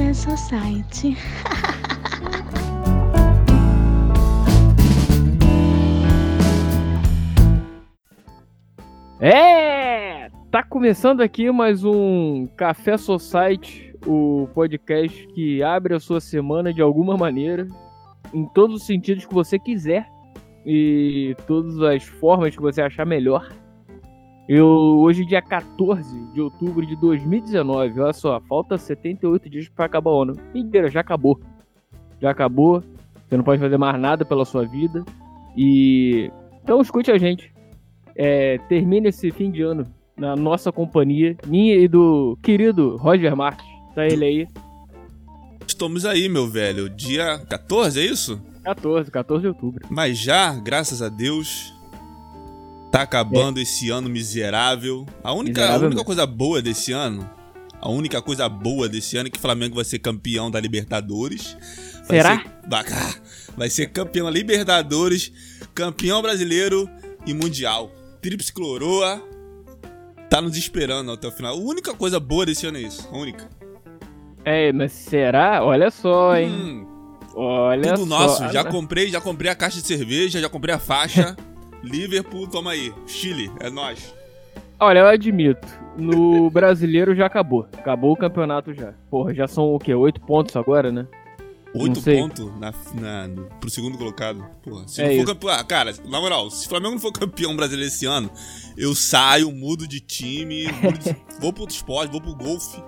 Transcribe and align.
Café 0.00 0.14
Society. 0.14 1.16
É! 9.22 10.30
Tá 10.50 10.62
começando 10.62 11.20
aqui 11.20 11.52
mais 11.52 11.84
um 11.84 12.46
Café 12.56 12.96
Society, 12.96 13.94
o 14.06 14.48
podcast 14.54 15.26
que 15.34 15.62
abre 15.62 15.94
a 15.94 16.00
sua 16.00 16.22
semana 16.22 16.72
de 16.72 16.80
alguma 16.80 17.18
maneira, 17.18 17.68
em 18.32 18.46
todos 18.54 18.76
os 18.76 18.86
sentidos 18.86 19.26
que 19.26 19.34
você 19.34 19.58
quiser 19.58 20.08
e 20.64 21.36
todas 21.46 21.78
as 21.82 22.04
formas 22.04 22.56
que 22.56 22.62
você 22.62 22.80
achar 22.80 23.04
melhor. 23.04 23.46
Eu, 24.52 24.66
hoje, 24.66 25.24
dia 25.24 25.40
14 25.40 26.24
de 26.34 26.40
outubro 26.40 26.84
de 26.84 26.96
2019, 26.96 28.00
olha 28.00 28.12
só, 28.12 28.40
falta 28.48 28.76
78 28.76 29.48
dias 29.48 29.68
para 29.68 29.84
acabar 29.84 30.10
o 30.10 30.22
ano. 30.22 30.36
Mentira, 30.52 30.90
já 30.90 31.02
acabou. 31.02 31.40
Já 32.20 32.32
acabou, 32.32 32.82
você 33.28 33.36
não 33.36 33.44
pode 33.44 33.60
fazer 33.60 33.78
mais 33.78 34.00
nada 34.00 34.24
pela 34.24 34.44
sua 34.44 34.66
vida. 34.66 35.04
E. 35.56 36.32
Então 36.64 36.80
escute 36.80 37.12
a 37.12 37.16
gente. 37.16 37.54
É, 38.16 38.58
termine 38.68 39.10
esse 39.10 39.30
fim 39.30 39.52
de 39.52 39.62
ano 39.62 39.86
na 40.16 40.34
nossa 40.34 40.72
companhia, 40.72 41.36
minha 41.46 41.76
e 41.76 41.86
do 41.86 42.36
querido 42.42 42.96
Roger 42.96 43.36
Martins. 43.36 43.70
Tá 43.94 44.04
ele 44.04 44.24
aí. 44.24 44.48
Estamos 45.64 46.04
aí, 46.04 46.28
meu 46.28 46.48
velho. 46.48 46.90
Dia 46.90 47.38
14, 47.48 48.00
é 48.00 48.04
isso? 48.04 48.42
14, 48.64 49.12
14 49.12 49.42
de 49.42 49.46
outubro. 49.46 49.86
Mas 49.88 50.18
já, 50.18 50.52
graças 50.56 51.00
a 51.00 51.08
Deus, 51.08 51.72
tá 52.90 53.02
acabando 53.02 53.58
é. 53.58 53.62
esse 53.62 53.90
ano 53.90 54.08
miserável. 54.08 55.06
A 55.22 55.32
única, 55.32 55.60
miserável 55.60 55.86
a 55.86 55.90
única 55.90 56.04
coisa 56.04 56.26
boa 56.26 56.60
desse 56.60 56.92
ano, 56.92 57.28
a 57.80 57.88
única 57.88 58.20
coisa 58.20 58.48
boa 58.48 58.88
desse 58.88 59.16
ano 59.16 59.28
é 59.28 59.30
que 59.30 59.38
o 59.38 59.40
Flamengo 59.40 59.76
vai 59.76 59.84
ser 59.84 59.98
campeão 59.98 60.50
da 60.50 60.60
Libertadores. 60.60 61.56
Vai 62.06 62.18
Será? 62.18 62.38
Ser, 62.38 63.22
vai 63.56 63.70
ser 63.70 63.86
campeão 63.86 64.26
da 64.26 64.32
Libertadores, 64.32 65.32
campeão 65.74 66.20
brasileiro 66.20 66.88
e 67.26 67.32
mundial. 67.32 67.90
Trips 68.20 68.50
Cloroa 68.50 69.22
tá 70.28 70.40
nos 70.40 70.56
esperando 70.56 71.12
até 71.12 71.26
o 71.26 71.32
final. 71.32 71.54
A 71.54 71.58
única 71.58 71.94
coisa 71.94 72.20
boa 72.20 72.44
desse 72.44 72.66
ano 72.66 72.78
é 72.78 72.82
isso. 72.82 73.08
A 73.10 73.16
única. 73.16 73.48
É, 74.44 74.72
mas 74.72 74.92
será? 74.92 75.64
Olha 75.64 75.90
só, 75.90 76.36
hein? 76.36 76.50
Hum, 76.50 76.86
Olha 77.34 77.94
Tudo 77.94 78.08
só. 78.08 78.18
nosso. 78.18 78.52
Já 78.52 78.64
comprei, 78.64 79.08
já 79.08 79.20
comprei 79.20 79.50
a 79.50 79.54
caixa 79.54 79.80
de 79.80 79.86
cerveja, 79.86 80.40
já 80.40 80.48
comprei 80.48 80.74
a 80.74 80.78
faixa. 80.78 81.36
Liverpool, 81.82 82.46
toma 82.48 82.72
aí. 82.72 82.92
Chile, 83.06 83.50
é 83.60 83.70
nós. 83.70 84.14
Olha, 84.78 85.00
eu 85.00 85.06
admito. 85.06 85.66
No 85.96 86.48
brasileiro 86.52 87.14
já 87.14 87.26
acabou. 87.26 87.66
Acabou 87.76 88.12
o 88.12 88.16
campeonato 88.16 88.72
já. 88.72 88.94
Porra, 89.10 89.34
já 89.34 89.46
são 89.46 89.74
o 89.74 89.78
quê? 89.78 89.94
Oito 89.94 90.20
pontos 90.20 90.56
agora, 90.56 90.90
né? 90.90 91.06
Oito 91.72 92.02
pontos 92.02 92.50
na, 92.58 92.74
na, 92.94 93.28
no, 93.28 93.44
pro 93.60 93.70
segundo 93.70 93.96
colocado. 93.96 94.44
Porra, 94.62 94.88
se 94.88 95.02
é 95.02 95.08
não 95.08 95.16
for 95.18 95.34
campeão. 95.34 95.50
Ah, 95.50 95.62
cara, 95.62 95.94
na 96.08 96.20
moral, 96.20 96.50
se 96.50 96.66
o 96.66 96.68
Flamengo 96.68 96.92
não 96.94 97.00
for 97.00 97.12
campeão 97.12 97.54
brasileiro 97.54 97.88
esse 97.88 98.06
ano, 98.06 98.28
eu 98.76 98.94
saio, 98.94 99.52
mudo 99.52 99.86
de 99.86 100.00
time, 100.00 100.66
mudo 100.82 100.98
de, 100.98 101.14
vou 101.40 101.52
pro 101.52 101.68
esporte, 101.68 102.10
vou 102.10 102.20
pro 102.20 102.34
golfe, 102.34 102.82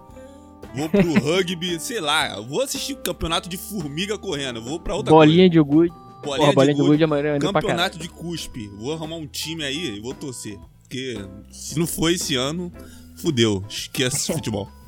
vou 0.74 0.88
pro 0.88 1.12
rugby, 1.20 1.78
sei 1.78 2.00
lá. 2.00 2.40
Vou 2.40 2.60
assistir 2.60 2.94
o 2.94 2.96
campeonato 2.96 3.48
de 3.48 3.56
formiga 3.56 4.18
correndo, 4.18 4.60
vou 4.60 4.80
pra 4.80 4.96
outra 4.96 5.12
Bolinha 5.12 5.48
coisa. 5.48 5.50
de 5.50 5.60
gude. 5.60 6.01
Bolinha, 6.22 6.46
Porra, 6.46 6.52
bolinha 6.52 6.74
de 6.74 6.82
gude, 6.82 7.04
é 7.04 7.38
Campeonato 7.38 7.98
de 7.98 8.08
cuspe. 8.08 8.68
Vou 8.76 8.92
arrumar 8.92 9.16
um 9.16 9.26
time 9.26 9.64
aí 9.64 9.96
e 9.96 10.00
vou 10.00 10.14
torcer. 10.14 10.58
Porque 10.82 11.16
se 11.50 11.78
não 11.78 11.86
for 11.86 12.10
esse 12.10 12.36
ano, 12.36 12.72
fudeu. 13.16 13.64
Esquece 13.68 14.32
futebol. 14.32 14.68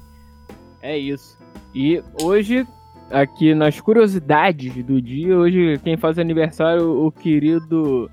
É 0.87 0.99
isso. 0.99 1.39
E 1.75 2.03
hoje 2.21 2.67
aqui 3.11 3.55
nas 3.55 3.81
curiosidades 3.81 4.85
do 4.85 5.01
dia. 5.01 5.35
Hoje 5.37 5.81
quem 5.83 5.97
faz 5.97 6.19
aniversário, 6.19 7.07
o 7.07 7.11
querido 7.11 8.11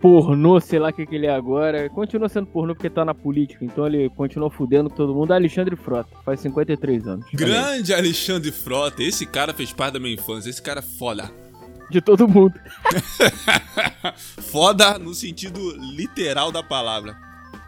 pornô, 0.00 0.60
sei 0.60 0.78
lá 0.78 0.90
o 0.90 0.92
que, 0.92 1.06
que 1.06 1.14
ele 1.14 1.26
é 1.26 1.34
agora. 1.34 1.88
Continua 1.90 2.28
sendo 2.28 2.46
pornô 2.46 2.74
porque 2.74 2.88
tá 2.88 3.04
na 3.04 3.14
política, 3.14 3.64
então 3.64 3.86
ele 3.86 4.08
continua 4.10 4.50
fudendo 4.50 4.88
com 4.88 4.96
todo 4.96 5.14
mundo. 5.14 5.32
Alexandre 5.32 5.74
Frota, 5.74 6.10
faz 6.24 6.40
53 6.40 7.06
anos. 7.06 7.26
Grande 7.32 7.92
Alexandre 7.92 8.52
Frota, 8.52 9.02
esse 9.02 9.26
cara 9.26 9.52
fez 9.52 9.72
parte 9.72 9.94
da 9.94 10.00
minha 10.00 10.14
infância, 10.14 10.48
esse 10.48 10.62
cara 10.62 10.80
é 10.80 10.82
foda. 10.82 11.30
De 11.90 12.00
todo 12.00 12.28
mundo. 12.28 12.54
foda 14.50 14.98
no 14.98 15.14
sentido 15.14 15.74
literal 15.76 16.52
da 16.52 16.62
palavra. 16.62 17.16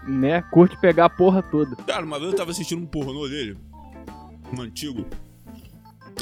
Né? 0.06 0.42
Curte 0.50 0.76
pegar 0.80 1.06
a 1.06 1.10
porra 1.10 1.42
toda. 1.42 1.76
Cara, 1.76 2.04
uma 2.04 2.18
vez 2.18 2.32
eu 2.32 2.36
tava 2.36 2.50
assistindo 2.50 2.82
um 2.82 2.86
pornô 2.86 3.28
dele, 3.28 3.56
um 4.56 4.60
antigo. 4.60 5.06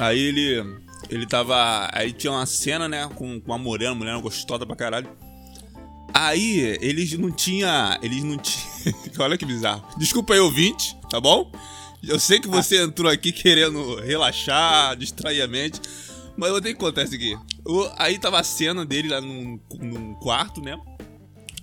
Aí 0.00 0.18
ele. 0.18 0.78
Ele 1.08 1.26
tava. 1.26 1.88
Aí 1.92 2.12
tinha 2.12 2.32
uma 2.32 2.46
cena, 2.46 2.88
né? 2.88 3.08
Com, 3.14 3.40
com 3.40 3.50
uma 3.50 3.58
morena, 3.58 3.94
mulher 3.94 4.20
gostosa 4.20 4.66
pra 4.66 4.76
caralho. 4.76 5.08
Aí 6.12 6.76
eles 6.80 7.16
não 7.18 7.30
tinha. 7.30 7.98
Eles 8.02 8.22
não 8.22 8.36
tinham. 8.36 8.94
Olha 9.18 9.38
que 9.38 9.44
bizarro. 9.44 9.84
Desculpa 9.96 10.34
aí, 10.34 10.40
ouvinte, 10.40 10.96
tá 11.10 11.20
bom? 11.20 11.50
Eu 12.02 12.18
sei 12.18 12.38
que 12.38 12.48
você 12.48 12.82
entrou 12.82 13.10
aqui 13.10 13.32
querendo 13.32 13.96
relaxar, 13.96 14.96
distrair 14.96 15.42
a 15.42 15.48
mente. 15.48 15.80
Mas 16.38 16.50
eu 16.50 16.54
vou 16.54 16.62
ter 16.62 16.72
que 16.72 16.78
contar 16.78 17.02
isso 17.02 17.16
aqui. 17.16 17.36
aí 17.98 18.16
tava 18.16 18.38
a 18.38 18.44
cena 18.44 18.86
dele 18.86 19.08
lá 19.08 19.20
num, 19.20 19.58
num 19.80 20.14
quarto, 20.14 20.62
né? 20.62 20.78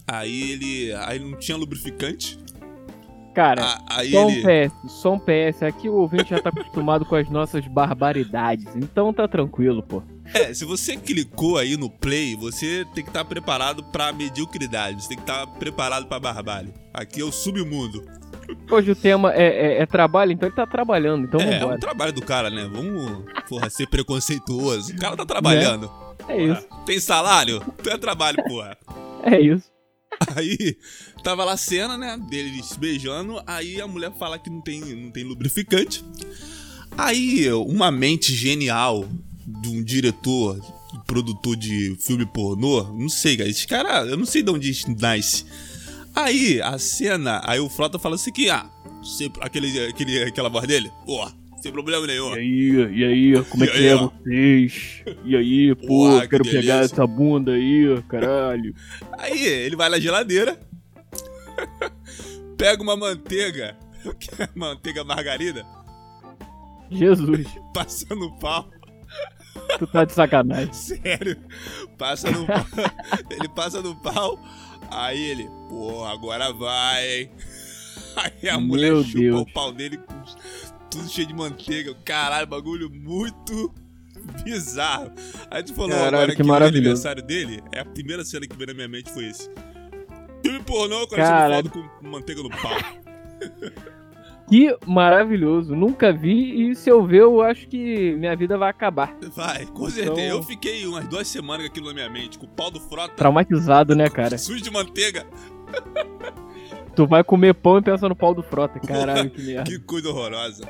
Aí 0.05 0.51
ele. 0.51 0.93
Aí 1.05 1.17
não 1.17 1.39
tinha 1.39 1.57
lubrificante. 1.57 2.37
Cara, 3.33 3.79
ah, 3.87 4.03
só 4.09 4.27
um 4.27 4.29
ele... 4.29 4.43
PS, 4.43 4.91
só 4.91 5.13
um 5.13 5.19
PS. 5.19 5.63
Aqui 5.63 5.87
o 5.87 5.93
ouvinte 5.93 6.29
já 6.29 6.41
tá 6.41 6.49
acostumado 6.55 7.05
com 7.05 7.15
as 7.15 7.29
nossas 7.29 7.65
barbaridades, 7.67 8.67
então 8.75 9.13
tá 9.13 9.27
tranquilo, 9.27 9.81
pô. 9.81 10.03
É, 10.33 10.53
se 10.53 10.65
você 10.65 10.97
clicou 10.97 11.57
aí 11.57 11.77
no 11.77 11.89
play, 11.89 12.35
você 12.35 12.85
tem 12.93 13.03
que 13.03 13.09
estar 13.09 13.23
tá 13.23 13.25
preparado 13.25 13.83
pra 13.83 14.11
mediocridade, 14.11 15.03
você 15.03 15.09
tem 15.09 15.17
que 15.17 15.23
estar 15.23 15.45
tá 15.45 15.51
preparado 15.53 16.07
pra 16.07 16.19
barbárie. 16.19 16.73
Aqui 16.93 17.21
é 17.21 17.23
o 17.23 17.31
submundo. 17.31 18.05
Hoje 18.69 18.91
o 18.91 18.95
tema 18.95 19.33
é, 19.33 19.43
é, 19.43 19.81
é, 19.81 19.85
trabalho, 19.85 20.31
então 20.31 20.47
ele 20.47 20.55
tá 20.55 20.65
trabalhando, 20.65 21.25
então 21.25 21.39
É, 21.39 21.59
é 21.59 21.65
o 21.65 21.79
trabalho 21.79 22.13
do 22.13 22.21
cara, 22.21 22.49
né? 22.49 22.69
Vamos, 22.71 23.23
porra, 23.47 23.69
ser 23.69 23.87
preconceituoso. 23.87 24.93
O 24.93 24.97
cara 24.97 25.15
tá 25.15 25.25
trabalhando. 25.25 25.91
É, 26.27 26.33
é 26.33 26.43
isso. 26.43 26.67
Tem 26.85 26.99
salário? 26.99 27.61
Então 27.79 27.93
é 27.93 27.97
trabalho, 27.97 28.43
porra. 28.43 28.77
É 29.27 29.41
isso. 29.41 29.71
Aí 30.35 30.77
tava 31.23 31.43
lá 31.43 31.53
a 31.53 31.57
cena, 31.57 31.97
né? 31.97 32.15
Deles 32.29 32.67
se 32.67 32.79
beijando. 32.79 33.41
Aí 33.47 33.81
a 33.81 33.87
mulher 33.87 34.11
fala 34.19 34.37
que 34.37 34.51
não 34.51 34.61
tem, 34.61 34.79
não 34.81 35.09
tem 35.09 35.23
lubrificante. 35.23 36.05
Aí 36.95 37.51
uma 37.51 37.89
mente 37.89 38.35
genial 38.35 39.03
de 39.47 39.69
um 39.69 39.83
diretor, 39.83 40.59
produtor 41.07 41.55
de 41.55 41.97
filme 41.99 42.25
pornô, 42.25 42.83
não 42.93 43.09
sei, 43.09 43.35
cara. 43.35 43.49
Esse 43.49 43.67
cara, 43.67 44.05
eu 44.05 44.15
não 44.15 44.25
sei 44.25 44.43
de 44.43 44.51
onde 44.51 44.71
nasce. 44.99 45.45
Aí 46.15 46.61
a 46.61 46.77
cena, 46.77 47.41
aí 47.43 47.59
o 47.59 47.69
Frota 47.69 47.99
fala 47.99 48.15
assim 48.15 48.31
que, 48.31 48.49
ah, 48.49 48.69
sempre, 49.03 49.43
aquele, 49.43 49.87
aquele, 49.87 50.23
aquela 50.23 50.47
voz 50.47 50.65
dele, 50.65 50.89
pô, 51.05 51.29
sem 51.61 51.71
problema 51.71 52.07
nenhum. 52.07 52.35
E 52.35 52.39
aí, 52.39 52.93
e 52.93 53.03
aí, 53.03 53.43
como 53.45 53.63
é 53.65 53.67
que 53.67 53.85
é 53.85 53.95
vocês? 53.95 55.03
E 55.25 55.35
aí, 55.35 55.75
pô, 55.85 56.09
quero 56.29 56.43
que 56.43 56.51
pegar 56.51 56.85
essa 56.85 57.05
bunda 57.05 57.51
aí, 57.51 58.01
caralho. 58.07 58.73
Aí, 59.17 59.45
ele 59.45 59.75
vai 59.75 59.89
na 59.89 59.99
geladeira, 59.99 60.57
pega 62.57 62.81
uma 62.81 62.95
manteiga, 62.95 63.75
é 64.39 64.49
manteiga 64.55 65.03
margarida. 65.03 65.65
Jesus. 66.89 67.47
Passa 67.73 68.13
no 68.15 68.31
pau. 68.39 68.69
Tu 69.79 69.87
tá 69.87 70.05
de 70.05 70.13
sacanagem. 70.13 70.73
Sério. 70.73 71.37
Passa 71.97 72.29
no 72.29 72.45
pau. 72.45 72.65
ele 73.29 73.49
passa 73.49 73.81
no 73.81 73.95
pau. 73.95 74.39
Aí 74.91 75.21
ele, 75.21 75.49
pô, 75.69 76.03
agora 76.05 76.51
vai, 76.53 77.21
hein? 77.21 77.31
Aí 78.15 78.49
a 78.49 78.57
mulher 78.59 78.91
Meu 78.91 79.03
chupa 79.03 79.19
Deus. 79.19 79.41
o 79.41 79.45
pau 79.53 79.71
dele 79.71 79.97
com 79.97 80.23
tudo 80.89 81.09
cheio 81.09 81.27
de 81.27 81.33
manteiga. 81.33 81.93
Caralho, 82.05 82.47
bagulho 82.47 82.89
muito 82.89 83.73
bizarro. 84.43 85.11
Aí 85.51 85.63
tu 85.63 85.73
falou 85.73 85.91
Caralho, 85.91 86.15
agora 86.15 86.35
que, 86.35 86.43
que 86.43 86.51
aniversário 86.51 87.21
dele, 87.21 87.61
é 87.71 87.79
a 87.79 87.85
primeira 87.85 88.23
cena 88.23 88.47
que 88.47 88.55
veio 88.55 88.67
na 88.67 88.73
minha 88.73 88.87
mente 88.87 89.11
foi 89.11 89.25
esse. 89.25 89.49
Filme 90.41 90.63
pornô 90.63 91.07
com 91.07 91.15
a 91.15 91.63
com 91.69 92.07
manteiga 92.07 92.41
no 92.41 92.49
pau. 92.49 92.77
Que 94.47 94.75
maravilhoso. 94.85 95.75
Nunca 95.75 96.13
vi 96.13 96.69
e 96.69 96.75
se 96.75 96.89
eu 96.89 97.05
ver, 97.05 97.21
eu 97.21 97.41
acho 97.41 97.67
que 97.67 98.13
minha 98.15 98.35
vida 98.35 98.57
vai 98.57 98.69
acabar. 98.69 99.15
Vai, 99.35 99.65
com 99.65 99.89
certeza. 99.89 100.11
Então... 100.11 100.37
Eu 100.37 100.43
fiquei 100.43 100.85
umas 100.85 101.07
duas 101.07 101.27
semanas 101.27 101.65
com 101.65 101.71
aquilo 101.71 101.87
na 101.87 101.93
minha 101.93 102.09
mente, 102.09 102.37
com 102.37 102.45
o 102.45 102.49
pau 102.49 102.69
do 102.69 102.79
frota. 102.79 103.13
Traumatizado, 103.15 103.95
né, 103.95 104.09
cara? 104.09 104.37
Sujo 104.37 104.61
de 104.61 104.69
manteiga. 104.71 105.25
Tu 106.95 107.07
vai 107.07 107.23
comer 107.23 107.53
pão 107.55 107.79
e 107.79 107.81
pensa 107.81 108.07
no 108.07 108.15
pau 108.15 108.33
do 108.33 108.43
frota. 108.43 108.79
Caralho, 108.79 109.29
que 109.29 109.41
merda. 109.45 109.63
que 109.63 109.79
coisa 109.79 110.09
horrorosa. 110.09 110.69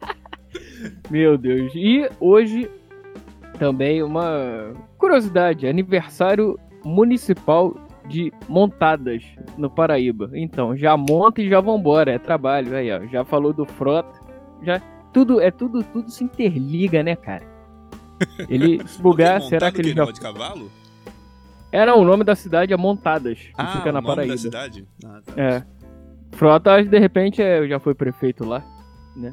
Meu 1.10 1.36
Deus. 1.36 1.72
E 1.74 2.08
hoje 2.18 2.70
também 3.58 4.02
uma 4.02 4.72
curiosidade, 4.96 5.66
aniversário 5.66 6.58
municipal 6.82 7.76
de 8.10 8.32
montadas 8.48 9.22
no 9.56 9.70
Paraíba. 9.70 10.30
Então, 10.34 10.76
já 10.76 10.96
monta 10.96 11.40
e 11.40 11.48
já 11.48 11.60
vambora, 11.60 12.12
é 12.12 12.18
trabalho. 12.18 12.74
Aí, 12.76 12.90
ó, 12.92 13.06
já 13.06 13.24
falou 13.24 13.52
do 13.52 13.64
Frota, 13.64 14.20
já 14.62 14.80
tudo, 15.12 15.40
é 15.40 15.50
tudo, 15.50 15.82
tudo 15.84 16.10
se 16.10 16.24
interliga, 16.24 17.02
né, 17.02 17.16
cara? 17.16 17.44
Ele 18.48 18.82
bugar, 19.00 19.40
será 19.42 19.70
que 19.72 19.80
ele 19.80 19.94
já. 19.94 20.04
de 20.04 20.20
cavalo? 20.20 20.70
Era 21.72 21.94
o 21.94 22.04
nome 22.04 22.24
da 22.24 22.34
cidade 22.34 22.72
é 22.72 22.76
Montadas, 22.76 23.38
que 23.38 23.52
Ah, 23.56 23.68
fica 23.68 23.92
na 23.92 24.00
o 24.00 24.02
nome 24.02 24.06
Paraíba. 24.14 24.34
da 24.34 24.38
cidade? 24.40 24.86
Ah, 25.04 25.20
tá. 25.24 25.32
É. 25.40 25.62
Frota, 26.32 26.82
de 26.82 26.98
repente, 26.98 27.40
é, 27.40 27.66
já 27.68 27.78
foi 27.78 27.94
prefeito 27.94 28.44
lá. 28.44 28.62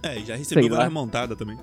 É, 0.04 0.20
e 0.20 0.26
já 0.26 0.36
recebeu 0.36 0.70
várias 0.70 0.92
montadas 0.94 1.38
também. 1.38 1.58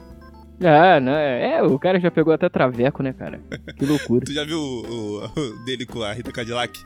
É, 0.60 1.00
né? 1.00 1.54
É, 1.56 1.62
o 1.62 1.78
cara 1.78 1.98
já 2.00 2.10
pegou 2.10 2.32
até 2.32 2.48
traveco, 2.48 3.02
né, 3.02 3.12
cara? 3.12 3.40
Que 3.76 3.84
loucura. 3.86 4.24
Tu 4.24 4.32
já 4.32 4.44
viu 4.44 4.58
o, 4.58 4.82
o- 4.86 5.24
o 5.26 5.64
dele 5.64 5.84
com 5.84 6.02
a 6.02 6.12
Rita 6.12 6.30
Cadillac? 6.32 6.78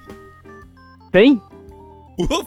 Tem? 1.12 1.40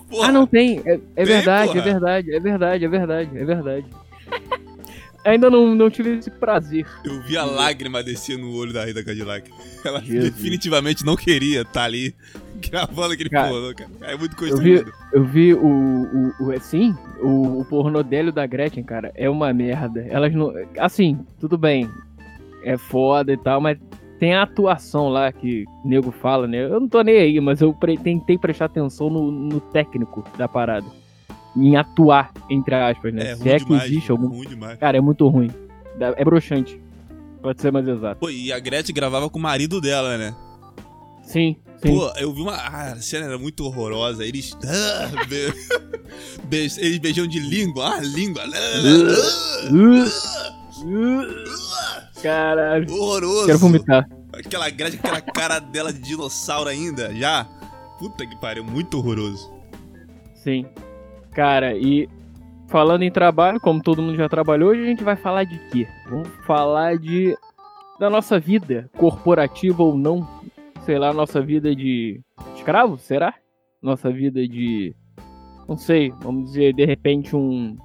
Porra. 0.09 0.27
Ah, 0.27 0.31
não 0.31 0.45
tem. 0.45 0.81
É, 0.85 0.93
é 0.93 0.97
Tem, 0.97 1.25
verdade, 1.25 1.67
porra. 1.73 1.79
é 1.79 1.83
verdade, 1.83 2.33
é 2.35 2.39
verdade, 2.39 2.85
é 2.85 2.87
verdade, 2.89 3.37
é 3.37 3.45
verdade. 3.45 3.85
Ainda 5.23 5.49
não, 5.51 5.75
não 5.75 5.89
tive 5.89 6.17
esse 6.17 6.31
prazer. 6.31 6.85
Eu 7.05 7.21
vi 7.21 7.37
a 7.37 7.45
lágrima 7.45 8.01
descer 8.01 8.37
no 8.39 8.51
olho 8.55 8.73
da 8.73 8.83
Rita 8.83 9.03
Cadillac. 9.03 9.51
Ela 9.85 10.01
Jesus. 10.01 10.31
definitivamente 10.33 11.05
não 11.05 11.15
queria 11.15 11.61
estar 11.61 11.83
ali 11.83 12.15
gravando 12.69 13.13
aquele 13.13 13.29
Cara, 13.29 13.49
pornô, 13.49 13.73
cara. 13.73 13.89
É 14.01 14.15
muito 14.15 14.45
Eu 14.45 14.57
vi, 14.57 14.85
eu 15.13 15.23
vi 15.25 15.53
o, 15.53 15.65
o, 16.39 16.45
o 16.45 16.51
assim, 16.51 16.95
o, 17.21 17.61
o 17.61 17.65
pornô 17.65 18.03
dele 18.03 18.31
da 18.31 18.45
Gretchen, 18.45 18.83
cara, 18.83 19.11
é 19.15 19.29
uma 19.29 19.51
merda. 19.53 20.05
Elas 20.09 20.33
não. 20.33 20.53
Assim, 20.77 21.19
tudo 21.39 21.57
bem. 21.57 21.89
É 22.63 22.77
foda 22.77 23.33
e 23.33 23.37
tal, 23.37 23.59
mas 23.59 23.77
tem 24.19 24.35
a 24.35 24.43
atuação 24.43 25.09
lá 25.09 25.31
que 25.31 25.65
o 25.83 25.87
nego 25.87 26.11
fala, 26.11 26.47
né? 26.47 26.63
Eu 26.65 26.79
não 26.79 26.87
tô 26.87 27.01
nem 27.01 27.17
aí, 27.17 27.39
mas 27.41 27.59
eu 27.59 27.73
pre- 27.73 27.97
tentei 27.97 28.37
prestar 28.37 28.65
atenção 28.65 29.09
no, 29.09 29.31
no 29.31 29.59
técnico 29.59 30.23
da 30.37 30.47
parada. 30.47 30.85
Em 31.57 31.75
atuar, 31.75 32.31
entre 32.49 32.75
aspas, 32.75 33.13
né? 33.13 33.31
É 33.31 33.35
Se 33.35 33.49
é 33.49 33.57
que 33.57 33.65
demais. 33.65 33.83
existe 33.89 34.11
algum. 34.11 34.27
Ruim 34.27 34.47
demais. 34.47 34.77
Cara, 34.79 34.97
é 34.97 35.01
muito 35.01 35.27
ruim. 35.27 35.49
É 35.99 36.23
broxante. 36.23 36.79
Pode 37.41 37.59
ser 37.59 37.71
mais 37.71 37.87
exato. 37.87 38.19
Pô, 38.19 38.29
e 38.29 38.53
a 38.53 38.59
Gretchen 38.59 38.93
gravava 38.93 39.27
com 39.29 39.39
o 39.39 39.41
marido 39.41 39.81
dela, 39.81 40.17
né? 40.17 40.33
Sim, 41.23 41.55
sim. 41.81 41.95
Pô, 41.95 42.11
eu 42.17 42.33
vi 42.33 42.41
uma. 42.41 42.53
Ah, 42.53 42.91
a 42.93 43.01
cena 43.01 43.25
era 43.25 43.37
muito 43.37 43.63
horrorosa. 43.65 44.25
Eles. 44.25 44.55
Ah, 44.65 45.25
be... 45.25 45.53
be- 46.47 46.57
Eles 46.77 46.97
beijam 46.99 47.27
de 47.27 47.39
língua. 47.39 47.95
Ah, 47.95 47.99
língua. 48.01 48.43
Caralho. 52.21 52.91
Horroroso. 52.93 53.45
Quero 53.47 53.59
vomitar. 53.59 54.07
Aquela 54.33 54.69
Gretchen, 54.69 54.99
aquela 54.99 55.21
cara 55.21 55.59
dela 55.59 55.91
de 55.91 55.99
dinossauro 55.99 56.69
ainda, 56.69 57.13
já. 57.13 57.45
Puta 57.99 58.25
que 58.25 58.35
pariu, 58.39 58.63
muito 58.63 58.97
horroroso. 58.97 59.51
Sim. 60.35 60.65
Cara, 61.33 61.75
e 61.75 62.09
falando 62.67 63.03
em 63.03 63.11
trabalho, 63.11 63.59
como 63.59 63.81
todo 63.81 64.01
mundo 64.01 64.15
já 64.15 64.27
trabalhou, 64.27 64.69
hoje 64.71 64.81
a 64.81 64.85
gente 64.85 65.03
vai 65.03 65.15
falar 65.15 65.43
de 65.43 65.59
quê? 65.69 65.87
Vamos 66.09 66.29
falar 66.45 66.97
de 66.97 67.35
da 67.99 68.09
nossa 68.09 68.39
vida, 68.39 68.89
corporativa 68.97 69.83
ou 69.83 69.95
não. 69.95 70.27
Sei 70.85 70.97
lá, 70.97 71.13
nossa 71.13 71.41
vida 71.41 71.75
de 71.75 72.21
escravo, 72.55 72.97
será? 72.97 73.35
Nossa 73.81 74.11
vida 74.11 74.47
de 74.47 74.95
não 75.67 75.77
sei, 75.77 76.11
vamos 76.21 76.49
dizer, 76.49 76.73
de 76.73 76.85
repente 76.85 77.35
um 77.35 77.77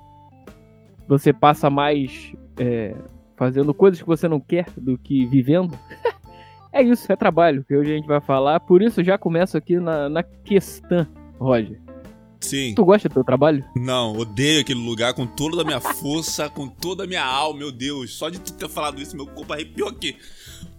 você 1.06 1.32
passa 1.32 1.70
mais 1.70 2.32
é, 2.58 2.94
fazendo 3.36 3.72
coisas 3.72 4.00
que 4.00 4.06
você 4.06 4.26
não 4.26 4.40
quer 4.40 4.66
do 4.76 4.98
que 4.98 5.24
vivendo. 5.26 5.78
é 6.72 6.82
isso, 6.82 7.10
é 7.12 7.14
trabalho 7.14 7.64
que 7.64 7.76
hoje 7.76 7.92
a 7.92 7.96
gente 7.96 8.08
vai 8.08 8.20
falar. 8.20 8.58
Por 8.60 8.82
isso 8.82 9.04
já 9.04 9.16
começo 9.16 9.56
aqui 9.56 9.78
na, 9.78 10.08
na 10.08 10.22
questão, 10.22 11.06
Roger. 11.38 11.80
Sim. 12.40 12.74
Tu 12.74 12.84
gosta 12.84 13.08
do 13.08 13.14
teu 13.14 13.24
trabalho? 13.24 13.64
Não, 13.74 14.16
odeio 14.16 14.60
aquele 14.60 14.80
lugar 14.80 15.14
com 15.14 15.26
toda 15.26 15.62
a 15.62 15.64
minha 15.64 15.80
força, 15.80 16.48
com 16.48 16.68
toda 16.68 17.04
a 17.04 17.06
minha 17.06 17.24
alma, 17.24 17.58
meu 17.60 17.72
Deus. 17.72 18.14
Só 18.14 18.28
de 18.28 18.40
tu 18.40 18.52
ter 18.52 18.68
falado 18.68 19.00
isso, 19.00 19.16
meu 19.16 19.26
corpo 19.26 19.52
arrepiou 19.52 19.88
aqui. 19.88 20.16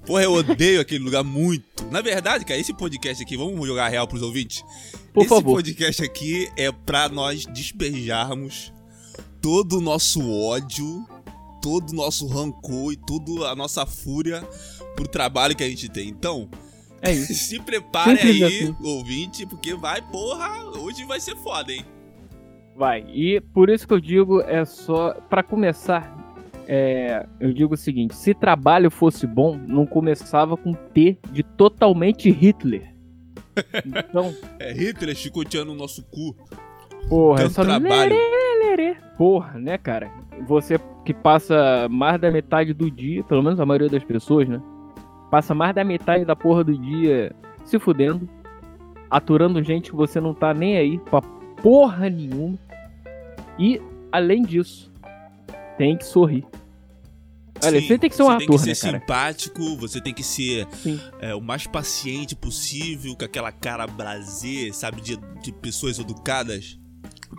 Porra, 0.07 0.23
eu 0.23 0.33
odeio 0.33 0.79
aquele 0.81 1.03
lugar 1.03 1.23
muito. 1.23 1.85
Na 1.91 2.01
verdade, 2.01 2.45
cara, 2.45 2.59
esse 2.59 2.73
podcast 2.73 3.21
aqui, 3.21 3.35
vamos 3.37 3.67
jogar 3.67 3.89
real 3.89 4.07
pros 4.07 4.21
ouvintes? 4.21 4.63
Por 5.13 5.21
esse 5.21 5.29
favor. 5.29 5.55
podcast 5.55 6.01
aqui 6.03 6.49
é 6.55 6.71
pra 6.71 7.09
nós 7.09 7.45
despejarmos 7.45 8.71
todo 9.41 9.77
o 9.79 9.81
nosso 9.81 10.21
ódio, 10.31 11.05
todo 11.61 11.89
o 11.91 11.95
nosso 11.95 12.25
rancor 12.25 12.93
e 12.93 12.95
toda 12.95 13.49
a 13.49 13.55
nossa 13.55 13.85
fúria 13.85 14.41
pro 14.95 15.07
trabalho 15.07 15.55
que 15.55 15.63
a 15.63 15.69
gente 15.69 15.89
tem. 15.89 16.07
Então, 16.07 16.49
É 17.01 17.11
isso. 17.11 17.33
se 17.35 17.59
prepare 17.59 18.17
Simples 18.17 18.41
aí, 18.43 18.63
assim. 18.63 18.75
ouvinte, 18.81 19.45
porque 19.45 19.75
vai, 19.75 20.01
porra, 20.01 20.63
hoje 20.79 21.03
vai 21.03 21.19
ser 21.19 21.35
foda, 21.37 21.71
hein? 21.73 21.85
Vai. 22.77 23.01
E 23.13 23.41
por 23.41 23.69
isso 23.69 23.87
que 23.87 23.93
eu 23.93 23.99
digo, 23.99 24.39
é 24.41 24.63
só. 24.63 25.13
Pra 25.29 25.43
começar, 25.43 26.26
é, 26.67 27.25
eu 27.39 27.53
digo 27.53 27.75
o 27.75 27.77
seguinte: 27.77 28.13
se 28.13 28.33
trabalho 28.33 28.91
fosse 28.91 29.25
bom, 29.25 29.57
não 29.67 29.85
começava 29.85 30.57
com 30.57 30.73
T 30.73 31.17
de 31.31 31.41
totalmente 31.41 32.29
Hitler. 32.29 32.93
Então, 33.85 34.33
É 34.59 34.73
Hitler 34.73 35.15
chicoteando 35.15 35.71
o 35.71 35.75
nosso 35.75 36.03
cu. 36.03 36.35
porra, 37.07 37.41
é 37.41 37.43
Tanto 37.49 37.61
trabalho. 37.63 38.15
Porra, 39.17 39.57
né, 39.57 39.77
cara? 39.77 40.11
Você 40.45 40.77
que 41.05 41.13
passa 41.13 41.87
mais 41.89 42.19
da 42.19 42.29
metade 42.29 42.73
do 42.73 42.91
dia, 42.91 43.23
pelo 43.23 43.41
menos 43.41 43.59
a 43.59 43.65
maioria 43.65 43.89
das 43.89 44.03
pessoas, 44.03 44.47
né? 44.47 44.61
Passa 45.31 45.55
mais 45.55 45.73
da 45.73 45.83
metade 45.83 46.25
da 46.25 46.35
porra 46.35 46.63
do 46.63 46.77
dia 46.77 47.33
se 47.63 47.79
fudendo, 47.79 48.27
aturando 49.09 49.63
gente 49.63 49.89
que 49.89 49.95
você 49.95 50.19
não 50.19 50.33
tá 50.33 50.53
nem 50.53 50.77
aí 50.77 50.99
pra 50.99 51.21
porra 51.61 52.09
nenhuma. 52.09 52.57
E, 53.57 53.81
além 54.11 54.43
disso, 54.43 54.91
tem 55.77 55.97
que 55.97 56.05
sorrir. 56.05 56.45
Olha, 57.63 57.81
Sim, 57.81 57.87
você 57.87 57.97
tem 57.97 58.09
que 58.09 58.15
ser 58.15 58.23
um 58.23 58.25
você 58.27 58.31
ator, 58.33 58.47
tem 58.47 58.57
que 58.57 58.75
ser 58.75 58.91
né, 58.91 58.99
simpático, 58.99 59.77
você 59.77 60.01
tem 60.01 60.13
que 60.13 60.23
ser 60.23 60.67
é, 61.19 61.33
o 61.33 61.41
mais 61.41 61.65
paciente 61.65 62.35
possível, 62.35 63.15
com 63.15 63.25
aquela 63.25 63.51
cara 63.51 63.87
braser, 63.87 64.73
sabe, 64.73 65.01
de, 65.01 65.17
de 65.41 65.51
pessoas 65.51 65.97
educadas. 65.97 66.79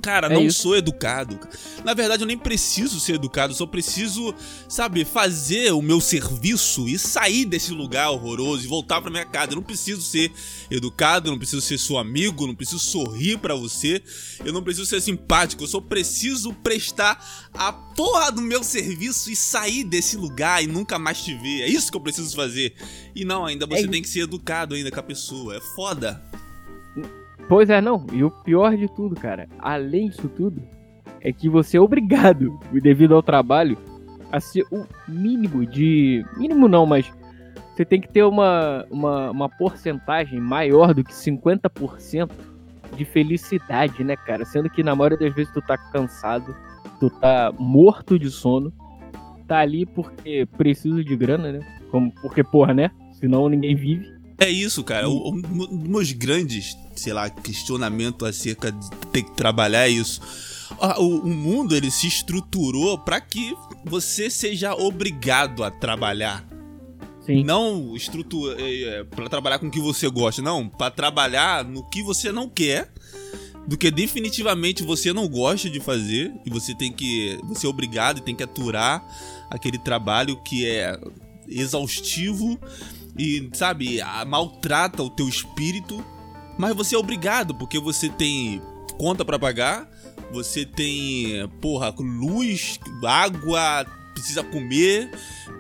Cara, 0.02 0.28
É 0.28 0.34
não 0.34 0.44
isso. 0.44 0.62
sou 0.62 0.76
educado. 0.76 1.38
Na 1.84 1.92
verdade, 1.92 2.22
eu 2.22 2.26
nem 2.26 2.38
preciso 2.38 3.00
ser 3.00 3.14
educado, 3.14 3.52
só 3.54 3.66
preciso, 3.66 4.34
sabe, 4.68 5.04
fazer 5.04 5.72
o 5.72 5.82
meu 5.82 6.00
serviço 6.00 6.88
e 6.88 6.98
sair 6.98 7.44
desse 7.44 7.72
lugar 7.72 8.10
horroroso 8.10 8.64
e 8.64 8.68
voltar 8.68 9.00
pra 9.00 9.10
minha 9.10 9.24
casa. 9.24 9.52
Eu 9.52 9.56
não 9.56 9.62
preciso 9.62 10.00
ser 10.02 10.30
educado, 10.70 11.28
eu 11.28 11.32
não 11.32 11.38
preciso 11.38 11.60
ser 11.62 11.78
seu 11.78 11.98
amigo, 11.98 12.44
eu 12.44 12.48
não 12.48 12.54
preciso 12.54 12.78
sorrir 12.78 13.38
pra 13.38 13.54
você, 13.54 14.02
eu 14.44 14.52
não 14.52 14.62
preciso 14.62 14.86
ser 14.86 15.00
simpático, 15.00 15.64
eu 15.64 15.68
só 15.68 15.80
preciso 15.80 16.52
prestar 16.52 17.48
a 17.52 17.72
porra 17.72 18.30
do 18.30 18.40
meu 18.42 18.62
serviço 18.62 19.30
e 19.30 19.36
sair 19.36 19.84
desse 19.84 20.16
lugar 20.16 20.62
e 20.62 20.66
nunca 20.66 20.98
mais 20.98 21.22
te 21.22 21.34
ver. 21.34 21.62
É 21.62 21.68
isso 21.68 21.90
que 21.90 21.96
eu 21.96 22.00
preciso 22.00 22.36
fazer. 22.36 22.74
E 23.16 23.24
não, 23.24 23.44
ainda 23.44 23.66
você 23.66 23.84
É 23.84 23.88
tem 23.88 24.00
que 24.02 24.08
ser 24.08 24.20
educado 24.20 24.74
ainda 24.74 24.90
com 24.90 25.00
a 25.00 25.02
pessoa. 25.02 25.56
É 25.56 25.60
foda. 25.74 26.22
Pois 27.48 27.70
é, 27.70 27.80
não. 27.80 28.06
E 28.12 28.22
o 28.22 28.30
pior 28.30 28.76
de 28.76 28.88
tudo, 28.88 29.16
cara, 29.16 29.48
além 29.58 30.08
disso 30.10 30.28
tudo, 30.28 30.62
é 31.20 31.32
que 31.32 31.48
você 31.48 31.76
é 31.76 31.80
obrigado, 31.80 32.58
devido 32.70 33.14
ao 33.14 33.22
trabalho, 33.22 33.76
a 34.30 34.38
ser 34.38 34.64
o 34.70 34.84
mínimo 35.08 35.64
de. 35.64 36.24
Mínimo 36.36 36.68
não, 36.68 36.84
mas 36.84 37.10
você 37.74 37.84
tem 37.84 38.00
que 38.00 38.08
ter 38.08 38.24
uma, 38.24 38.84
uma, 38.90 39.30
uma 39.30 39.48
porcentagem 39.48 40.40
maior 40.40 40.92
do 40.92 41.02
que 41.02 41.12
50% 41.12 42.30
de 42.96 43.04
felicidade, 43.04 44.02
né, 44.04 44.16
cara? 44.16 44.44
Sendo 44.44 44.68
que 44.68 44.82
na 44.82 44.94
maioria 44.94 45.18
das 45.18 45.34
vezes 45.34 45.52
tu 45.52 45.62
tá 45.62 45.78
cansado, 45.78 46.54
tu 46.98 47.08
tá 47.08 47.52
morto 47.58 48.18
de 48.18 48.30
sono, 48.30 48.72
tá 49.46 49.58
ali 49.58 49.86
porque 49.86 50.46
precisa 50.56 51.02
de 51.02 51.16
grana, 51.16 51.52
né? 51.52 51.60
Como, 51.90 52.12
porque, 52.20 52.44
porra, 52.44 52.74
né? 52.74 52.90
Senão 53.12 53.48
ninguém 53.48 53.74
vive. 53.74 54.17
É 54.38 54.48
isso, 54.48 54.84
cara. 54.84 55.08
O- 55.08 55.30
o- 55.30 55.34
Um 55.34 55.40
dos 55.40 55.88
meus 55.88 56.12
grandes, 56.12 56.76
sei 56.94 57.12
lá, 57.12 57.28
questionamentos 57.28 58.26
acerca 58.28 58.70
de 58.70 58.90
ter 59.12 59.22
que 59.22 59.32
trabalhar 59.32 59.86
é 59.88 59.90
isso. 59.90 60.20
Ah, 60.80 61.00
O, 61.00 61.20
o 61.20 61.28
mundo 61.28 61.74
ele 61.74 61.90
se 61.90 62.06
estruturou 62.06 62.98
para 62.98 63.20
que 63.20 63.54
você 63.84 64.30
seja 64.30 64.74
obrigado 64.74 65.64
a 65.64 65.70
trabalhar. 65.70 66.46
Sim. 67.26 67.42
Não 67.44 67.94
estrutura 67.96 68.56
para 69.10 69.28
trabalhar 69.28 69.58
com 69.58 69.66
o 69.66 69.70
que 69.70 69.80
você 69.80 70.08
gosta, 70.08 70.40
não, 70.40 70.68
para 70.68 70.90
trabalhar 70.90 71.64
no 71.64 71.82
que 71.90 72.02
você 72.02 72.30
não 72.32 72.48
quer, 72.48 72.90
do 73.66 73.76
que 73.76 73.90
definitivamente 73.90 74.82
você 74.82 75.12
não 75.12 75.28
gosta 75.28 75.68
de 75.68 75.78
fazer 75.80 76.32
e 76.46 76.48
você 76.48 76.74
tem 76.74 76.90
que, 76.92 77.38
você 77.44 77.66
é 77.66 77.68
obrigado 77.68 78.18
e 78.18 78.22
tem 78.22 78.34
que 78.34 78.42
aturar 78.42 79.04
aquele 79.50 79.76
trabalho 79.78 80.40
que 80.42 80.64
é 80.64 80.98
exaustivo 81.46 82.58
e, 83.18 83.50
sabe, 83.52 83.98
maltrata 84.26 85.02
o 85.02 85.10
teu 85.10 85.28
espírito, 85.28 86.04
mas 86.58 86.74
você 86.74 86.94
é 86.94 86.98
obrigado 86.98 87.54
porque 87.54 87.78
você 87.78 88.08
tem 88.08 88.62
conta 88.96 89.24
pra 89.24 89.38
pagar, 89.38 89.88
você 90.32 90.64
tem, 90.64 91.48
porra, 91.60 91.94
luz, 91.98 92.78
água, 93.04 93.86
precisa 94.12 94.42
comer, 94.42 95.10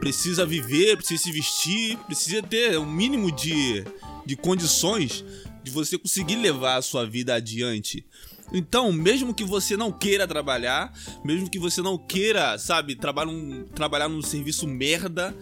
precisa 0.00 0.44
viver, 0.44 0.96
precisa 0.96 1.22
se 1.22 1.32
vestir, 1.32 1.96
precisa 1.98 2.42
ter 2.42 2.78
um 2.78 2.90
mínimo 2.90 3.30
de, 3.30 3.84
de 4.26 4.36
condições 4.36 5.24
de 5.62 5.70
você 5.70 5.96
conseguir 5.96 6.36
levar 6.36 6.76
a 6.76 6.82
sua 6.82 7.06
vida 7.06 7.34
adiante. 7.34 8.04
Então, 8.52 8.90
mesmo 8.90 9.34
que 9.34 9.44
você 9.44 9.76
não 9.76 9.92
queira 9.92 10.26
trabalhar, 10.26 10.92
mesmo 11.22 11.50
que 11.50 11.58
você 11.58 11.82
não 11.82 11.98
queira, 11.98 12.58
sabe, 12.58 12.94
trabalhar 12.94 13.30
num, 13.30 13.64
trabalhar 13.64 14.08
num 14.08 14.22
serviço 14.22 14.66
merda, 14.66 15.36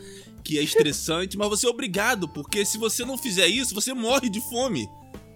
que 0.47 0.61
é 0.61 0.63
estressante, 0.63 1.37
mas 1.37 1.49
você 1.49 1.67
é 1.67 1.69
obrigado, 1.69 2.29
porque 2.29 2.65
se 2.65 2.79
você 2.79 3.05
não 3.05 3.19
fizer 3.19 3.49
isso, 3.49 3.75
você 3.75 3.93
morre 3.93 4.31
de 4.31 4.41
fome. 4.41 4.89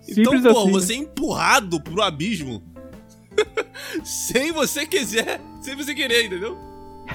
Então, 0.09 0.33
Simples 0.33 0.43
pô, 0.43 0.61
assim. 0.61 0.71
você 0.71 0.93
é 0.93 0.97
empurrado 0.99 1.83
pro 1.83 2.00
abismo. 2.00 2.62
sem 4.05 4.52
você 4.52 4.87
quiser, 4.87 5.40
sem 5.61 5.75
você 5.75 5.97
querer, 5.97 6.26
entendeu? 6.26 6.57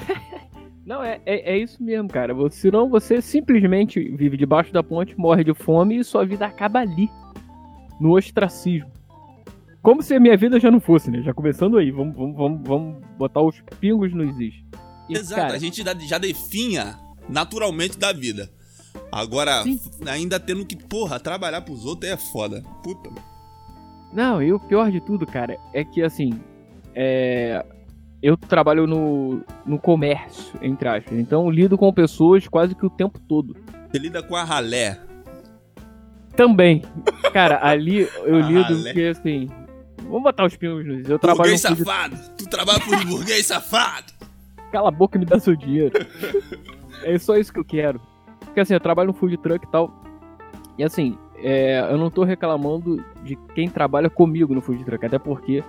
Não, 0.84 1.02
é, 1.02 1.20
é, 1.24 1.54
é 1.54 1.58
isso 1.58 1.82
mesmo, 1.82 2.08
cara. 2.08 2.32
Senão 2.50 2.88
você 2.88 3.20
simplesmente 3.22 3.98
vive 4.14 4.36
debaixo 4.36 4.72
da 4.72 4.82
ponte, 4.84 5.18
morre 5.18 5.42
de 5.42 5.54
fome 5.54 5.98
e 5.98 6.04
sua 6.04 6.24
vida 6.24 6.46
acaba 6.46 6.80
ali. 6.80 7.08
No 7.98 8.14
ostracismo. 8.14 8.92
Como 9.82 10.02
se 10.02 10.14
a 10.14 10.20
minha 10.20 10.36
vida 10.36 10.60
já 10.60 10.70
não 10.70 10.78
fosse, 10.78 11.10
né? 11.10 11.22
Já 11.22 11.34
começando 11.34 11.78
aí. 11.78 11.90
Vamos, 11.90 12.14
vamos, 12.14 12.36
vamos, 12.36 12.68
vamos 12.68 13.04
botar 13.18 13.40
os 13.40 13.60
pingos 13.80 14.12
nos 14.12 14.38
is. 14.38 14.54
E, 15.08 15.16
Exato, 15.16 15.40
cara, 15.40 15.54
a 15.54 15.58
gente 15.58 15.82
já 15.82 16.18
definha 16.18 17.05
naturalmente 17.28 17.98
da 17.98 18.12
vida. 18.12 18.50
Agora, 19.10 19.62
Sim. 19.62 19.80
ainda 20.06 20.40
tendo 20.40 20.64
que, 20.64 20.76
porra, 20.76 21.20
trabalhar 21.20 21.60
pros 21.62 21.84
outros 21.84 22.10
é 22.10 22.16
foda. 22.16 22.62
Puta. 22.82 23.10
Não, 24.12 24.42
e 24.42 24.52
o 24.52 24.58
pior 24.58 24.90
de 24.90 25.00
tudo, 25.00 25.26
cara, 25.26 25.56
é 25.72 25.84
que 25.84 26.02
assim. 26.02 26.38
É. 26.94 27.64
Eu 28.22 28.36
trabalho 28.36 28.86
no, 28.86 29.42
no 29.64 29.78
comércio, 29.78 30.58
entre 30.62 30.88
aspas. 30.88 31.18
Então 31.18 31.50
lido 31.50 31.76
com 31.76 31.92
pessoas 31.92 32.48
quase 32.48 32.74
que 32.74 32.84
o 32.84 32.90
tempo 32.90 33.20
todo. 33.20 33.54
Você 33.90 33.98
lida 33.98 34.22
com 34.22 34.34
a 34.34 34.42
ralé. 34.42 34.98
Também. 36.34 36.82
Cara, 37.32 37.60
ali 37.62 38.08
eu 38.24 38.40
lido 38.40 38.74
Lé. 38.74 38.92
porque 38.92 39.04
assim. 39.04 39.48
Vamos 40.04 40.22
botar 40.22 40.46
os 40.46 40.56
pingos 40.56 40.86
nos 40.86 41.00
is. 41.00 41.08
Eu 41.08 41.18
trabalho 41.18 41.50
Burguês 41.50 41.62
no 41.64 41.76
safado! 41.76 42.16
Tu 42.38 42.48
trabalha 42.48 42.80
por 42.80 43.04
burguês 43.06 43.46
safado! 43.46 44.12
Cala 44.70 44.88
a 44.88 44.92
boca 44.92 45.18
e 45.18 45.20
me 45.20 45.26
dá 45.26 45.38
seu 45.38 45.56
dinheiro. 45.56 45.92
é 47.02 47.18
só 47.18 47.36
isso 47.36 47.52
que 47.52 47.58
eu 47.58 47.64
quero. 47.64 48.00
Porque 48.40 48.60
assim, 48.60 48.74
eu 48.74 48.80
trabalho 48.80 49.08
no 49.08 49.14
food 49.14 49.36
truck 49.38 49.66
e 49.66 49.70
tal. 49.70 49.92
E 50.78 50.84
assim, 50.84 51.16
é, 51.38 51.80
eu 51.90 51.96
não 51.96 52.10
tô 52.10 52.24
reclamando 52.24 53.02
de 53.22 53.36
quem 53.54 53.68
trabalha 53.68 54.10
comigo 54.10 54.54
no 54.54 54.60
food 54.60 54.84
truck, 54.84 55.04
até 55.04 55.18
porque 55.18 55.62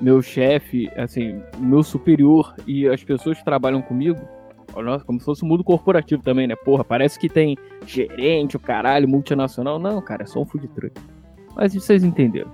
meu 0.00 0.22
chefe, 0.22 0.88
assim, 0.96 1.42
meu 1.58 1.82
superior 1.82 2.54
e 2.66 2.86
as 2.88 3.02
pessoas 3.02 3.38
que 3.38 3.44
trabalham 3.44 3.82
comigo, 3.82 4.18
nossa, 4.76 5.04
como 5.04 5.18
se 5.18 5.24
fosse 5.24 5.44
um 5.44 5.48
mundo 5.48 5.64
corporativo 5.64 6.22
também, 6.22 6.46
né? 6.46 6.54
Porra, 6.54 6.84
parece 6.84 7.18
que 7.18 7.28
tem 7.28 7.56
gerente, 7.84 8.56
o 8.56 8.60
caralho, 8.60 9.08
multinacional. 9.08 9.78
Não, 9.78 10.00
cara, 10.00 10.22
é 10.22 10.26
só 10.26 10.40
um 10.40 10.46
food 10.46 10.68
truck. 10.68 11.00
Mas 11.56 11.74
vocês 11.74 12.04
entenderam. 12.04 12.52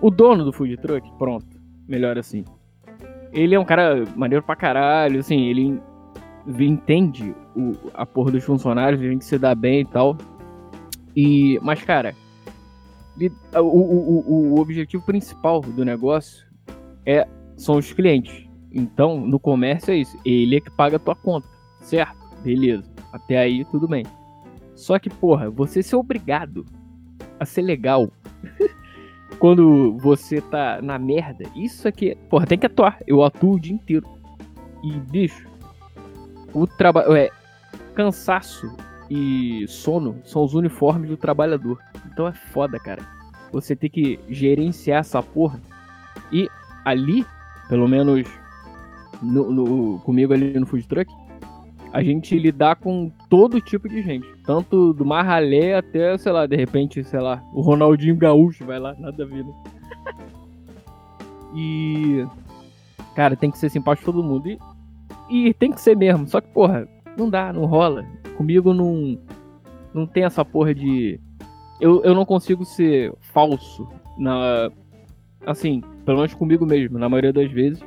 O 0.00 0.10
dono 0.10 0.44
do 0.44 0.52
food 0.52 0.76
truck, 0.78 1.06
pronto, 1.18 1.46
melhor 1.86 2.16
assim 2.16 2.44
ele 3.32 3.54
é 3.54 3.58
um 3.58 3.64
cara 3.64 4.04
maneiro 4.14 4.44
pra 4.44 4.54
caralho, 4.54 5.20
assim, 5.20 5.46
ele 5.46 5.80
entende 6.46 7.34
o, 7.56 7.72
a 7.94 8.04
porra 8.04 8.32
dos 8.32 8.44
funcionários, 8.44 9.00
a 9.00 9.04
gente 9.04 9.24
se 9.24 9.38
dá 9.38 9.54
bem 9.54 9.80
e 9.80 9.84
tal. 9.84 10.16
E, 11.14 11.58
mas, 11.62 11.82
cara, 11.82 12.14
o, 13.54 13.60
o, 13.60 14.52
o, 14.54 14.60
objetivo 14.60 15.04
principal 15.04 15.60
do 15.60 15.84
negócio 15.84 16.46
é, 17.04 17.26
são 17.56 17.76
os 17.76 17.92
clientes. 17.92 18.48
Então, 18.72 19.20
no 19.20 19.38
comércio 19.38 19.92
é 19.92 19.96
isso. 19.98 20.16
Ele 20.24 20.56
é 20.56 20.60
que 20.60 20.70
paga 20.70 20.96
a 20.96 21.00
tua 21.00 21.14
conta, 21.14 21.46
certo? 21.80 22.16
Beleza. 22.42 22.90
Até 23.12 23.38
aí, 23.38 23.64
tudo 23.66 23.86
bem. 23.86 24.04
Só 24.74 24.98
que, 24.98 25.10
porra, 25.10 25.50
você 25.50 25.82
ser 25.82 25.96
obrigado 25.96 26.64
a 27.38 27.44
ser 27.44 27.62
legal 27.62 28.10
quando 29.38 29.96
você 29.98 30.40
tá 30.40 30.80
na 30.80 30.98
merda, 30.98 31.44
isso 31.54 31.86
aqui, 31.86 32.16
porra, 32.30 32.46
tem 32.46 32.58
que 32.58 32.66
atuar. 32.66 32.98
Eu 33.06 33.22
atuo 33.22 33.56
o 33.56 33.60
dia 33.60 33.74
inteiro. 33.74 34.06
E, 34.82 34.92
bicho, 34.98 35.46
o 36.52 36.66
trabalho. 36.66 37.14
É, 37.14 37.30
cansaço 37.94 38.74
e 39.10 39.66
sono 39.68 40.16
são 40.24 40.42
os 40.44 40.54
uniformes 40.54 41.08
do 41.10 41.16
trabalhador. 41.16 41.78
Então 42.10 42.26
é 42.26 42.32
foda, 42.32 42.78
cara. 42.78 43.02
Você 43.52 43.76
tem 43.76 43.90
que 43.90 44.18
gerenciar 44.28 45.00
essa 45.00 45.22
porra. 45.22 45.60
E 46.32 46.48
ali, 46.84 47.24
pelo 47.68 47.86
menos 47.86 48.26
no, 49.20 49.50
no- 49.52 49.98
comigo 50.00 50.32
ali 50.32 50.58
no 50.58 50.66
food 50.66 50.86
truck, 50.88 51.12
a 51.92 52.02
gente 52.02 52.38
lidar 52.38 52.76
com 52.76 53.10
todo 53.28 53.60
tipo 53.60 53.88
de 53.88 54.00
gente. 54.02 54.26
Tanto 54.46 54.94
do 54.94 55.04
Marralé 55.04 55.76
até, 55.76 56.16
sei 56.16 56.32
lá, 56.32 56.46
de 56.46 56.56
repente, 56.56 57.04
sei 57.04 57.20
lá, 57.20 57.42
o 57.52 57.60
Ronaldinho 57.60 58.16
Gaúcho 58.16 58.64
vai 58.64 58.78
lá, 58.78 58.94
nada 58.98 59.22
a 59.22 59.26
ver, 59.26 59.44
né? 59.44 59.52
E. 61.54 62.26
Cara, 63.14 63.36
tem 63.36 63.50
que 63.50 63.58
ser 63.58 63.68
simpático 63.70 64.10
todo 64.10 64.24
mundo. 64.24 64.48
E, 64.48 64.58
e 65.32 65.54
tem 65.54 65.72
que 65.72 65.80
ser 65.80 65.96
mesmo. 65.96 66.28
Só 66.28 66.40
que, 66.40 66.48
porra, 66.48 66.86
não 67.16 67.30
dá, 67.30 67.52
não 67.52 67.64
rola. 67.64 68.04
Comigo 68.36 68.74
não. 68.74 69.18
Não 69.94 70.06
tem 70.06 70.24
essa 70.24 70.44
porra 70.44 70.74
de. 70.74 71.18
Eu, 71.80 72.02
eu 72.04 72.14
não 72.14 72.26
consigo 72.26 72.64
ser 72.64 73.12
falso 73.32 73.88
na. 74.18 74.70
Assim, 75.46 75.82
pelo 76.04 76.18
menos 76.18 76.34
comigo 76.34 76.66
mesmo, 76.66 76.98
na 76.98 77.08
maioria 77.08 77.32
das 77.32 77.50
vezes. 77.50 77.82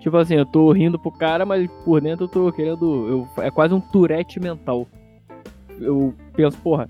Tipo 0.00 0.18
assim, 0.18 0.34
eu 0.34 0.46
tô 0.46 0.70
rindo 0.70 0.98
pro 0.98 1.10
cara, 1.10 1.44
mas 1.44 1.68
por 1.84 2.00
dentro 2.00 2.26
eu 2.26 2.28
tô 2.28 2.52
querendo. 2.52 3.08
Eu, 3.08 3.42
é 3.42 3.50
quase 3.50 3.74
um 3.74 3.80
turete 3.80 4.38
mental. 4.38 4.86
Eu 5.80 6.14
penso, 6.34 6.58
porra. 6.58 6.88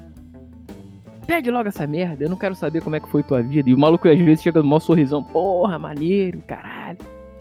Pede 1.26 1.50
logo 1.50 1.68
essa 1.68 1.86
merda, 1.88 2.24
eu 2.24 2.30
não 2.30 2.36
quero 2.36 2.54
saber 2.54 2.80
como 2.82 2.94
é 2.94 3.00
que 3.00 3.08
foi 3.08 3.22
tua 3.22 3.42
vida. 3.42 3.68
E 3.68 3.74
o 3.74 3.78
maluco 3.78 4.08
às 4.08 4.18
vezes 4.18 4.42
chega 4.42 4.62
no 4.62 4.68
maior 4.68 4.80
sorrisão, 4.80 5.24
porra, 5.24 5.76
maneiro, 5.76 6.40
caralho. 6.46 6.98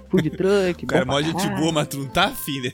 Food 0.09 0.29
truck, 0.31 0.85
cara 0.85 1.01
é 1.03 1.05
mó 1.05 1.21
gente 1.21 1.37
caralho." 1.37 1.61
boa, 1.61 1.71
mas 1.71 1.87
tu 1.87 1.97
não 1.97 2.07
tá 2.07 2.25
afim, 2.25 2.61
né? 2.61 2.71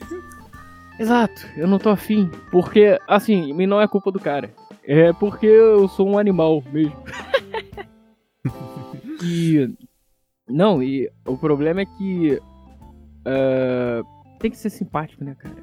Exato, 1.00 1.48
eu 1.58 1.68
não 1.68 1.80
tô 1.80 1.90
afim. 1.90 2.30
Porque, 2.52 3.00
assim, 3.08 3.54
não 3.66 3.82
é 3.82 3.88
culpa 3.88 4.12
do 4.12 4.20
cara. 4.20 4.54
É 4.84 5.12
porque 5.14 5.46
eu 5.46 5.88
sou 5.88 6.08
um 6.08 6.18
animal 6.18 6.64
mesmo. 6.72 6.96
e. 9.24 9.70
Não, 10.48 10.84
e 10.84 11.10
o 11.26 11.38
problema 11.38 11.82
é 11.82 11.86
que. 11.86 12.40
ah, 13.26 14.02
tem 14.40 14.52
que 14.52 14.58
ser 14.58 14.70
simpático, 14.70 15.24
né, 15.24 15.36
cara? 15.36 15.56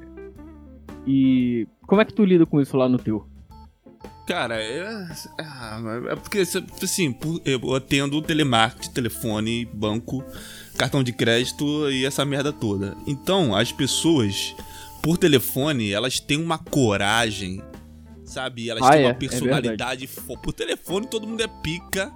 E. 1.05 1.67
Como 1.87 2.01
é 2.01 2.05
que 2.05 2.13
tu 2.13 2.23
lida 2.23 2.45
com 2.45 2.59
isso 2.61 2.77
lá 2.77 2.87
no 2.89 2.97
teu? 2.97 3.25
Cara, 4.27 4.61
é. 4.61 4.85
ah, 5.39 5.81
É 6.11 6.15
porque, 6.15 6.39
assim, 6.39 7.17
eu 7.45 7.75
atendo 7.75 8.21
telemarketing, 8.21 8.91
telefone, 8.91 9.65
banco, 9.65 10.23
cartão 10.79 11.03
de 11.03 11.11
crédito 11.11 11.91
e 11.91 12.05
essa 12.05 12.23
merda 12.23 12.53
toda. 12.53 12.95
Então, 13.05 13.53
as 13.53 13.69
pessoas, 13.71 14.55
por 15.03 15.17
telefone, 15.17 15.91
elas 15.91 16.19
têm 16.21 16.41
uma 16.41 16.57
coragem, 16.57 17.61
sabe? 18.23 18.69
Elas 18.69 18.83
Ah, 18.83 18.91
têm 18.91 19.01
é, 19.01 19.03
uma 19.05 19.11
é 19.11 19.13
personalidade. 19.13 20.07
fo- 20.07 20.37
por 20.37 20.53
telefone, 20.53 21.05
todo 21.05 21.27
mundo 21.27 21.43
é 21.43 21.47
pica. 21.61 22.11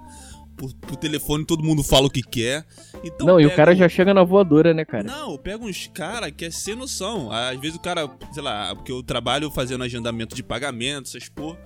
Por, 0.56 0.72
por 0.72 0.94
telefone, 0.96 1.44
todo 1.44 1.64
mundo 1.64 1.82
fala 1.82 2.06
o 2.06 2.10
que 2.10 2.22
quer. 2.22 2.64
Então, 3.02 3.26
não, 3.26 3.40
e 3.40 3.44
o 3.44 3.54
cara 3.54 3.72
um- 3.72 3.76
já 3.76 3.88
chega 3.88 4.14
na 4.14 4.22
voadora, 4.22 4.72
né, 4.72 4.84
cara? 4.84 5.02
Não, 5.02 5.36
pega 5.36 5.62
uns 5.64 5.88
cara 5.92 6.30
que 6.30 6.44
é 6.44 6.50
sem 6.50 6.74
noção. 6.76 7.30
Às 7.30 7.58
vezes 7.60 7.76
o 7.76 7.80
cara, 7.80 8.08
sei 8.32 8.42
lá, 8.42 8.74
porque 8.74 8.92
eu 8.92 9.02
trabalho 9.02 9.50
fazendo 9.50 9.82
agendamento 9.84 10.34
de 10.34 10.42
pagamento, 10.42 11.08
essas 11.08 11.28
porra. 11.28 11.58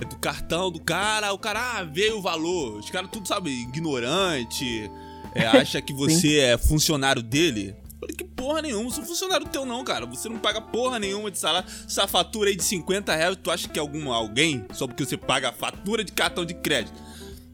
É 0.00 0.04
do 0.04 0.16
cartão 0.16 0.70
do 0.70 0.80
cara, 0.80 1.32
o 1.32 1.38
cara 1.38 1.60
ah, 1.78 1.84
veio 1.84 2.18
o 2.18 2.22
valor. 2.22 2.78
Os 2.78 2.88
caras 2.88 3.10
tudo, 3.12 3.28
sabe, 3.28 3.50
ignorante. 3.50 4.90
É, 5.42 5.46
acha 5.46 5.80
que 5.80 5.92
você 5.92 6.38
é 6.38 6.58
funcionário 6.58 7.22
dele. 7.22 7.74
Falei, 8.00 8.14
que 8.14 8.24
porra 8.24 8.62
nenhuma, 8.62 8.84
não 8.84 8.90
sou 8.90 9.04
funcionário 9.04 9.46
teu 9.48 9.66
não, 9.66 9.82
cara. 9.82 10.06
Você 10.06 10.28
não 10.28 10.38
paga 10.38 10.60
porra 10.60 10.98
nenhuma 10.98 11.30
de 11.30 11.38
salário. 11.38 11.68
Essa 11.84 12.06
fatura 12.06 12.48
aí 12.50 12.56
de 12.56 12.62
50 12.62 13.14
reais, 13.14 13.36
tu 13.42 13.50
acha 13.50 13.68
que 13.68 13.78
é 13.78 13.82
algum, 13.82 14.12
alguém? 14.12 14.64
Só 14.72 14.86
porque 14.86 15.04
você 15.04 15.16
paga 15.16 15.48
a 15.48 15.52
fatura 15.52 16.04
de 16.04 16.12
cartão 16.12 16.44
de 16.44 16.54
crédito. 16.54 17.00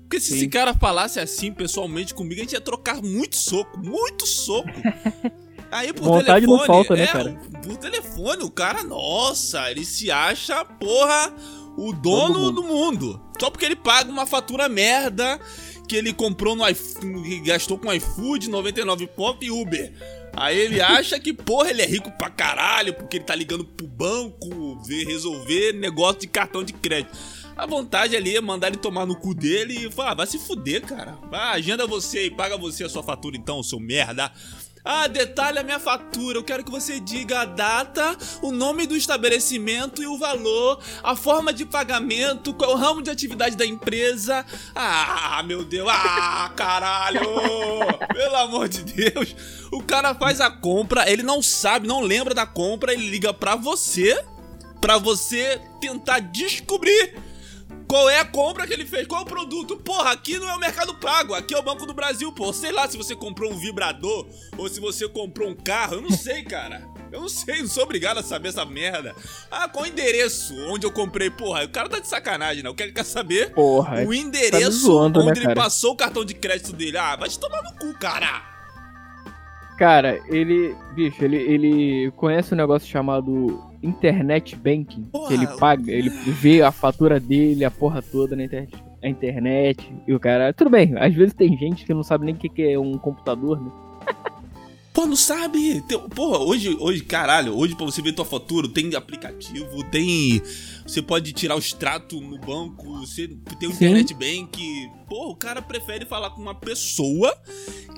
Porque 0.03 0.21
se 0.21 0.31
Sim. 0.31 0.37
esse 0.37 0.49
cara 0.49 0.75
falasse 0.75 1.19
assim 1.19 1.51
pessoalmente 1.51 2.15
comigo, 2.15 2.41
a 2.41 2.45
gente 2.45 2.53
ia 2.53 2.61
trocar 2.61 3.03
muito 3.03 3.37
soco, 3.37 3.79
muito 3.79 4.27
soco. 4.27 4.69
Aí 5.73 5.93
por 5.93 6.05
Vontade 6.05 6.47
telefone, 6.47 6.59
não 6.59 6.67
falta, 6.67 6.95
né, 6.95 7.03
é, 7.03 7.07
cara? 7.07 7.41
por 7.63 7.77
telefone, 7.79 8.45
o 8.45 8.51
cara, 8.51 8.85
nossa, 8.85 9.69
ele 9.73 9.85
se 9.85 10.09
acha, 10.09 10.65
porra, 10.65 11.35
o 11.77 11.93
dono 11.93 12.39
mundo. 12.39 12.53
do 12.53 12.63
mundo. 12.63 13.21
Só 13.41 13.51
porque 13.51 13.65
ele 13.65 13.75
paga 13.75 14.09
uma 14.09 14.25
fatura 14.25 14.69
merda 14.69 15.41
que 15.89 15.97
ele 15.97 16.13
comprou 16.13 16.57
no 16.57 16.69
iFood, 16.69 17.41
gastou 17.41 17.79
com 17.79 17.93
iFood, 17.93 18.49
99 18.49 19.07
pop 19.09 19.45
e 19.45 19.51
Uber. 19.51 19.93
Aí 20.37 20.59
ele 20.59 20.81
acha 20.81 21.19
que, 21.21 21.33
porra, 21.33 21.71
ele 21.71 21.83
é 21.83 21.87
rico 21.87 22.11
pra 22.13 22.29
caralho, 22.29 22.93
porque 22.95 23.19
ele 23.19 23.25
tá 23.25 23.35
ligando 23.35 23.65
pro 23.65 23.87
banco 23.87 24.83
ver, 24.85 25.07
resolver 25.07 25.73
negócio 25.73 26.21
de 26.21 26.27
cartão 26.27 26.65
de 26.65 26.73
crédito. 26.73 27.17
A 27.57 27.67
vontade 27.67 28.17
ali 28.17 28.37
é 28.37 28.41
mandar 28.41 28.69
ele 28.69 28.77
tomar 28.77 29.07
no 29.07 29.15
cu 29.15 29.33
dele 29.33 29.87
e 29.87 29.91
falar, 29.91 30.11
ah, 30.11 30.15
vai 30.15 30.27
se 30.27 30.39
fuder, 30.39 30.83
cara. 30.83 31.17
Vai, 31.31 31.59
agenda 31.59 31.87
você 31.87 32.27
e 32.27 32.31
paga 32.31 32.59
você 32.59 32.83
a 32.83 32.89
sua 32.89 33.03
fatura 33.03 33.37
então, 33.37 33.63
seu 33.63 33.79
merda. 33.79 34.33
Ah, 34.85 35.07
detalhe 35.07 35.59
a 35.59 35.63
minha 35.63 35.79
fatura. 35.79 36.37
Eu 36.37 36.45
quero 36.45 36.63
que 36.63 36.71
você 36.71 37.01
diga 37.01 37.41
a 37.41 37.45
data, 37.47 38.15
o 38.43 38.53
nome 38.53 38.87
do 38.87 38.95
estabelecimento 38.95 40.03
e 40.03 40.07
o 40.07 40.19
valor, 40.19 40.79
a 41.03 41.17
forma 41.17 41.55
de 41.55 41.65
pagamento, 41.65 42.53
qual 42.53 42.73
é 42.73 42.75
o 42.75 42.77
ramo 42.77 43.01
de 43.01 43.09
atividade 43.09 43.57
da 43.57 43.65
empresa. 43.65 44.45
Ah, 44.75 45.43
meu 45.47 45.65
Deus. 45.65 45.89
Ah, 45.91 46.53
caralho. 46.55 47.23
Pelo 48.13 48.37
amor 48.37 48.69
de 48.69 48.83
Deus. 48.83 49.35
O 49.73 49.83
cara 49.83 50.15
faz 50.15 50.39
a 50.39 50.51
compra, 50.51 51.11
ele 51.11 51.23
não 51.23 51.43
sabe, 51.43 51.89
não 51.89 52.01
lembra 52.01 52.35
da 52.35 52.45
compra, 52.45 52.93
ele 52.93 53.09
liga 53.09 53.33
pra 53.33 53.57
você, 53.57 54.23
pra 54.83 54.99
você 54.99 55.63
tentar 55.81 56.19
descobrir 56.19 57.17
qual 57.95 58.11
é 58.11 58.19
a 58.19 58.25
compra 58.25 58.67
que 58.67 58.73
ele 58.73 58.85
fez? 58.85 59.07
Qual 59.07 59.21
é 59.21 59.23
o 59.23 59.27
produto? 59.29 59.77
Porra, 59.77 60.11
aqui 60.11 60.37
não 60.37 60.51
é 60.51 60.57
o 60.57 60.59
Mercado 60.59 60.93
Pago, 60.95 61.33
aqui 61.33 61.55
é 61.55 61.59
o 61.59 61.63
Banco 61.63 61.87
do 61.87 61.95
Brasil, 61.95 62.33
pô. 62.33 62.53
Sei 62.53 62.73
lá 62.73 62.89
se 62.89 62.97
você 62.97 63.15
comprou 63.15 63.53
um 63.53 63.57
vibrador 63.57 64.27
ou 64.59 64.69
se 64.69 64.81
você 64.81 65.09
comprou 65.09 65.49
um 65.49 65.55
carro, 65.55 65.95
eu 65.95 66.01
não 66.01 66.11
sei, 66.11 66.43
cara. 66.43 66.89
Eu 67.13 67.21
não 67.21 67.29
sei, 67.29 67.61
não 67.61 67.69
sou 67.69 67.85
obrigado 67.85 68.19
a 68.19 68.23
saber 68.25 68.49
essa 68.49 68.65
merda. 68.65 69.15
Ah, 69.49 69.69
qual 69.69 69.85
o 69.85 69.87
endereço 69.87 70.53
onde 70.67 70.85
eu 70.85 70.91
comprei? 70.91 71.31
Porra, 71.31 71.63
o 71.63 71.69
cara 71.69 71.89
tá 71.89 72.01
de 72.01 72.09
sacanagem, 72.09 72.65
né? 72.65 72.69
Eu 72.69 72.75
quero 72.75 72.93
quer 72.93 73.05
saber 73.05 73.53
Porra, 73.53 74.03
o 74.03 74.09
tá 74.09 74.17
endereço 74.17 74.73
zoando, 74.73 75.21
né, 75.21 75.31
onde 75.31 75.39
ele 75.39 75.47
cara? 75.47 75.61
passou 75.61 75.93
o 75.93 75.97
cartão 75.97 76.25
de 76.25 76.35
crédito 76.35 76.73
dele. 76.73 76.99
Ah, 76.99 77.15
vai 77.15 77.29
te 77.29 77.39
tomar 77.39 77.63
no 77.63 77.79
cu, 77.79 77.97
cara. 77.97 78.54
Cara, 79.77 80.21
ele. 80.29 80.75
Bicho, 80.95 81.25
ele, 81.25 81.37
ele 81.37 82.11
conhece 82.13 82.55
um 82.55 82.57
negócio 82.57 82.89
chamado 82.89 83.61
Internet 83.83 84.55
Banking. 84.57 85.05
Porra. 85.05 85.29
Que 85.29 85.35
ele 85.35 85.47
paga, 85.59 85.93
ele 85.93 86.11
vê 86.11 86.63
a 86.63 86.71
fatura 86.71 87.19
dele, 87.19 87.65
a 87.65 87.71
porra 87.71 88.01
toda 88.01 88.37
na 88.37 88.45
internet. 88.45 88.75
A 89.03 89.09
internet 89.09 89.93
e 90.07 90.15
o 90.15 90.21
cara. 90.21 90.53
Tudo 90.53 90.71
bem, 90.71 90.95
às 90.99 91.15
vezes 91.15 91.35
tem 91.35 91.57
gente 91.57 91.85
que 91.85 91.93
não 91.93 92.03
sabe 92.03 92.25
nem 92.25 92.35
o 92.35 92.39
que 92.39 92.49
que 92.49 92.63
é 92.63 92.79
um 92.79 92.97
computador, 92.97 93.61
né? 93.61 93.71
Pô, 95.05 95.09
não 95.09 95.17
sabe? 95.17 95.83
Tem- 95.83 95.99
Porra, 96.09 96.39
hoje, 96.39 96.75
hoje, 96.81 97.05
caralho, 97.05 97.55
hoje 97.55 97.75
pra 97.75 97.85
você 97.85 98.01
ver 98.01 98.15
tua 98.15 98.25
fatura, 98.25 98.67
tem 98.67 98.95
aplicativo, 98.95 99.85
tem. 99.91 100.41
Você 100.87 101.03
pode 101.03 101.31
tirar 101.35 101.57
o 101.57 101.59
extrato 101.59 102.19
no 102.23 102.39
banco, 102.39 103.01
você 103.01 103.29
tem 103.59 103.69
o 103.69 103.73
Sim. 103.73 103.85
internet 103.85 104.15
bank. 104.15 104.91
Porra, 105.07 105.29
o 105.31 105.37
cara 105.37 105.61
prefere 105.61 106.07
falar 106.07 106.31
com 106.31 106.41
uma 106.41 106.55
pessoa 106.55 107.37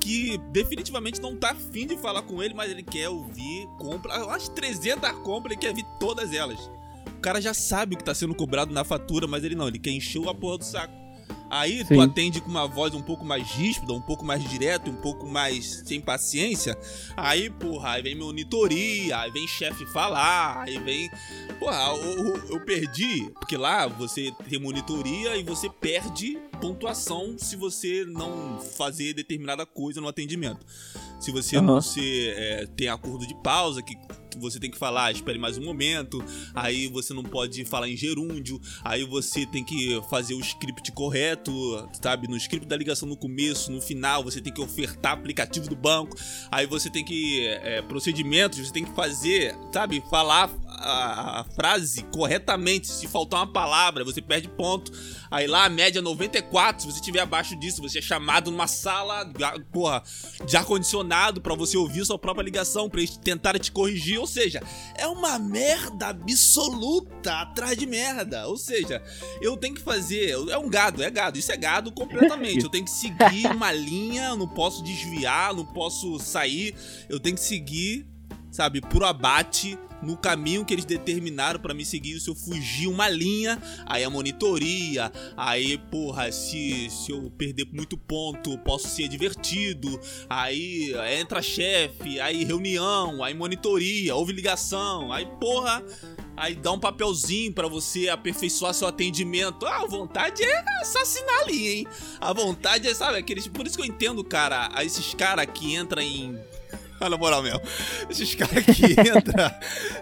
que 0.01 0.37
definitivamente 0.53 1.21
não 1.21 1.37
tá 1.37 1.53
afim 1.53 1.87
de 1.87 1.97
falar 1.97 2.23
com 2.23 2.43
ele, 2.43 2.55
mas 2.55 2.73
ele 2.73 2.83
quer 2.83 3.09
ouvir, 3.09 3.67
compra. 3.79 4.25
Umas 4.25 4.49
300 4.49 5.09
compras, 5.23 5.53
ele 5.53 5.61
quer 5.61 5.73
ver 5.75 5.85
todas 6.01 6.33
elas. 6.33 6.59
O 7.07 7.21
cara 7.21 7.41
já 7.41 7.55
sabe 7.55 7.95
o 7.95 7.99
que 7.99 8.05
tá 8.05 8.15
sendo 8.17 8.35
cobrado 8.35 8.75
na 8.75 8.83
fatura, 8.85 9.29
mas 9.29 9.45
ele 9.45 9.55
não, 9.55 9.69
ele 9.69 9.79
quer 9.79 9.91
encher 9.91 10.27
a 10.29 10.35
porra 10.35 10.59
do 10.59 10.65
saco. 10.65 10.93
Aí 11.51 11.85
tu 11.85 11.95
Sim. 11.95 12.01
atende 12.01 12.41
com 12.41 12.49
uma 12.51 12.67
voz 12.67 12.95
um 12.95 13.01
pouco 13.03 13.25
mais 13.25 13.47
ríspida, 13.51 13.93
um 13.93 14.01
pouco 14.01 14.25
mais 14.25 14.43
direta, 14.49 14.91
um 14.91 14.97
pouco 14.97 15.27
mais 15.27 15.83
sem 15.87 16.01
paciência. 16.01 16.77
Aí, 17.17 17.49
porra, 17.51 17.91
aí 17.93 18.03
vem 18.03 18.15
monitoria, 18.17 19.19
aí 19.19 19.31
vem 19.31 19.47
chefe 19.47 19.87
falar, 19.87 20.63
aí 20.63 20.79
vem. 20.79 21.09
Porra, 21.59 21.77
eu, 21.97 22.27
eu- 22.27 22.49
eu 22.51 22.61
perdi, 22.65 23.31
porque 23.39 23.57
lá 23.57 23.87
você 23.87 24.33
tem 24.49 24.59
monitoria 24.59 25.37
e 25.37 25.43
você 25.43 25.69
perde 25.71 26.39
pontuação 26.61 27.37
se 27.39 27.55
você 27.57 28.05
não 28.07 28.59
fazer 28.77 29.15
determinada 29.15 29.65
coisa 29.65 30.01
no 30.01 30.09
atendimento. 30.09 30.65
Se 31.19 31.31
você 31.31 31.61
não 31.61 31.75
Aham. 31.75 31.81
se, 31.81 32.29
é, 32.29 32.67
tem 32.77 32.89
acordo 32.89 33.27
de 33.27 33.35
pausa, 33.43 33.83
que 33.83 33.97
você 34.39 34.61
tem 34.61 34.71
que 34.71 34.79
falar, 34.79 35.13
espere 35.13 35.39
mais 35.39 35.59
um 35.59 35.65
momento, 35.65 36.23
aí 36.55 36.89
você 36.89 37.15
não 37.15 37.23
pode 37.23 37.65
falar 37.65 37.89
em 37.89 37.97
gerúndio, 37.97 38.61
aí 38.85 39.05
você 39.05 39.47
tem 39.47 39.65
que 39.65 40.01
fazer 40.11 40.35
o 40.35 40.41
script 40.41 40.93
correto, 40.93 41.53
sabe? 42.01 42.29
No 42.29 42.37
script 42.37 42.69
da 42.69 42.77
ligação 42.77 43.09
no 43.09 43.17
começo, 43.17 43.73
no 43.73 43.81
final, 43.81 44.23
você 44.23 44.41
tem 44.41 44.53
que 44.53 44.61
ofertar 44.61 45.13
aplicativo 45.13 45.69
do 45.69 45.77
banco, 45.77 46.17
aí 46.51 46.67
você 46.67 46.91
tem 46.91 47.05
que. 47.05 47.47
é, 47.47 47.83
procedimentos, 47.83 48.59
você 48.59 48.73
tem 48.73 48.85
que 48.85 48.95
fazer, 48.95 49.57
sabe? 49.73 50.03
Falar 50.11 50.51
a, 50.79 51.41
a 51.41 51.45
frase 51.45 52.03
corretamente. 52.05 52.87
Se 52.87 53.07
faltar 53.07 53.41
uma 53.41 53.53
palavra, 53.53 54.05
você 54.05 54.21
perde 54.21 54.49
ponto. 54.49 54.93
Aí 55.31 55.47
lá 55.47 55.65
a 55.65 55.69
média 55.69 55.99
é 55.99 56.03
94. 56.03 56.83
Se 56.83 56.87
você 56.87 57.01
estiver 57.01 57.21
abaixo 57.21 57.59
disso, 57.59 57.83
você 57.83 57.99
é 57.99 58.03
chamado 58.03 58.51
numa 58.51 58.67
sala, 58.67 59.31
porra, 59.73 60.03
de 60.47 60.57
ar-condicionado 60.57 61.41
pra 61.41 61.55
você 61.55 61.77
ouvir 61.77 62.05
sua 62.05 62.19
própria 62.19 62.45
ligação, 62.45 62.89
pra 62.89 63.01
eles 63.01 63.17
tentarem 63.17 63.61
te 63.61 63.73
corrigir. 63.73 64.19
Ou 64.19 64.27
seja, 64.27 64.63
é 64.97 65.07
uma 65.07 65.39
merda 65.39 66.09
absoluta 66.09 67.41
atrás 67.41 67.77
de 67.77 67.87
merda. 67.87 68.47
Ou 68.47 68.57
seja, 68.57 69.03
eu 69.41 69.57
tenho 69.57 69.75
que 69.75 69.83
fazer. 69.83 70.31
É 70.49 70.59
um 70.59 70.69
gado, 70.69 71.03
é 71.03 71.11
gado. 71.11 71.39
Isso 71.39 71.53
é 71.53 71.57
gado 71.57 71.93
completamente. 71.93 72.65
Eu 72.65 72.71
tenho 72.71 72.85
que 72.85 72.91
seguir 72.91 73.47
uma 73.51 73.73
linha, 73.73 74.35
não 74.37 74.49
posso 74.49 74.83
desviar, 74.83 75.55
não 75.55 75.65
posso 75.65 76.19
sair. 76.19 76.75
Eu 77.09 77.19
tenho 77.19 77.37
que 77.37 77.43
seguir, 77.43 78.07
sabe, 78.51 78.81
por 78.81 79.05
abate. 79.05 79.79
No 80.03 80.17
caminho 80.17 80.65
que 80.65 80.75
eles 80.75 80.85
determinaram 80.85 81.59
pra 81.61 81.75
me 81.75 81.85
seguir, 81.85 82.21
se 82.21 82.29
eu 82.29 82.35
fugir 82.35 82.87
uma 82.87 83.09
linha, 83.09 83.61
aí 83.87 84.05
a 84.05 84.11
monitoria, 84.11 85.13
aí, 85.37 85.79
porra, 85.79 86.31
se, 86.31 86.89
se 86.91 87.13
eu 87.13 87.31
perder 87.31 87.67
muito 87.73 87.97
ponto, 87.97 88.59
posso 88.59 88.89
ser 88.89 89.09
divertido, 89.09 90.01
aí 90.29 90.93
entra 91.19 91.43
chefe, 91.43 92.21
aí 92.21 92.45
reunião, 92.45 93.23
aí 93.23 93.35
monitoria, 93.35 94.15
houve 94.15 94.33
ligação, 94.33 95.13
aí, 95.13 95.27
porra, 95.41 95.83
aí 96.37 96.55
dá 96.55 96.73
um 96.73 96.79
papelzinho 96.79 97.53
pra 97.53 97.67
você 97.67 98.09
aperfeiçoar 98.09 98.75
seu 98.75 98.87
atendimento. 98.87 99.67
Ah, 99.67 99.83
a 99.83 99.87
vontade 99.87 100.43
é 100.43 100.65
assassinar 100.81 101.43
ali, 101.43 101.69
hein? 101.69 101.87
A 102.21 102.33
vontade 102.33 102.87
é, 102.87 102.95
sabe, 102.95 103.19
aqueles. 103.19 103.49
Por 103.49 103.67
isso 103.67 103.77
que 103.77 103.83
eu 103.83 103.87
entendo, 103.87 104.23
cara, 104.23 104.69
a 104.73 104.85
esses 104.85 105.15
caras 105.15 105.47
que 105.53 105.75
entram 105.75 106.03
em. 106.03 106.39
Na 107.09 107.17
moral 107.17 107.43
mesmo. 107.43 107.61
Esses 108.09 108.35
caras 108.35 108.65
que 108.65 108.93
entram, 108.93 109.51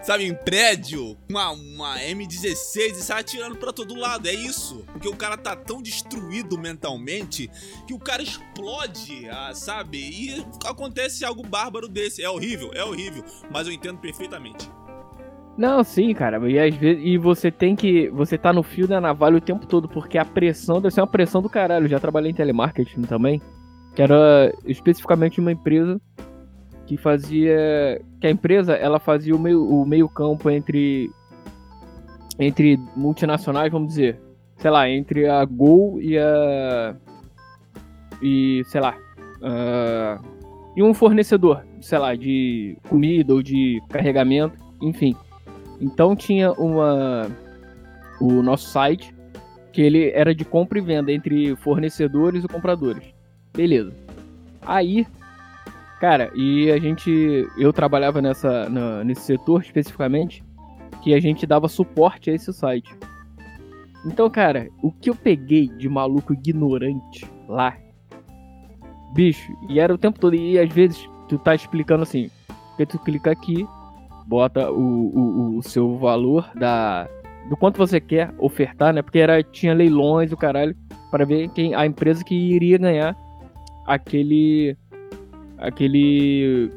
sabe, 0.03 0.25
em 0.25 0.35
prédio, 0.35 1.17
uma, 1.29 1.51
uma 1.51 1.99
M16 1.99 2.77
e 2.77 2.95
sai 2.95 3.21
atirando 3.21 3.57
pra 3.57 3.73
todo 3.73 3.95
lado. 3.95 4.29
É 4.29 4.35
isso. 4.35 4.85
Porque 4.93 5.09
o 5.09 5.17
cara 5.17 5.37
tá 5.37 5.57
tão 5.57 5.83
destruído 5.83 6.59
mentalmente 6.59 7.51
que 7.87 7.95
o 7.95 7.99
cara 7.99 8.23
explode, 8.23 9.29
ah, 9.29 9.53
sabe? 9.55 9.99
E 9.99 10.47
acontece 10.65 11.25
algo 11.25 11.43
bárbaro 11.47 11.89
desse. 11.89 12.23
É 12.23 12.31
horrível, 12.31 12.71
é 12.75 12.85
horrível. 12.85 13.25
Mas 13.51 13.67
eu 13.67 13.73
entendo 13.73 13.99
perfeitamente. 13.99 14.71
Não, 15.57 15.85
sim, 15.85 16.13
cara. 16.15 16.39
E 16.51 16.59
às 16.59 16.75
vezes. 16.75 17.03
E 17.05 17.17
você 17.17 17.51
tem 17.51 17.77
que. 17.77 18.09
Você 18.11 18.37
tá 18.37 18.53
no 18.53 18.63
fio 18.63 18.89
da 18.89 19.01
navalha 19.01 19.37
o 19.37 19.41
tempo 19.41 19.67
todo, 19.67 19.89
porque 19.89 20.19
a 20.19 20.25
pressão 20.25 20.81
deve 20.81 20.95
ser 20.95 21.01
uma 21.01 21.07
pressão 21.07 21.41
do 21.41 21.49
caralho. 21.49 21.85
Eu 21.85 21.91
já 21.91 22.01
trabalhei 22.01 22.31
em 22.31 22.35
telemarketing 22.35 23.03
também. 23.03 23.41
Que 23.95 24.03
era 24.03 24.53
especificamente 24.65 25.39
uma 25.39 25.53
empresa 25.53 26.01
que 26.87 26.97
fazia. 26.97 28.01
Que 28.21 28.27
a 28.27 28.31
empresa 28.31 28.75
ela 28.75 28.99
fazia 28.99 29.35
o 29.35 29.39
meio, 29.39 29.67
o 29.67 29.87
meio 29.87 30.09
campo 30.09 30.51
entre. 30.51 31.11
Entre 32.39 32.79
multinacionais, 32.97 33.71
vamos 33.71 33.89
dizer. 33.89 34.21
Sei 34.57 34.71
lá, 34.71 34.89
entre 34.89 35.29
a 35.29 35.45
Gol 35.45 36.01
e 36.01 36.19
a. 36.19 36.97
E, 38.23 38.63
sei 38.67 38.81
lá. 38.81 38.97
ah, 39.43 40.21
e 40.77 40.83
um 40.83 40.93
fornecedor, 40.93 41.65
sei 41.81 41.99
lá, 41.99 42.15
de 42.17 42.77
comida 42.89 43.33
ou 43.33 43.43
de 43.43 43.81
carregamento, 43.89 44.59
enfim. 44.83 45.15
Então 45.81 46.17
tinha 46.17 46.53
uma 46.53 47.29
o 48.21 48.43
nosso 48.43 48.69
site 48.69 49.15
que 49.73 49.83
ele 49.83 50.11
era 50.11 50.35
de 50.35 50.45
compra 50.45 50.79
e 50.79 50.83
venda 50.83 51.13
entre 51.13 51.55
fornecedores 51.57 52.45
e 52.45 52.49
compradores. 52.49 53.05
Beleza. 53.53 53.93
Aí, 54.63 55.07
cara, 56.05 56.31
e 56.35 56.71
a 56.71 56.79
gente 56.79 57.49
eu 57.57 57.73
trabalhava 57.73 58.21
nessa 58.21 58.69
na- 58.69 59.03
nesse 59.03 59.23
setor 59.23 59.63
especificamente 59.63 60.45
que 61.03 61.15
a 61.15 61.19
gente 61.19 61.47
dava 61.47 61.67
suporte 61.67 62.29
a 62.29 62.35
esse 62.35 62.53
site. 62.53 62.95
Então, 64.05 64.29
cara, 64.29 64.69
o 64.83 64.93
que 64.93 65.09
eu 65.09 65.15
peguei 65.15 65.67
de 65.67 65.89
maluco 65.89 66.35
ignorante 66.35 67.27
lá, 67.49 67.75
bicho, 69.15 69.51
e 69.67 69.81
era 69.81 69.95
o 69.95 69.97
tempo 69.97 70.21
todo 70.21 70.35
e 70.35 70.59
às 70.59 70.71
vezes 70.71 71.09
tu 71.27 71.39
tá 71.39 71.55
explicando 71.55 72.03
assim, 72.03 72.31
porque 72.69 72.85
tu 72.85 72.99
clica 72.99 73.31
aqui, 73.31 73.67
bota 74.27 74.71
o, 74.71 74.77
o, 74.77 75.57
o 75.57 75.63
seu 75.63 75.97
valor 75.97 76.51
da 76.55 77.09
do 77.49 77.57
quanto 77.57 77.79
você 77.79 77.99
quer 77.99 78.31
ofertar, 78.39 78.93
né? 78.93 79.01
Porque 79.01 79.21
era 79.21 79.43
tinha 79.43 79.73
leilões 79.73 80.33
o 80.33 80.37
caralho 80.37 80.77
para 81.11 81.25
ver 81.25 81.49
quem 81.49 81.75
a 81.75 81.87
empresa 81.87 82.23
que 82.23 82.35
iria 82.35 82.77
ganhar 82.77 83.17
aquele 83.87 84.77
aquele 85.59 86.71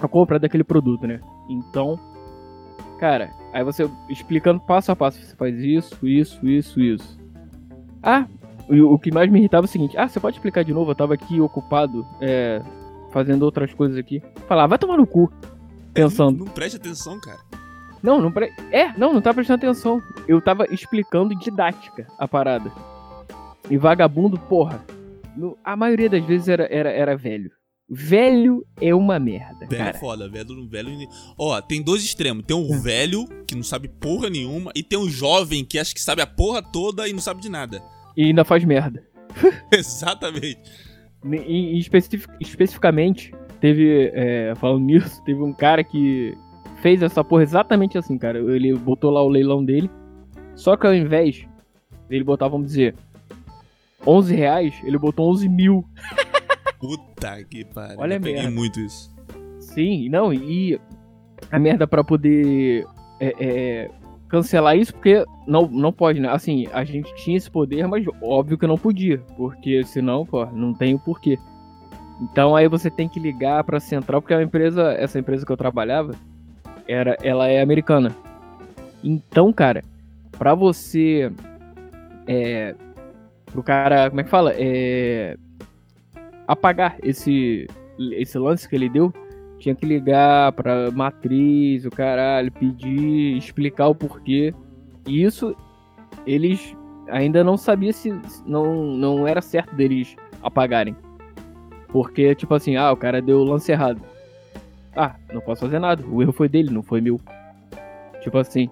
a 0.00 0.08
compra 0.08 0.38
daquele 0.38 0.64
produto, 0.64 1.06
né? 1.06 1.20
Então, 1.48 1.98
cara, 2.98 3.30
aí 3.52 3.62
você 3.64 3.88
explicando 4.08 4.60
passo 4.60 4.90
a 4.92 4.96
passo, 4.96 5.20
você 5.20 5.36
faz 5.36 5.58
isso, 5.60 6.06
isso, 6.06 6.46
isso, 6.46 6.80
isso. 6.80 7.18
Ah, 8.02 8.26
e 8.68 8.80
o 8.80 8.98
que 8.98 9.12
mais 9.12 9.30
me 9.30 9.38
irritava 9.38 9.64
é 9.64 9.68
o 9.68 9.70
seguinte: 9.70 9.96
ah, 9.96 10.08
você 10.08 10.18
pode 10.20 10.36
explicar 10.36 10.64
de 10.64 10.72
novo? 10.72 10.90
Eu 10.90 10.94
tava 10.94 11.14
aqui 11.14 11.40
ocupado, 11.40 12.04
é, 12.20 12.60
fazendo 13.12 13.42
outras 13.42 13.72
coisas 13.74 13.96
aqui. 13.96 14.22
Falar, 14.46 14.66
vai 14.66 14.78
tomar 14.78 14.96
no 14.96 15.06
cu. 15.06 15.30
Pensando. 15.92 16.38
Não, 16.38 16.46
não 16.46 16.52
preste 16.52 16.76
atenção, 16.76 17.20
cara. 17.20 17.38
Não, 18.02 18.20
não 18.20 18.30
pre... 18.30 18.52
É, 18.70 18.92
não, 18.98 19.14
não 19.14 19.22
tava 19.22 19.36
prestando 19.36 19.64
atenção. 19.64 20.02
Eu 20.28 20.40
tava 20.42 20.66
explicando 20.70 21.34
didática 21.34 22.06
a 22.18 22.28
parada. 22.28 22.70
E 23.70 23.78
vagabundo, 23.78 24.38
porra. 24.38 24.84
no- 25.34 25.56
A 25.64 25.74
maioria 25.74 26.10
das 26.10 26.22
vezes 26.24 26.48
era, 26.48 26.66
era, 26.70 26.90
era 26.90 27.16
velho. 27.16 27.50
Velho 27.88 28.64
é 28.80 28.94
uma 28.94 29.18
merda, 29.18 29.66
Velho 29.66 29.74
é 29.82 29.84
cara. 29.86 29.98
foda, 29.98 30.28
velho, 30.28 30.66
velho. 30.68 31.06
Ó, 31.38 31.60
tem 31.60 31.82
dois 31.82 32.02
extremos. 32.02 32.44
Tem 32.46 32.56
um 32.56 32.80
velho 32.80 33.26
que 33.46 33.54
não 33.54 33.62
sabe 33.62 33.88
porra 33.88 34.30
nenhuma 34.30 34.72
e 34.74 34.82
tem 34.82 34.98
um 34.98 35.08
jovem 35.08 35.64
que 35.64 35.78
acha 35.78 35.92
que 35.94 36.00
sabe 36.00 36.22
a 36.22 36.26
porra 36.26 36.62
toda 36.62 37.06
e 37.06 37.12
não 37.12 37.20
sabe 37.20 37.42
de 37.42 37.48
nada. 37.50 37.82
E 38.16 38.24
ainda 38.24 38.44
faz 38.44 38.64
merda. 38.64 39.02
Exatamente. 39.70 40.60
E, 41.24 41.76
e 41.76 41.78
especific- 41.78 42.30
especificamente, 42.40 43.34
teve, 43.60 44.10
é, 44.14 44.54
falando 44.56 44.84
nisso, 44.84 45.22
teve 45.24 45.42
um 45.42 45.52
cara 45.52 45.84
que 45.84 46.34
fez 46.80 47.02
essa 47.02 47.22
porra 47.22 47.42
exatamente 47.42 47.98
assim, 47.98 48.16
cara. 48.16 48.38
Ele 48.38 48.74
botou 48.74 49.10
lá 49.10 49.22
o 49.22 49.28
leilão 49.28 49.62
dele, 49.64 49.90
só 50.54 50.76
que 50.76 50.86
ao 50.86 50.94
invés 50.94 51.46
dele 52.08 52.24
botar, 52.24 52.48
vamos 52.48 52.66
dizer, 52.68 52.94
11 54.06 54.34
reais, 54.34 54.74
ele 54.84 54.98
botou 54.98 55.30
11 55.30 55.48
mil. 55.48 55.84
Puta 56.84 57.42
que 57.44 57.64
pariu. 57.64 57.98
Olha 57.98 58.14
Eu 58.16 58.20
peguei 58.20 58.42
merda. 58.42 58.50
muito 58.50 58.78
isso. 58.78 59.10
Sim, 59.58 60.10
não, 60.10 60.32
e 60.34 60.78
a 61.50 61.58
merda 61.58 61.86
pra 61.86 62.04
poder 62.04 62.86
é, 63.18 63.34
é, 63.40 63.90
cancelar 64.28 64.76
isso, 64.76 64.92
porque 64.92 65.24
não, 65.46 65.66
não 65.66 65.90
pode, 65.90 66.20
né? 66.20 66.28
Assim, 66.28 66.66
a 66.72 66.84
gente 66.84 67.14
tinha 67.16 67.38
esse 67.38 67.50
poder, 67.50 67.88
mas 67.88 68.04
óbvio 68.22 68.58
que 68.58 68.66
não 68.66 68.76
podia, 68.76 69.18
porque 69.36 69.82
senão, 69.84 70.26
pô, 70.26 70.44
não 70.46 70.74
tem 70.74 70.94
o 70.94 70.98
porquê. 70.98 71.38
Então 72.20 72.54
aí 72.54 72.68
você 72.68 72.90
tem 72.90 73.08
que 73.08 73.18
ligar 73.18 73.64
pra 73.64 73.80
central, 73.80 74.20
porque 74.20 74.34
a 74.34 74.42
empresa, 74.42 74.92
essa 74.92 75.18
empresa 75.18 75.46
que 75.46 75.50
eu 75.52 75.56
trabalhava, 75.56 76.14
era, 76.86 77.16
ela 77.22 77.48
é 77.48 77.62
americana. 77.62 78.14
Então, 79.02 79.52
cara, 79.52 79.82
pra 80.32 80.54
você. 80.54 81.32
É. 82.26 82.74
Pro 83.46 83.62
cara. 83.62 84.08
Como 84.08 84.20
é 84.20 84.24
que 84.24 84.30
fala? 84.30 84.52
É. 84.54 85.36
Apagar 86.46 86.96
esse, 87.02 87.66
esse 87.98 88.38
lance 88.38 88.68
que 88.68 88.74
ele 88.74 88.88
deu, 88.88 89.12
tinha 89.58 89.74
que 89.74 89.86
ligar 89.86 90.52
pra 90.52 90.90
matriz, 90.90 91.84
o 91.84 91.90
caralho, 91.90 92.52
pedir, 92.52 93.36
explicar 93.36 93.88
o 93.88 93.94
porquê. 93.94 94.54
E 95.06 95.22
isso 95.22 95.56
eles 96.26 96.76
ainda 97.08 97.44
não 97.44 97.56
sabiam 97.56 97.92
se 97.92 98.12
não, 98.46 98.84
não 98.96 99.26
era 99.26 99.40
certo 99.40 99.74
deles 99.74 100.16
apagarem. 100.42 100.96
Porque, 101.88 102.34
tipo 102.34 102.54
assim, 102.54 102.76
ah, 102.76 102.92
o 102.92 102.96
cara 102.96 103.22
deu 103.22 103.38
o 103.38 103.44
lance 103.44 103.70
errado. 103.70 104.00
Ah, 104.96 105.14
não 105.32 105.40
posso 105.40 105.62
fazer 105.62 105.78
nada. 105.78 106.04
O 106.06 106.22
erro 106.22 106.32
foi 106.32 106.48
dele, 106.48 106.70
não 106.70 106.82
foi 106.82 107.00
meu. 107.00 107.20
Tipo 108.20 108.38
assim. 108.38 108.68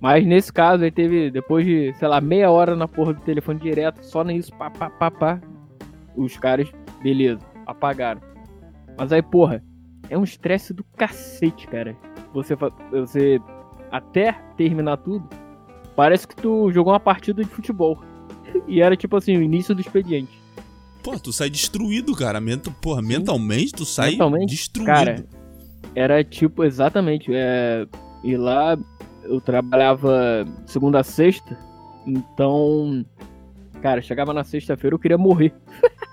Mas 0.00 0.24
nesse 0.24 0.52
caso 0.52 0.84
aí 0.84 0.90
teve, 0.90 1.30
depois 1.30 1.66
de, 1.66 1.92
sei 1.94 2.08
lá, 2.08 2.20
meia 2.20 2.50
hora 2.50 2.74
na 2.74 2.88
porra 2.88 3.12
do 3.12 3.20
telefone 3.20 3.60
direto, 3.60 4.02
só 4.02 4.24
nisso, 4.24 4.52
pá, 4.54 4.70
pá, 4.70 4.88
pá, 4.88 5.10
pá. 5.10 5.40
Os 6.16 6.36
caras, 6.36 6.70
beleza, 7.02 7.40
apagaram. 7.66 8.20
Mas 8.98 9.12
aí, 9.12 9.22
porra, 9.22 9.62
é 10.08 10.18
um 10.18 10.24
estresse 10.24 10.72
do 10.74 10.84
cacete, 10.96 11.66
cara. 11.66 11.96
Você, 12.32 12.54
você 12.90 13.40
até 13.90 14.32
terminar 14.56 14.98
tudo, 14.98 15.28
parece 15.96 16.26
que 16.28 16.36
tu 16.36 16.70
jogou 16.72 16.92
uma 16.92 17.00
partida 17.00 17.42
de 17.42 17.48
futebol. 17.48 18.02
E 18.66 18.80
era 18.80 18.96
tipo 18.96 19.16
assim, 19.16 19.36
o 19.36 19.42
início 19.42 19.74
do 19.74 19.80
expediente. 19.80 20.38
Pô, 21.02 21.18
tu 21.18 21.32
sai 21.32 21.48
destruído, 21.48 22.14
cara. 22.14 22.40
Menta, 22.40 22.70
porra, 22.82 23.00
mentalmente 23.00 23.72
tu 23.72 23.84
sai 23.84 24.10
Mentalmente, 24.12 24.50
destruído. 24.50 24.86
cara, 24.86 25.24
Era 25.94 26.22
tipo, 26.22 26.62
exatamente, 26.64 27.32
é, 27.32 27.86
e 28.22 28.36
lá 28.36 28.76
eu 29.24 29.40
trabalhava 29.40 30.44
segunda 30.66 31.00
a 31.00 31.04
sexta, 31.04 31.56
então, 32.06 33.04
cara, 33.80 34.02
chegava 34.02 34.34
na 34.34 34.44
sexta-feira 34.44 34.94
eu 34.94 34.98
queria 34.98 35.16
morrer. 35.18 35.54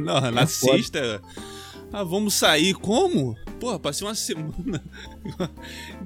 Não, 0.00 0.20
na 0.30 0.42
É 0.42 0.46
sexta. 0.46 1.20
Ah, 1.92 2.04
vamos 2.04 2.34
sair 2.34 2.74
como? 2.74 3.36
Porra, 3.58 3.78
passei 3.78 4.06
uma 4.06 4.14
semana. 4.14 4.82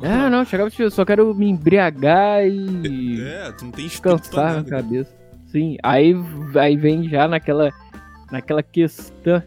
Ah, 0.02 0.30
não, 0.30 0.44
chegava 0.44 0.70
tipo, 0.70 0.82
eu 0.82 0.90
só 0.90 1.04
quero 1.04 1.34
me 1.34 1.48
embriagar 1.48 2.46
e 2.46 3.20
É, 3.20 3.52
tu 3.52 3.66
não 3.66 3.72
tem 3.72 3.86
descansar 3.86 4.56
na 4.56 4.64
cabeça. 4.64 5.14
Sim, 5.46 5.76
aí, 5.82 6.14
aí 6.58 6.76
vem 6.76 7.08
já 7.08 7.28
naquela, 7.28 7.70
naquela 8.30 8.62
questão 8.62 9.42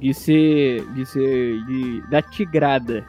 de 0.00 0.12
ser, 0.12 0.84
de 0.94 1.06
ser, 1.06 1.64
de, 1.66 2.02
da 2.10 2.20
tigrada. 2.22 3.06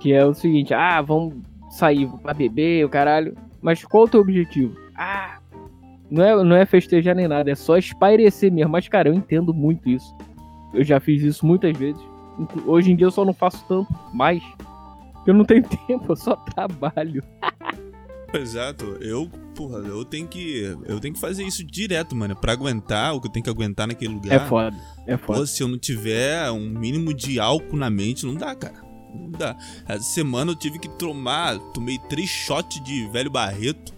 Que 0.00 0.12
é 0.12 0.24
o 0.24 0.34
seguinte, 0.34 0.74
ah, 0.74 1.00
vamos 1.00 1.34
sair 1.70 2.08
pra 2.22 2.34
beber, 2.34 2.84
o 2.84 2.88
caralho. 2.88 3.36
Mas 3.62 3.84
qual 3.84 4.04
o 4.04 4.08
teu 4.08 4.20
objetivo? 4.20 4.76
Ah, 4.96 5.38
não 6.10 6.24
é, 6.24 6.44
não 6.44 6.56
é 6.56 6.66
festejar 6.66 7.14
nem 7.14 7.28
nada, 7.28 7.50
é 7.50 7.54
só 7.54 7.76
espairecer 7.76 8.52
mesmo. 8.52 8.72
Mas, 8.72 8.88
cara, 8.88 9.08
eu 9.08 9.14
entendo 9.14 9.52
muito 9.52 9.88
isso. 9.88 10.14
Eu 10.72 10.84
já 10.84 11.00
fiz 11.00 11.22
isso 11.22 11.46
muitas 11.46 11.76
vezes. 11.76 12.00
Hoje 12.66 12.90
em 12.90 12.96
dia 12.96 13.06
eu 13.06 13.10
só 13.10 13.24
não 13.24 13.32
faço 13.32 13.64
tanto 13.66 13.88
mais. 14.12 14.42
Eu 15.26 15.34
não 15.34 15.44
tenho 15.44 15.62
tempo, 15.86 16.04
eu 16.08 16.16
só 16.16 16.36
trabalho. 16.36 17.22
Exato. 18.34 18.84
Eu, 19.00 19.30
porra, 19.54 19.78
eu 19.78 20.04
tenho 20.04 20.26
que. 20.26 20.76
Eu 20.86 20.98
tenho 20.98 21.14
que 21.14 21.20
fazer 21.20 21.44
isso 21.44 21.64
direto, 21.64 22.16
mano. 22.16 22.34
Pra 22.34 22.52
aguentar 22.52 23.14
o 23.14 23.20
que 23.20 23.28
eu 23.28 23.32
tenho 23.32 23.44
que 23.44 23.50
aguentar 23.50 23.86
naquele 23.86 24.12
lugar. 24.12 24.34
É 24.34 24.38
foda, 24.40 24.76
é 25.06 25.16
foda. 25.16 25.38
Pô, 25.38 25.46
se 25.46 25.62
eu 25.62 25.68
não 25.68 25.78
tiver 25.78 26.50
um 26.50 26.68
mínimo 26.68 27.14
de 27.14 27.38
álcool 27.38 27.76
na 27.76 27.88
mente, 27.88 28.26
não 28.26 28.34
dá, 28.34 28.54
cara. 28.54 28.82
Não 29.14 29.30
dá. 29.30 29.56
Essa 29.86 30.02
semana 30.02 30.50
eu 30.50 30.56
tive 30.56 30.80
que 30.80 30.88
tomar. 30.88 31.56
Tomei 31.72 31.98
três 32.08 32.28
shots 32.28 32.82
de 32.82 33.06
velho 33.08 33.30
Barreto 33.30 33.93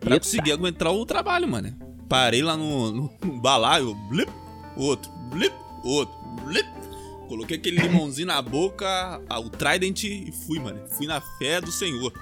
pra 0.00 0.14
Eita. 0.14 0.24
conseguir 0.24 0.52
aguentar 0.52 0.92
o 0.92 1.06
trabalho, 1.06 1.46
mano. 1.46 1.72
Parei 2.08 2.42
lá 2.42 2.56
no, 2.56 2.90
no, 2.90 3.10
no 3.24 3.40
balaio, 3.40 3.94
blip, 4.08 4.30
outro, 4.76 5.10
blip, 5.30 5.54
outro, 5.84 6.14
blip. 6.44 6.68
Coloquei 7.28 7.56
aquele 7.56 7.80
limãozinho 7.80 8.26
na 8.26 8.42
boca, 8.42 9.20
o 9.30 9.48
Trident 9.50 10.02
e 10.02 10.32
fui, 10.32 10.58
mano. 10.58 10.80
Fui 10.88 11.06
na 11.06 11.20
fé 11.20 11.60
do 11.60 11.70
Senhor. 11.70 12.12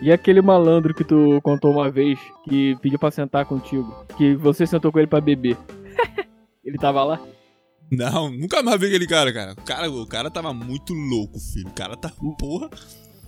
E 0.00 0.10
aquele 0.10 0.40
malandro 0.40 0.94
que 0.94 1.04
tu 1.04 1.38
contou 1.42 1.72
uma 1.72 1.90
vez, 1.90 2.18
que 2.44 2.74
pediu 2.76 2.98
pra 2.98 3.10
sentar 3.10 3.44
contigo, 3.44 4.06
que 4.16 4.34
você 4.34 4.66
sentou 4.66 4.90
com 4.90 4.98
ele 4.98 5.06
pra 5.06 5.20
beber. 5.20 5.58
ele 6.64 6.78
tava 6.78 7.04
lá? 7.04 7.20
Não, 7.90 8.30
nunca 8.30 8.62
mais 8.62 8.80
vi 8.80 8.86
aquele 8.86 9.06
cara, 9.06 9.30
cara. 9.32 9.52
O 9.52 9.62
cara, 9.62 9.90
o 9.90 10.06
cara 10.06 10.30
tava 10.30 10.54
muito 10.54 10.94
louco, 10.94 11.38
filho. 11.38 11.68
O 11.68 11.72
cara 11.72 11.96
tá, 11.96 12.10
porra. 12.38 12.70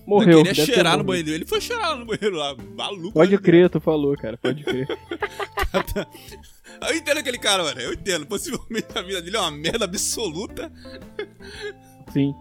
Morreu. 0.07 0.39
Eu 0.39 0.45
queria 0.45 0.67
cheirar 0.67 0.99
no 0.99 1.05
banheiro. 1.05 1.31
Ele 1.31 1.47
foi 1.47 1.61
cheirar 1.61 1.97
no 1.97 2.05
banheiro 2.05 2.37
lá, 2.37 2.57
maluco. 2.77 3.13
Pode 3.13 3.33
né? 3.33 3.39
crer, 3.39 3.71
tu 3.71 3.81
falou, 3.81 4.17
cara, 4.17 4.37
pode 4.37 4.65
crer. 4.65 4.87
Eu 6.89 6.97
entendo 6.97 7.19
aquele 7.19 7.39
cara, 7.39 7.63
mano. 7.63 7.81
Eu 7.81 7.93
entendo. 7.93 8.27
Possivelmente 8.27 8.87
a 8.95 9.03
vida 9.03 9.23
dele 9.23 9.37
é 9.37 9.41
uma 9.41 9.51
merda 9.51 9.85
absoluta. 9.85 10.73
Sim. 12.13 12.35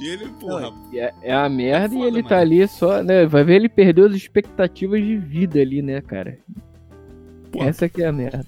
E 0.00 0.08
ele, 0.08 0.28
porra. 0.40 0.72
É, 0.92 1.14
é 1.22 1.34
a 1.34 1.48
merda 1.48 1.94
É 1.94 1.98
e 1.98 2.00
foda, 2.00 2.08
ele 2.08 2.22
tá 2.22 2.28
mano. 2.30 2.42
ali 2.42 2.68
só, 2.68 3.02
né? 3.02 3.26
Vai 3.26 3.44
ver 3.44 3.56
ele 3.56 3.68
perdeu 3.68 4.06
as 4.06 4.14
expectativas 4.14 5.00
de 5.00 5.16
vida 5.16 5.60
ali, 5.60 5.82
né, 5.82 6.00
cara? 6.00 6.38
Pô. 7.52 7.62
Essa 7.62 7.88
que 7.88 8.02
é 8.02 8.06
a 8.06 8.12
merda. 8.12 8.44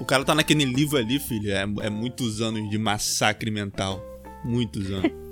O 0.00 0.04
cara 0.04 0.24
tá 0.24 0.34
naquele 0.34 0.64
livro 0.64 0.98
ali, 0.98 1.18
filho. 1.20 1.52
É, 1.52 1.62
é 1.62 1.90
muitos 1.90 2.40
anos 2.40 2.68
de 2.68 2.78
massacre 2.78 3.50
mental. 3.50 4.02
Muitos 4.44 4.90
anos. 4.90 5.12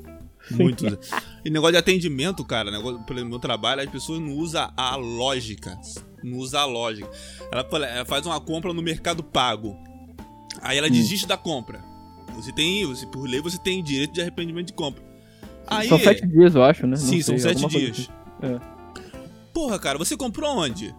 Muitos. 0.51 1.11
E 1.45 1.51
negócio 1.51 1.73
de 1.73 1.79
atendimento, 1.79 2.45
cara, 2.45 2.71
negócio, 2.71 3.03
pelo 3.05 3.25
meu 3.27 3.39
trabalho, 3.39 3.81
as 3.83 3.91
pessoas 3.91 4.21
não 4.21 4.33
usam 4.33 4.71
a 4.77 4.97
lógica. 4.97 5.79
Não 6.23 6.39
usam 6.39 6.61
a 6.61 6.65
lógica. 6.65 7.09
Ela, 7.53 7.67
ela 7.87 8.05
faz 8.05 8.25
uma 8.27 8.41
compra 8.41 8.73
no 8.73 8.83
mercado 8.83 9.23
pago. 9.23 9.77
Aí 10.63 10.79
ela 10.79 10.87
Hum. 10.89 10.91
desiste 10.91 11.27
da 11.27 11.37
compra. 11.37 11.85
Você 12.35 12.53
tem, 12.53 12.85
você, 12.87 13.07
por 13.07 13.29
lei, 13.29 13.41
você 13.41 13.59
tem 13.59 13.83
direito 13.83 14.13
de 14.13 14.21
arrependimento 14.21 14.67
de 14.69 14.73
compra. 14.73 15.03
Aí, 15.67 15.89
São 15.89 15.99
sete 15.99 16.27
dias, 16.27 16.55
eu 16.55 16.63
acho, 16.63 16.83
né? 16.87 16.91
Não 16.91 16.97
Sim, 16.97 17.21
são 17.23 17.39
sete 17.39 17.61
coisa 17.63 17.79
dias. 17.79 18.09
assim. 18.43 18.61
Porra, 19.53 19.79
cara, 19.79 19.99
você 19.99 20.17
comprou 20.17 20.57
onde? 20.59 20.95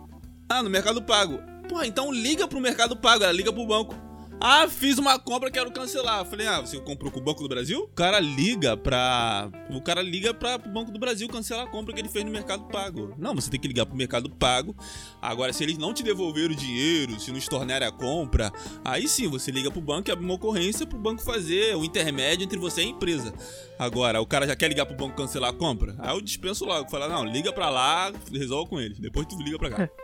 Ah, 0.50 0.64
no 0.64 0.70
Mercado 0.70 1.02
Pago. 1.02 1.40
Porra, 1.70 1.86
então 1.86 2.12
liga 2.12 2.48
pro 2.48 2.60
Mercado 2.60 2.96
Pago, 2.98 3.24
ela 3.24 3.32
liga 3.34 3.52
pro 3.54 3.66
banco. 3.68 3.96
Ah, 4.40 4.68
fiz 4.68 5.00
uma 5.00 5.18
compra, 5.18 5.50
quero 5.50 5.72
cancelar. 5.72 6.24
Falei, 6.26 6.46
ah, 6.46 6.62
você 6.62 6.80
comprou 6.80 7.12
com 7.12 7.20
o 7.20 7.24
Banco 7.24 7.42
do 7.42 7.50
Brasil? 7.50 7.82
O 7.82 7.88
cara 7.88 8.20
liga 8.20 8.78
pra. 8.78 9.50
O 9.72 9.82
cara 9.82 10.02
liga 10.02 10.32
pra, 10.32 10.60
pro 10.60 10.72
Banco 10.72 10.92
do 10.92 11.00
Brasil 11.00 11.28
cancelar 11.28 11.66
a 11.66 11.70
compra 11.70 11.94
que 11.94 12.00
ele 12.00 12.10
fez 12.10 12.24
no 12.24 12.30
Mercado 12.30 12.66
Pago. 12.66 13.16
Não, 13.18 13.34
você 13.34 13.50
tem 13.50 13.60
que 13.60 13.68
ligar 13.68 13.88
pro 13.88 13.96
Mercado 13.96 14.30
Pago. 14.30 14.76
Agora, 15.20 15.52
se 15.52 15.64
eles 15.64 15.78
não 15.78 15.92
te 15.92 16.04
devolveram 16.04 16.54
o 16.54 16.56
dinheiro, 16.56 17.20
se 17.20 17.32
não 17.32 17.38
estornarem 17.38 17.88
a 17.88 17.92
compra, 17.92 18.52
aí 18.86 19.08
sim 19.08 19.28
você 19.28 19.50
liga 19.50 19.72
pro 19.72 19.82
banco 19.82 20.10
e 20.10 20.12
abre 20.12 20.24
uma 20.24 20.36
ocorrência 20.36 20.86
pro 20.86 21.00
banco 21.00 21.24
fazer 21.24 21.76
o 21.76 21.84
intermédio 21.84 22.44
entre 22.46 22.60
você 22.60 22.82
e 22.82 22.86
a 22.86 22.88
empresa. 22.90 23.34
Agora, 23.80 24.22
o 24.22 24.26
cara 24.26 24.46
já 24.46 24.56
quer 24.56 24.68
ligar 24.68 24.86
pro 24.86 24.96
banco 24.96 25.16
cancelar 25.16 25.50
a 25.50 25.54
compra? 25.54 25.96
Aí 25.98 26.16
eu 26.16 26.22
dispenso 26.22 26.64
logo. 26.64 26.90
Fala, 26.92 27.08
não, 27.08 27.26
liga 27.26 27.52
pra 27.52 27.72
lá, 27.72 28.12
resolve 28.32 28.70
com 28.70 28.80
eles. 28.80 29.00
Depois 29.00 29.26
tu 29.26 29.36
liga 29.42 29.58
pra 29.58 29.70
cá. 29.72 29.90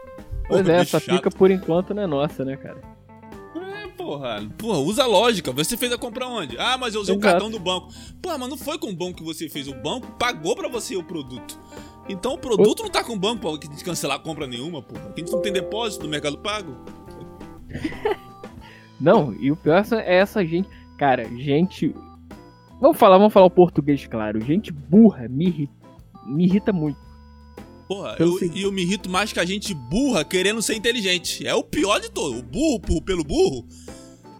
Pois 0.45 0.67
é, 0.67 0.79
bicho 0.79 0.97
essa 0.97 0.99
chato. 0.99 1.15
pica 1.15 1.31
por 1.31 1.49
enquanto 1.49 1.93
não 1.93 2.03
é 2.03 2.05
nossa, 2.05 2.43
né, 2.43 2.57
cara? 2.57 2.77
Porra. 3.97 4.41
Porra, 4.57 4.79
usa 4.79 5.03
a 5.03 5.07
lógica. 5.07 5.51
Você 5.51 5.77
fez 5.77 5.91
a 5.91 5.97
compra 5.97 6.27
onde? 6.27 6.57
Ah, 6.57 6.77
mas 6.77 6.93
eu 6.95 7.01
usei 7.01 7.15
Exato. 7.15 7.27
o 7.27 7.31
cartão 7.31 7.49
do 7.51 7.59
banco. 7.59 7.89
Porra, 8.21 8.37
mas 8.37 8.49
não 8.49 8.57
foi 8.57 8.77
com 8.77 8.89
o 8.89 8.95
banco 8.95 9.17
que 9.17 9.23
você 9.23 9.47
fez. 9.49 9.67
O 9.67 9.73
banco 9.75 10.11
pagou 10.19 10.55
pra 10.55 10.67
você 10.67 10.95
o 10.95 11.03
produto. 11.03 11.59
Então 12.09 12.33
o 12.33 12.37
produto 12.37 12.83
não 12.83 12.89
tá 12.89 13.03
com 13.03 13.13
o 13.13 13.19
banco 13.19 13.41
pra 13.41 13.51
gente 13.51 13.83
cancelar 13.83 14.17
a 14.17 14.19
compra 14.19 14.45
nenhuma, 14.45 14.81
porra. 14.81 15.01
Porque 15.05 15.21
a 15.21 15.25
gente 15.25 15.33
não 15.33 15.41
tem 15.41 15.53
depósito 15.53 16.03
no 16.03 16.09
Mercado 16.09 16.37
Pago. 16.37 16.75
Não, 18.99 19.33
e 19.39 19.51
o 19.51 19.55
pior 19.55 19.75
é 19.75 19.79
essa- 19.79 20.01
é 20.01 20.15
essa 20.15 20.45
gente. 20.45 20.69
Cara, 20.97 21.25
gente. 21.37 21.93
Vamos 22.79 22.97
falar, 22.97 23.17
vamos 23.17 23.33
falar 23.33 23.45
o 23.47 23.51
português, 23.51 24.05
claro. 24.07 24.39
Gente 24.41 24.71
burra 24.71 25.27
me 25.27 25.47
irrita, 25.47 25.73
me 26.25 26.45
irrita 26.45 26.71
muito. 26.73 26.97
Porra, 27.93 28.15
eu, 28.19 28.39
e 28.53 28.63
eu 28.63 28.71
me 28.71 28.81
irrito 28.81 29.09
mais 29.09 29.31
que 29.31 29.39
a 29.39 29.45
gente 29.45 29.73
burra 29.73 30.25
querendo 30.25 30.61
ser 30.61 30.75
inteligente. 30.75 31.45
É 31.45 31.53
o 31.53 31.63
pior 31.63 31.99
de 31.99 32.09
todo. 32.09 32.39
O 32.39 32.43
burro, 32.43 32.79
por, 32.79 33.01
pelo 33.01 33.23
burro, 33.23 33.65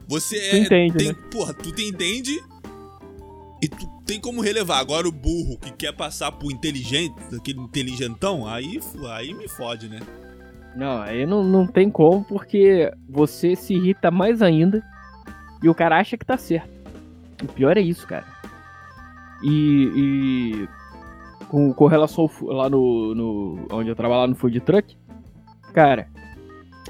você 0.07 0.35
Tu 0.35 0.55
é. 0.55 0.59
entende, 0.59 0.97
tem, 0.97 1.07
né? 1.09 1.15
Porra, 1.31 1.53
tu 1.53 1.71
te 1.71 1.83
entende 1.83 2.41
e 3.61 3.67
tu 3.67 3.87
tem 4.05 4.19
como 4.19 4.41
relevar. 4.41 4.79
Agora 4.79 5.07
o 5.07 5.11
burro 5.11 5.57
que 5.59 5.71
quer 5.71 5.93
passar 5.93 6.31
por 6.31 6.51
inteligente, 6.51 7.13
aquele 7.35 7.59
inteligentão, 7.59 8.47
aí, 8.47 8.79
aí 9.11 9.33
me 9.33 9.47
fode, 9.47 9.87
né? 9.87 9.99
Não, 10.75 11.01
aí 11.01 11.25
não, 11.25 11.43
não 11.43 11.67
tem 11.67 11.91
como, 11.91 12.23
porque 12.23 12.91
você 13.07 13.55
se 13.55 13.75
irrita 13.75 14.09
mais 14.09 14.41
ainda 14.41 14.83
e 15.61 15.69
o 15.69 15.75
cara 15.75 15.99
acha 15.99 16.17
que 16.17 16.25
tá 16.25 16.37
certo. 16.37 16.69
O 17.43 17.47
pior 17.47 17.77
é 17.77 17.81
isso, 17.81 18.07
cara. 18.07 18.25
E, 19.43 19.91
e 19.95 20.67
com, 21.53 21.71
com 21.71 21.85
relação 21.85 22.27
ao 22.41 22.47
lá 22.51 22.67
no, 22.67 23.13
no. 23.13 23.67
onde 23.71 23.87
eu 23.87 23.95
trabalho 23.95 24.21
lá 24.21 24.27
no 24.27 24.33
food 24.35 24.59
truck, 24.61 24.97
cara, 25.71 26.07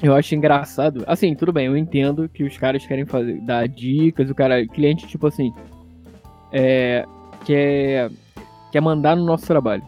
eu 0.02 0.15
acho 0.15 0.34
engraçado. 0.34 1.04
Assim, 1.06 1.36
tudo 1.36 1.52
bem, 1.52 1.65
eu 1.65 1.76
entendo 1.76 2.30
que 2.30 2.45
os 2.45 2.58
caras 2.58 2.86
querem 2.86 3.06
fazer, 3.06 3.41
dar 3.41 3.67
dicas, 3.67 4.30
o 4.30 4.34
cara, 4.34 4.65
cliente, 4.65 5.06
tipo 5.06 5.28
assim, 5.28 5.54
é. 6.49 7.06
quer. 7.43 8.10
quer 8.71 8.80
mandar 8.82 9.17
no 9.17 9.26
nosso 9.26 9.45
trabalho. 9.45 9.84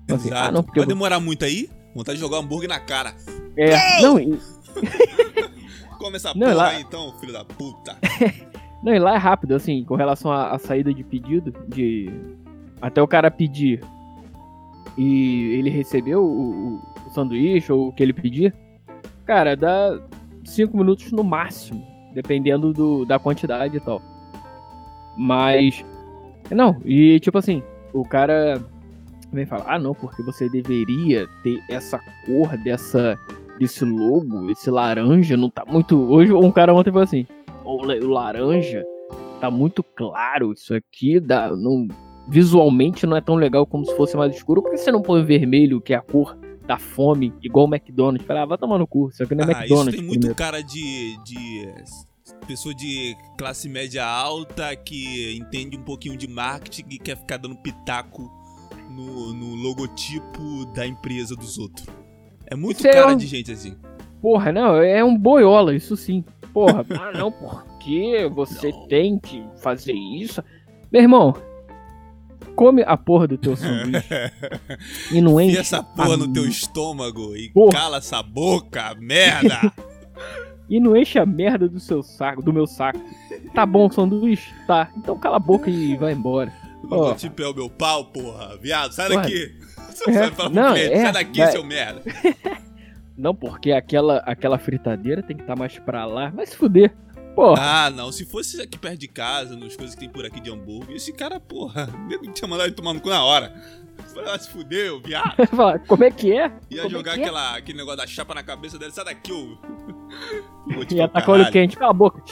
Tipo 0.00 0.14
assim, 0.16 0.28
Exato. 0.28 0.48
ah, 0.48 0.52
não, 0.52 0.60
Vai 0.60 0.74
vou 0.74 0.86
demorar 0.86 1.20
muito 1.20 1.46
aí? 1.46 1.70
Vontade 1.94 2.18
de 2.18 2.22
jogar 2.22 2.36
hambúrguer 2.36 2.68
na 2.68 2.80
cara. 2.80 3.14
É, 3.56 4.02
não, 4.02 4.20
e- 4.20 4.38
Come 5.98 6.16
essa 6.16 6.28
Não, 6.34 6.48
porra 6.48 6.54
lá- 6.54 6.68
aí 6.68 6.82
então, 6.82 7.12
filho 7.18 7.32
da 7.32 7.46
puta. 7.46 7.96
não, 8.84 8.94
e 8.94 8.98
lá 8.98 9.14
é 9.14 9.16
rápido, 9.18 9.54
assim, 9.54 9.82
com 9.84 9.96
relação 9.96 10.30
à, 10.30 10.50
à 10.54 10.58
saída 10.58 10.92
de 10.92 11.02
pedido, 11.02 11.50
de 11.66 12.12
até 12.80 13.02
o 13.02 13.08
cara 13.08 13.30
pedir 13.30 13.80
e 14.98 15.54
ele 15.58 15.70
recebeu 15.70 16.22
o, 16.24 16.74
o- 16.74 16.80
sanduíche 17.14 17.72
ou 17.72 17.88
o 17.88 17.92
que 17.92 18.02
ele 18.02 18.12
pedir, 18.12 18.52
cara, 19.24 19.56
dá 19.56 19.98
cinco 20.44 20.76
minutos 20.76 21.10
no 21.12 21.22
máximo, 21.24 21.82
dependendo 22.12 22.72
do, 22.72 23.04
da 23.06 23.18
quantidade 23.18 23.76
e 23.76 23.80
tal. 23.80 24.02
Mas, 25.16 25.84
não, 26.50 26.76
e 26.84 27.18
tipo 27.20 27.38
assim, 27.38 27.62
o 27.92 28.02
cara 28.04 28.60
vem 29.32 29.46
falar, 29.46 29.64
ah 29.74 29.78
não, 29.78 29.94
porque 29.94 30.22
você 30.22 30.48
deveria 30.48 31.26
ter 31.42 31.58
essa 31.70 31.98
cor 32.26 32.56
dessa 32.58 33.18
desse 33.58 33.84
logo, 33.84 34.48
esse 34.50 34.70
laranja 34.70 35.36
não 35.36 35.50
tá 35.50 35.64
muito. 35.66 35.98
Hoje 35.98 36.32
um 36.32 36.52
cara 36.52 36.72
ontem 36.72 36.90
falou 36.90 37.02
assim, 37.04 37.26
o 37.64 37.84
laranja 38.06 38.84
tá 39.40 39.50
muito 39.50 39.82
claro, 39.82 40.52
isso 40.52 40.72
aqui 40.74 41.18
dá, 41.18 41.50
não, 41.56 41.88
visualmente 42.28 43.06
não 43.06 43.16
é 43.16 43.20
tão 43.20 43.34
legal 43.34 43.66
como 43.66 43.84
se 43.84 43.96
fosse 43.96 44.16
mais 44.16 44.34
escuro. 44.34 44.62
Por 44.62 44.70
que 44.72 44.76
você 44.78 44.92
não 44.92 45.02
põe 45.02 45.24
vermelho, 45.24 45.80
que 45.80 45.92
é 45.92 45.96
a 45.96 46.02
cor 46.02 46.36
da 46.66 46.78
fome, 46.78 47.32
igual 47.42 47.66
o 47.66 47.74
McDonald's? 47.74 48.26
Fala, 48.26 48.42
ah, 48.42 48.46
vai 48.46 48.58
tomar 48.58 48.78
no 48.78 48.86
cu, 48.86 49.08
isso 49.08 49.22
aqui 49.22 49.34
não 49.34 49.44
é 49.44 49.46
Ah, 49.46 49.50
isso 49.50 49.60
McDonald's. 49.62 49.94
tem 49.96 50.04
muito 50.04 50.20
primeiro. 50.20 50.34
cara 50.36 50.62
de, 50.62 51.16
de 51.24 51.68
pessoa 52.46 52.74
de 52.74 53.16
classe 53.38 53.68
média 53.68 54.04
alta 54.04 54.74
que 54.76 55.36
entende 55.38 55.76
um 55.78 55.82
pouquinho 55.82 56.16
de 56.16 56.28
marketing 56.28 56.84
e 56.90 56.98
quer 56.98 57.16
ficar 57.16 57.36
dando 57.38 57.56
pitaco 57.56 58.30
no, 58.90 59.32
no 59.32 59.54
logotipo 59.54 60.66
da 60.74 60.86
empresa 60.86 61.34
dos 61.34 61.58
outros. 61.58 61.86
É 62.46 62.54
muito 62.54 62.78
Isso 62.78 62.88
é 62.88 62.92
cara 62.92 63.12
um- 63.12 63.16
de 63.16 63.26
gente 63.26 63.52
assim. 63.52 63.76
Porra, 64.20 64.50
não, 64.50 64.76
é 64.76 65.04
um 65.04 65.16
boiola, 65.16 65.74
isso 65.74 65.96
sim. 65.96 66.24
Porra, 66.52 66.84
ah 67.00 67.12
não, 67.16 67.30
porque 67.30 68.28
você 68.34 68.70
Não. 68.72 68.86
tem 68.88 69.18
que 69.18 69.44
fazer 69.62 69.92
isso? 69.92 70.42
Meu 70.90 71.02
irmão, 71.02 71.34
come 72.58 72.82
a 72.84 72.96
porra 72.96 73.28
do 73.28 73.38
teu 73.38 73.54
sanduíche 73.54 74.08
e 75.14 75.20
não 75.20 75.40
enche 75.40 75.50
Enfia 75.52 75.60
essa 75.60 75.80
porra 75.80 76.14
a 76.14 76.16
no 76.16 76.32
teu 76.32 76.44
estômago 76.44 77.36
e 77.36 77.50
Porra. 77.50 77.70
cala 77.70 77.98
essa 77.98 78.20
boca, 78.20 78.96
merda! 78.98 79.72
E 80.70 80.78
não 80.78 80.94
enche 80.94 81.18
a 81.18 81.24
merda 81.24 81.66
do 81.66 81.80
seu 81.80 82.02
saco, 82.02 82.42
do 82.42 82.52
meu 82.52 82.66
saco. 82.66 83.00
Tá 83.54 83.64
bom 83.64 83.86
o 83.86 83.90
sanduíche? 83.90 84.52
Tá. 84.66 84.90
Então 84.98 85.18
cala 85.18 85.36
a 85.36 85.40
boca 85.40 85.70
e 85.70 85.96
vai 85.96 86.12
embora. 86.12 86.52
O 86.82 86.88
logotipo 86.88 87.40
é 87.40 87.48
o 87.48 87.54
meu 87.54 87.70
pau, 87.70 88.04
porra. 88.04 88.54
Viado, 88.58 88.92
sai 88.92 89.08
Porra. 89.08 89.22
daqui. 89.22 89.54
É, 90.06 90.30
fala 90.30 90.50
pro 90.50 90.50
não, 90.50 90.74
cliente, 90.74 90.92
é, 90.92 91.00
sai 91.00 91.12
daqui, 91.12 91.38
vai- 91.38 91.50
seu 91.52 91.64
merda. 91.64 92.02
Não, 93.16 93.34
porque 93.34 93.72
aquela, 93.72 94.18
aquela 94.18 94.58
fritadeira 94.58 95.22
tem 95.22 95.34
que 95.36 95.42
estar 95.42 95.56
mais 95.56 95.76
pra 95.78 96.04
lá. 96.04 96.28
Vai 96.28 96.46
se 96.46 96.54
fuder. 96.54 96.94
Porra. 97.34 97.86
Ah, 97.86 97.90
não. 97.90 98.10
Se 98.10 98.24
fosse 98.24 98.60
aqui 98.60 98.76
perto 98.78 98.98
de 98.98 99.08
casa, 99.08 99.56
nas 99.56 99.76
coisas 99.76 99.94
que 99.94 100.00
tem 100.00 100.08
por 100.08 100.24
aqui 100.26 100.40
de 100.40 100.50
hambúrguer, 100.50 100.96
esse 100.96 101.12
cara, 101.12 101.38
porra, 101.38 101.86
nego 102.08 102.30
tinha 102.32 102.48
mandado 102.48 102.66
ele 102.66 102.74
tomar 102.74 102.92
no 102.94 103.00
cu 103.00 103.08
na 103.08 103.22
hora. 103.24 103.54
Ah, 104.26 104.38
se 104.38 104.48
fudeu, 104.50 105.00
viado. 105.00 105.34
Como 105.86 106.04
é 106.04 106.10
que 106.10 106.32
é? 106.32 106.52
Ia 106.70 106.82
Como 106.82 106.86
é 106.86 106.88
jogar 106.90 107.18
é? 107.18 107.20
aquela, 107.20 107.56
aquele 107.56 107.78
negócio 107.78 107.98
da 107.98 108.06
chapa 108.06 108.34
na 108.34 108.42
cabeça 108.42 108.78
dele, 108.78 108.92
sai 108.92 109.04
daqui, 109.04 109.32
ô. 109.32 109.56
Ia 110.90 111.08
tacar 111.08 111.30
olho 111.30 111.44
caralho. 111.44 111.52
quente. 111.52 111.76
Cala 111.76 111.90
a 111.90 111.94
boca. 111.94 112.22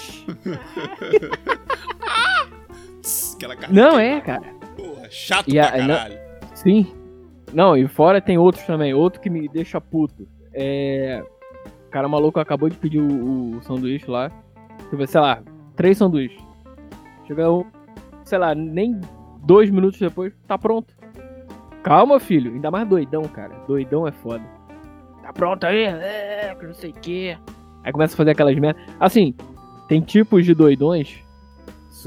Aquela 3.37 3.57
carne 3.57 3.77
Não, 3.77 3.99
é, 3.99 4.21
cara. 4.21 4.43
Porra, 4.77 5.09
chato 5.11 5.49
E 5.49 5.59
a- 5.59 5.69
pra 5.71 5.79
não- 5.87 5.95
caralho. 5.95 6.19
Sim. 6.55 6.93
Não, 7.53 7.77
e 7.77 7.87
fora 7.87 8.21
tem 8.21 8.39
outros 8.39 8.65
também. 8.65 8.93
Outro 8.95 9.21
que 9.21 9.31
me 9.31 9.49
deixa 9.49 9.81
puto. 9.81 10.27
É. 10.53 11.23
O 11.87 11.91
cara 11.91 12.09
maluco 12.09 12.41
acabou 12.41 12.69
de 12.69 12.77
pedir 12.77 12.99
o, 13.01 13.57
o 13.59 13.63
sanduíche 13.63 14.11
lá. 14.11 14.31
Tipo, 14.91 15.07
sei 15.07 15.21
lá, 15.21 15.43
três 15.75 15.99
sanduíches. 15.99 16.43
Chega 17.27 17.51
um, 17.51 17.65
sei 18.25 18.39
lá, 18.39 18.55
nem 18.55 19.01
dois 19.45 19.71
minutos 19.71 19.99
depois, 19.99 20.33
tá 20.47 20.57
pronto. 20.57 20.95
Calma, 21.83 22.19
filho. 22.19 22.53
Ainda 22.53 22.71
mais 22.71 22.89
doidão, 22.89 23.23
cara. 23.25 23.55
Doidão 23.67 24.07
é 24.07 24.13
foda. 24.13 24.45
Tá 25.23 25.33
pronto 25.33 25.65
aí? 25.65 25.85
É, 25.85 26.57
que 26.59 26.67
não 26.67 26.75
sei 26.75 26.91
o 26.91 26.95
quê. 26.95 27.37
Aí 27.85 27.93
começa 27.93 28.15
a 28.15 28.17
fazer 28.17 28.31
aquelas 28.31 28.57
merdas. 28.59 28.83
Assim, 28.99 29.35
tem 29.89 30.01
tipos 30.01 30.45
de 30.45 30.55
doidões 30.55 31.21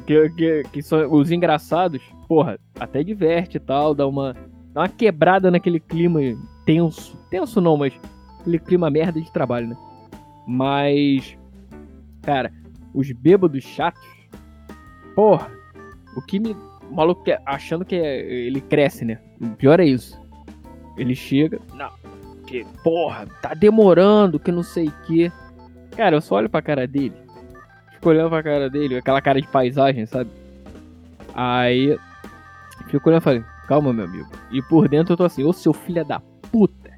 que, 0.05 0.29
que, 0.31 0.63
que 0.71 0.81
são 0.81 1.11
os 1.11 1.31
engraçados. 1.31 2.01
Porra, 2.27 2.59
até 2.79 3.03
diverte 3.03 3.57
e 3.57 3.59
tal, 3.59 3.95
dá 3.95 4.05
uma, 4.05 4.33
dá 4.73 4.81
uma 4.81 4.89
quebrada 4.89 5.49
naquele 5.49 5.79
clima 5.79 6.19
tenso. 6.65 7.17
Tenso 7.29 7.61
não, 7.61 7.77
mas 7.77 7.93
aquele 8.41 8.59
clima 8.59 8.89
merda 8.89 9.21
de 9.21 9.31
trabalho, 9.31 9.69
né? 9.69 9.77
Mas, 10.45 11.37
cara, 12.21 12.51
os 12.93 13.11
bêbados 13.11 13.63
chatos, 13.63 14.01
porra, 15.15 15.49
o 16.15 16.21
que 16.21 16.39
me. 16.39 16.55
O 16.89 16.95
maluco 16.95 17.23
quer, 17.23 17.39
achando 17.45 17.85
que 17.85 17.95
é- 17.95 18.19
ele 18.19 18.61
cresce, 18.61 19.05
né? 19.05 19.19
O 19.39 19.49
pior 19.49 19.79
é 19.79 19.85
isso. 19.85 20.19
Ele 20.97 21.13
chega, 21.15 21.59
não, 21.73 21.91
que 22.47 22.65
porra, 22.83 23.27
tá 23.41 23.53
demorando, 23.53 24.39
que 24.39 24.51
não 24.51 24.63
sei 24.63 24.87
o 24.87 24.93
que. 25.05 25.31
Cara, 25.95 26.15
eu 26.15 26.21
só 26.21 26.35
olho 26.35 26.49
pra 26.49 26.61
cara 26.61 26.87
dele, 26.87 27.13
fico 27.93 28.09
olhando 28.09 28.29
pra 28.29 28.41
cara 28.41 28.69
dele, 28.69 28.97
aquela 28.97 29.21
cara 29.21 29.39
de 29.39 29.47
paisagem, 29.47 30.05
sabe? 30.05 30.29
Aí, 31.33 31.97
fico 32.87 33.07
olhando 33.07 33.21
e 33.21 33.23
falei, 33.23 33.43
calma, 33.67 33.93
meu 33.93 34.05
amigo. 34.05 34.27
E 34.51 34.61
por 34.63 34.89
dentro 34.89 35.13
eu 35.13 35.17
tô 35.17 35.23
assim, 35.25 35.43
ô 35.43 35.53
seu 35.53 35.73
filho 35.73 36.03
da 36.03 36.19
puta, 36.19 36.91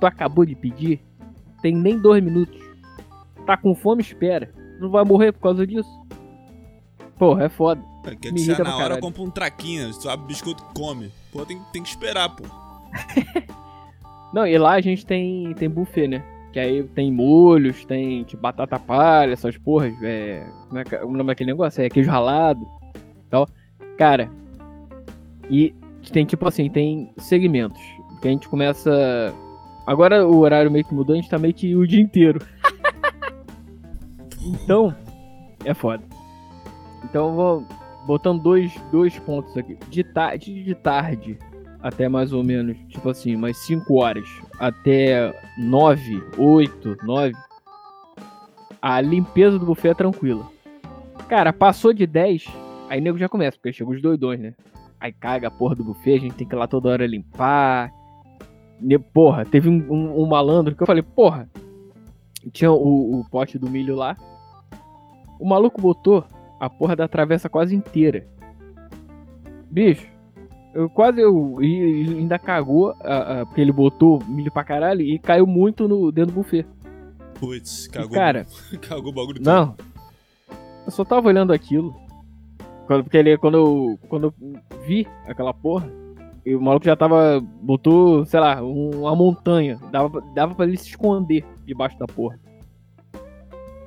tu 0.00 0.06
acabou 0.06 0.46
de 0.46 0.54
pedir, 0.54 1.04
tem 1.60 1.74
nem 1.74 1.98
dois 1.98 2.22
minutos. 2.24 2.58
Tá 3.46 3.56
com 3.56 3.74
fome, 3.74 4.02
espera. 4.02 4.52
Não 4.80 4.90
vai 4.90 5.04
morrer 5.04 5.32
por 5.32 5.40
causa 5.40 5.66
disso? 5.66 5.90
Porra, 7.18 7.44
é 7.44 7.48
foda. 7.48 7.82
Quer 8.20 8.32
Me 8.32 8.40
que 8.40 8.46
irrita 8.46 8.64
na 8.64 8.76
hora 8.76 8.98
compra 8.98 9.22
um 9.22 9.30
traquinho, 9.30 9.90
tu 9.98 10.08
abre 10.08 10.26
biscoito 10.26 10.64
come. 10.74 11.10
Pô, 11.30 11.44
tem, 11.44 11.60
tem 11.72 11.82
que 11.82 11.88
esperar, 11.88 12.30
pô. 12.30 12.44
Não, 14.32 14.46
e 14.46 14.56
lá 14.56 14.72
a 14.72 14.80
gente 14.80 15.04
tem, 15.04 15.52
tem 15.54 15.68
buffet, 15.68 16.08
né? 16.08 16.24
Que 16.52 16.58
aí 16.58 16.82
tem 16.82 17.12
molhos, 17.12 17.84
tem 17.84 18.24
tipo, 18.24 18.40
batata 18.40 18.78
palha, 18.78 19.32
essas 19.32 19.56
porras. 19.58 19.92
É, 20.02 20.46
como 20.68 20.78
é 20.78 20.84
que 20.84 20.94
é 20.94 21.04
o 21.04 21.10
nome 21.10 21.26
daquele 21.26 21.50
negócio? 21.50 21.82
É 21.82 21.90
queijo 21.90 22.10
ralado 22.10 22.66
tal. 23.30 23.48
Cara, 23.96 24.30
e 25.48 25.74
tem 26.12 26.24
tipo 26.26 26.46
assim, 26.46 26.68
tem 26.68 27.12
segmentos. 27.16 27.80
Que 28.20 28.28
a 28.28 28.30
gente 28.30 28.48
começa. 28.48 29.34
Agora 29.86 30.26
o 30.26 30.38
horário 30.38 30.70
meio 30.70 30.84
que 30.84 30.94
mudou, 30.94 31.14
a 31.14 31.16
gente 31.16 31.30
tá 31.30 31.38
meio 31.38 31.54
que 31.54 31.74
o 31.74 31.86
dia 31.86 32.00
inteiro. 32.00 32.40
então, 34.44 34.94
é 35.64 35.74
foda. 35.74 36.02
Então 37.04 37.34
vou 37.34 37.64
botando 38.06 38.42
dois, 38.42 38.72
dois 38.90 39.18
pontos 39.18 39.56
aqui. 39.56 39.76
De, 39.88 40.02
ta 40.04 40.36
de, 40.36 40.62
de 40.64 40.74
tarde 40.74 41.38
até 41.82 42.08
mais 42.08 42.32
ou 42.32 42.44
menos, 42.44 42.76
tipo 42.88 43.08
assim, 43.08 43.34
umas 43.34 43.56
5 43.58 43.94
horas 44.02 44.28
até 44.58 45.34
9, 45.58 46.22
8, 46.36 46.96
9, 47.04 47.32
a 48.82 49.00
limpeza 49.00 49.58
do 49.58 49.64
buffet 49.66 49.88
é 49.90 49.94
tranquila. 49.94 50.46
Cara, 51.28 51.52
passou 51.52 51.92
de 51.92 52.06
10, 52.06 52.46
aí 52.88 53.00
nego 53.00 53.16
já 53.16 53.28
começa, 53.28 53.56
porque 53.56 53.72
chegam 53.72 53.94
os 53.94 54.02
doidões, 54.02 54.40
né? 54.40 54.54
Aí 55.00 55.10
caga 55.12 55.48
a 55.48 55.50
porra 55.50 55.74
do 55.74 55.84
buffet, 55.84 56.16
a 56.16 56.20
gente 56.20 56.34
tem 56.34 56.46
que 56.46 56.54
ir 56.54 56.58
lá 56.58 56.66
toda 56.66 56.90
hora 56.90 57.06
limpar. 57.06 57.90
Porra, 59.14 59.44
teve 59.46 59.68
um, 59.68 59.76
um- 59.90 60.22
um 60.22 60.26
malandro 60.26 60.74
que 60.74 60.82
eu 60.82 60.86
falei, 60.86 61.02
porra, 61.02 61.48
tinha 62.52 62.70
o, 62.70 63.20
o 63.20 63.24
pote 63.30 63.58
do 63.58 63.70
milho 63.70 63.94
lá. 63.96 64.16
O 65.40 65.48
maluco 65.48 65.80
botou 65.80 66.24
a 66.60 66.68
porra 66.70 66.94
da 66.94 67.08
travessa 67.08 67.48
quase 67.48 67.74
inteira. 67.74 68.26
Bicho, 69.70 70.06
eu 70.74 70.88
quase 70.90 71.20
eu 71.20 71.58
e, 71.62 72.04
e 72.04 72.18
ainda 72.18 72.38
cagou, 72.38 72.94
a, 73.02 73.40
a, 73.40 73.46
porque 73.46 73.60
ele 73.60 73.72
botou 73.72 74.22
milho 74.28 74.52
pra 74.52 74.64
caralho 74.64 75.00
e 75.00 75.18
caiu 75.18 75.46
muito 75.46 75.88
no 75.88 76.10
dentro 76.12 76.32
do 76.32 76.36
buffet. 76.42 76.66
Putz, 77.38 77.86
E, 77.86 77.90
cagou. 77.90 78.10
cara, 78.10 78.46
cagou 78.82 79.10
o 79.10 79.14
bagulho 79.14 79.42
todo. 79.42 79.44
não. 79.44 79.74
Eu 80.84 80.90
só 80.92 81.04
tava 81.04 81.28
olhando 81.28 81.52
aquilo. 81.52 81.94
Quando, 82.86 83.04
porque 83.04 83.16
ele, 83.16 83.36
quando, 83.38 83.56
eu, 83.56 83.98
quando 84.08 84.24
eu 84.24 84.60
vi 84.84 85.06
aquela 85.26 85.54
porra, 85.54 85.88
e 86.44 86.54
o 86.54 86.60
maluco 86.60 86.84
já 86.84 86.96
tava. 86.96 87.40
botou, 87.62 88.24
sei 88.24 88.40
lá, 88.40 88.60
um- 88.62 89.02
uma 89.02 89.14
montanha. 89.14 89.78
Dava, 89.92 90.20
dava 90.34 90.54
pra 90.54 90.66
ele 90.66 90.76
se 90.76 90.88
esconder 90.88 91.44
debaixo 91.64 91.98
da 91.98 92.06
porra. 92.06 92.38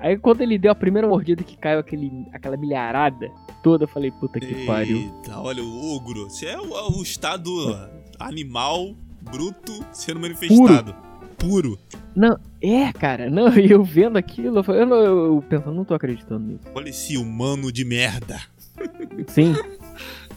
Aí 0.04 0.18
quando 0.18 0.42
ele 0.42 0.58
deu 0.58 0.70
a 0.72 0.76
primeira 0.76 1.08
mordida 1.08 1.44
que 1.44 1.56
caiu 1.58 1.80
aquele, 1.80 2.28
aquela 2.34 2.58
milharada 2.58 3.32
toda, 3.64 3.86
eu 3.86 3.88
falei, 3.88 4.12
puta 4.12 4.38
que 4.38 4.66
pariu. 4.66 4.98
Eita, 4.98 5.40
olha 5.40 5.64
o 5.64 5.96
ogro. 5.96 6.30
Você 6.30 6.46
é 6.48 6.60
o, 6.60 6.98
o 7.00 7.02
estado 7.02 7.50
animal, 8.20 8.94
bruto, 9.22 9.72
sendo 9.94 10.20
manifestado. 10.20 10.94
Puro. 11.38 11.80
Não, 12.14 12.38
é, 12.62 12.92
cara, 12.92 13.30
não, 13.30 13.48
eu 13.58 13.82
vendo 13.82 14.18
aquilo, 14.18 14.60
eu, 14.68 14.74
eu, 14.76 14.86
não- 14.86 14.98
eu 14.98 15.44
pensando, 15.48 15.74
não 15.74 15.86
tô 15.86 15.94
acreditando 15.94 16.46
nisso. 16.48 16.68
Olha 16.76 16.90
esse 16.90 17.18
humano 17.18 17.72
de 17.72 17.86
merda. 17.86 18.42
Sim. 19.28 19.56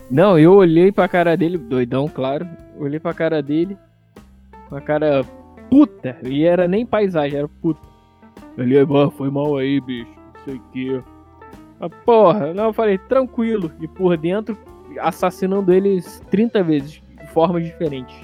Não, 0.08 0.38
eu 0.38 0.52
olhei 0.54 0.92
pra 0.92 1.08
cara 1.08 1.36
dele, 1.36 1.58
doidão, 1.58 2.06
claro. 2.08 2.48
Olhei 2.78 3.00
pra 3.00 3.12
cara 3.12 3.42
dele, 3.42 3.76
com 4.68 4.76
a 4.76 4.80
cara 4.80 5.24
puta. 5.68 6.16
E 6.24 6.44
era 6.44 6.68
nem 6.68 6.86
paisagem, 6.86 7.38
era 7.40 7.48
puta. 7.48 7.80
Olhei, 8.58 8.84
"Bah, 8.84 9.10
foi 9.10 9.30
mal 9.30 9.56
aí, 9.56 9.80
bicho. 9.80 10.10
Não 10.16 10.44
sei 10.44 10.54
o 10.56 10.60
que. 10.72 11.02
Ah, 11.80 11.88
porra, 11.90 12.54
não, 12.54 12.64
eu 12.66 12.72
falei, 12.72 12.96
tranquilo. 12.98 13.70
E 13.80 13.86
por 13.88 14.16
dentro, 14.16 14.56
assassinando 15.00 15.72
eles 15.72 16.22
30 16.30 16.62
vezes, 16.62 17.02
de 17.20 17.26
formas 17.32 17.64
diferentes. 17.64 18.16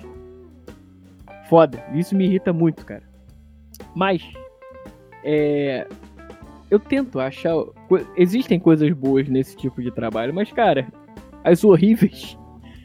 Foda. 1.49 1.85
Isso 1.92 2.16
me 2.16 2.25
irrita 2.25 2.53
muito, 2.53 2.85
cara. 2.87 3.03
Mas, 3.95 4.23
é. 5.23 5.87
Eu 6.71 6.79
tento 6.81 7.21
achar. 7.21 7.53
Existem 8.16 8.59
coisas 8.59 8.90
boas 8.92 9.29
nesse 9.29 9.55
tipo 9.55 9.83
de 9.83 9.90
trabalho, 9.90 10.33
mas, 10.33 10.51
cara, 10.51 10.90
as 11.45 11.62
horríveis 11.62 12.38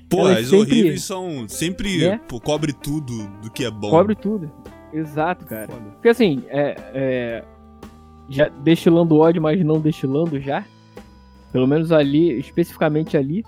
Pô, 0.10 0.26
as 0.28 0.48
sempre- 0.48 0.58
horríveis 0.58 1.04
são 1.04 1.48
sempre. 1.48 1.98
Né? 2.10 2.20
Pô, 2.28 2.42
cobre 2.42 2.74
tudo 2.74 3.28
do 3.42 3.50
que 3.50 3.64
é 3.64 3.72
bom. 3.72 3.90
cobre 3.90 4.16
tudo. 4.16 4.52
Exato, 4.94 5.46
cara. 5.46 5.68
Foda. 5.68 5.92
Porque 5.92 6.10
assim, 6.10 6.44
é, 6.48 6.76
é, 6.94 7.44
já 8.30 8.50
destilando 8.50 9.18
ódio, 9.18 9.42
mas 9.42 9.64
não 9.64 9.80
destilando 9.80 10.40
já. 10.40 10.66
Pelo 11.52 11.68
menos 11.68 11.92
ali, 11.92 12.38
especificamente 12.40 13.18
ali. 13.18 13.44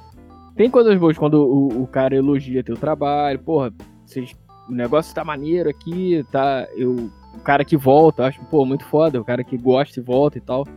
Tem 0.56 0.69
coisas 0.69 0.97
boas 0.97 1.17
quando 1.17 1.36
o, 1.36 1.84
o 1.84 1.88
cara 1.88 2.15
elogia 2.15 2.63
teu 2.63 2.75
trabalho. 2.75 3.39
Porra, 3.39 3.73
vocês, 4.06 4.36
o 4.67 4.73
negócio 4.73 5.13
tá 5.13 5.23
maneiro 5.23 5.69
aqui, 5.69 6.25
tá? 6.32 6.67
Eu, 6.75 7.10
o 7.36 7.39
cara 7.41 7.63
que 7.63 7.78
volta, 7.78 8.25
acho, 8.25 8.43
pô, 8.45 8.65
muito 8.65 8.86
foda. 8.86 9.19
O 9.21 9.25
cara 9.25 9.43
que 9.43 9.58
gosta 9.58 9.99
e 9.99 10.04
volta 10.04 10.38
e 10.38 10.41
tal. 10.41 10.67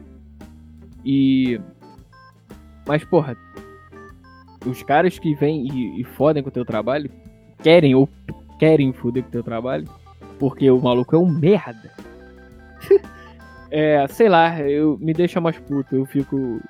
E. 1.04 1.60
Mas, 2.86 3.04
porra, 3.04 3.36
os 4.66 4.82
caras 4.82 5.18
que 5.18 5.34
vêm 5.34 5.66
e, 5.66 6.00
e 6.00 6.04
fodem 6.04 6.42
com 6.42 6.48
o 6.48 6.52
teu 6.52 6.64
trabalho, 6.64 7.10
querem 7.62 7.94
ou 7.94 8.08
querem 8.58 8.92
foder 8.92 9.22
com 9.22 9.28
o 9.28 9.32
teu 9.32 9.42
trabalho, 9.42 9.88
porque 10.42 10.68
o 10.68 10.80
maluco 10.80 11.14
é 11.14 11.18
um 11.20 11.30
merda. 11.30 11.88
é, 13.70 14.04
sei 14.08 14.28
lá, 14.28 14.58
eu 14.60 14.98
me 15.00 15.14
deixa 15.14 15.40
mais 15.40 15.56
puto, 15.56 15.94
eu 15.94 16.04
fico. 16.04 16.60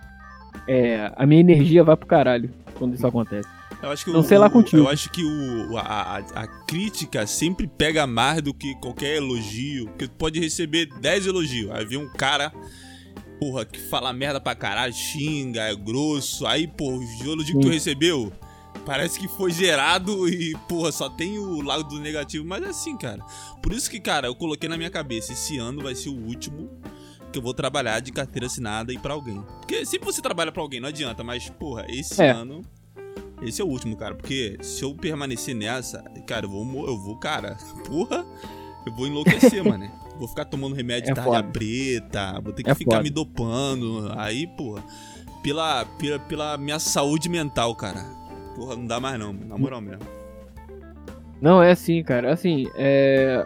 É, 0.69 1.11
a 1.17 1.25
minha 1.25 1.41
energia 1.41 1.83
vai 1.83 1.97
pro 1.97 2.07
caralho 2.07 2.51
quando 2.75 2.95
isso 2.95 3.07
acontece. 3.07 3.49
Eu 3.83 3.91
acho 3.91 4.05
que 4.05 4.11
Não 4.11 4.21
o- 4.21 4.23
sei 4.23 4.37
lá 4.37 4.51
contigo. 4.51 4.83
Eu 4.83 4.91
acho 4.91 5.11
que 5.11 5.25
o, 5.25 5.79
a, 5.79 6.19
a, 6.19 6.47
crítica 6.67 7.27
sempre 7.27 7.67
pega 7.67 8.07
mais 8.07 8.43
do 8.43 8.53
que 8.53 8.75
qualquer 8.75 9.17
elogio. 9.17 9.87
Porque 9.87 10.07
tu 10.07 10.17
pode 10.19 10.39
receber 10.39 10.91
10 11.01 11.29
elogios. 11.29 11.71
Aí 11.71 11.87
vem 11.87 11.97
um 11.97 12.13
cara, 12.13 12.53
porra, 13.41 13.65
que 13.65 13.81
fala 13.81 14.13
merda 14.13 14.39
pra 14.39 14.55
caralho, 14.55 14.93
xinga, 14.93 15.63
é 15.63 15.75
grosso. 15.75 16.47
Aí, 16.47 16.69
porra, 16.69 16.99
o 16.99 17.33
elogio 17.33 17.59
que 17.59 17.67
tu 17.67 17.73
recebeu 17.73 18.31
parece 18.85 19.19
que 19.19 19.29
foi 19.29 19.51
gerado 19.53 20.29
e, 20.29 20.57
porra, 20.69 20.93
só 20.93 21.09
tem 21.09 21.39
o 21.39 21.61
lado 21.61 21.85
do 21.85 21.99
negativo. 22.01 22.45
Mas 22.45 22.63
é 22.63 22.67
assim, 22.69 22.97
cara. 22.97 23.25
Por 23.63 23.73
isso 23.73 23.91
que, 23.91 24.01
cara, 24.01 24.27
eu 24.27 24.35
coloquei 24.35 24.69
na 24.69 24.77
minha 24.77 24.91
cabeça: 24.91 25.33
esse 25.33 25.59
ano 25.59 25.83
vai 25.83 25.95
ser 25.95 26.09
o 26.11 26.17
último 26.17 26.71
que 27.33 27.39
eu 27.39 27.43
vou 27.43 27.55
trabalhar 27.55 28.01
de 28.01 28.13
carteira 28.13 28.47
assinada 28.47 28.93
e 28.93 28.99
pra 28.99 29.15
alguém. 29.15 29.43
Porque 29.61 29.87
sempre 29.87 30.07
você 30.13 30.21
trabalha 30.21 30.53
pra 30.53 30.63
alguém, 30.63 30.81
não 30.81 30.89
adianta. 30.89 31.25
Mas, 31.25 31.49
porra, 31.49 31.87
esse 31.89 32.23
É. 32.23 32.31
ano. 32.31 32.63
Esse 33.45 33.61
é 33.61 33.65
o 33.65 33.69
último, 33.69 33.97
cara, 33.97 34.15
porque 34.15 34.57
se 34.63 34.85
eu 34.85 34.95
permanecer 34.95 35.53
nessa, 35.53 36.01
cara, 36.29 36.47
eu 36.47 36.51
vou, 36.51 36.87
eu 36.87 36.97
vou, 36.97 37.17
cara, 37.17 37.57
porra, 37.89 38.25
eu 38.87 38.95
vou 38.95 39.05
enlouquecer, 39.07 39.65
mano. 39.67 39.91
Vou 40.17 40.29
ficar 40.29 40.45
tomando 40.45 40.77
remédio 40.77 41.11
É 41.11 41.15
de 41.15 41.21
tarja 41.21 41.43
preta, 41.43 42.41
vou 42.41 42.53
ter 42.53 42.63
que 42.63 42.71
É 42.71 42.75
ficar 42.77 42.93
foda. 42.99 43.03
me 43.03 43.11
dopando. 43.11 44.13
Aí, 44.17 44.47
porra, 44.47 44.85
pela, 45.43 45.85
pela, 45.99 46.19
pela 46.21 46.57
minha 46.59 46.79
saúde 46.79 47.29
mental, 47.29 47.75
cara. 47.75 48.05
Porra, 48.55 48.77
não 48.77 48.87
dá 48.87 49.01
mais 49.01 49.19
não, 49.19 49.33
na 49.33 49.57
moral 49.57 49.81
mesmo. 49.81 50.03
Não, 51.41 51.63
é 51.63 51.73
assim, 51.73 52.03
cara. 52.03 52.33
Assim, 52.33 52.69
é. 52.75 53.45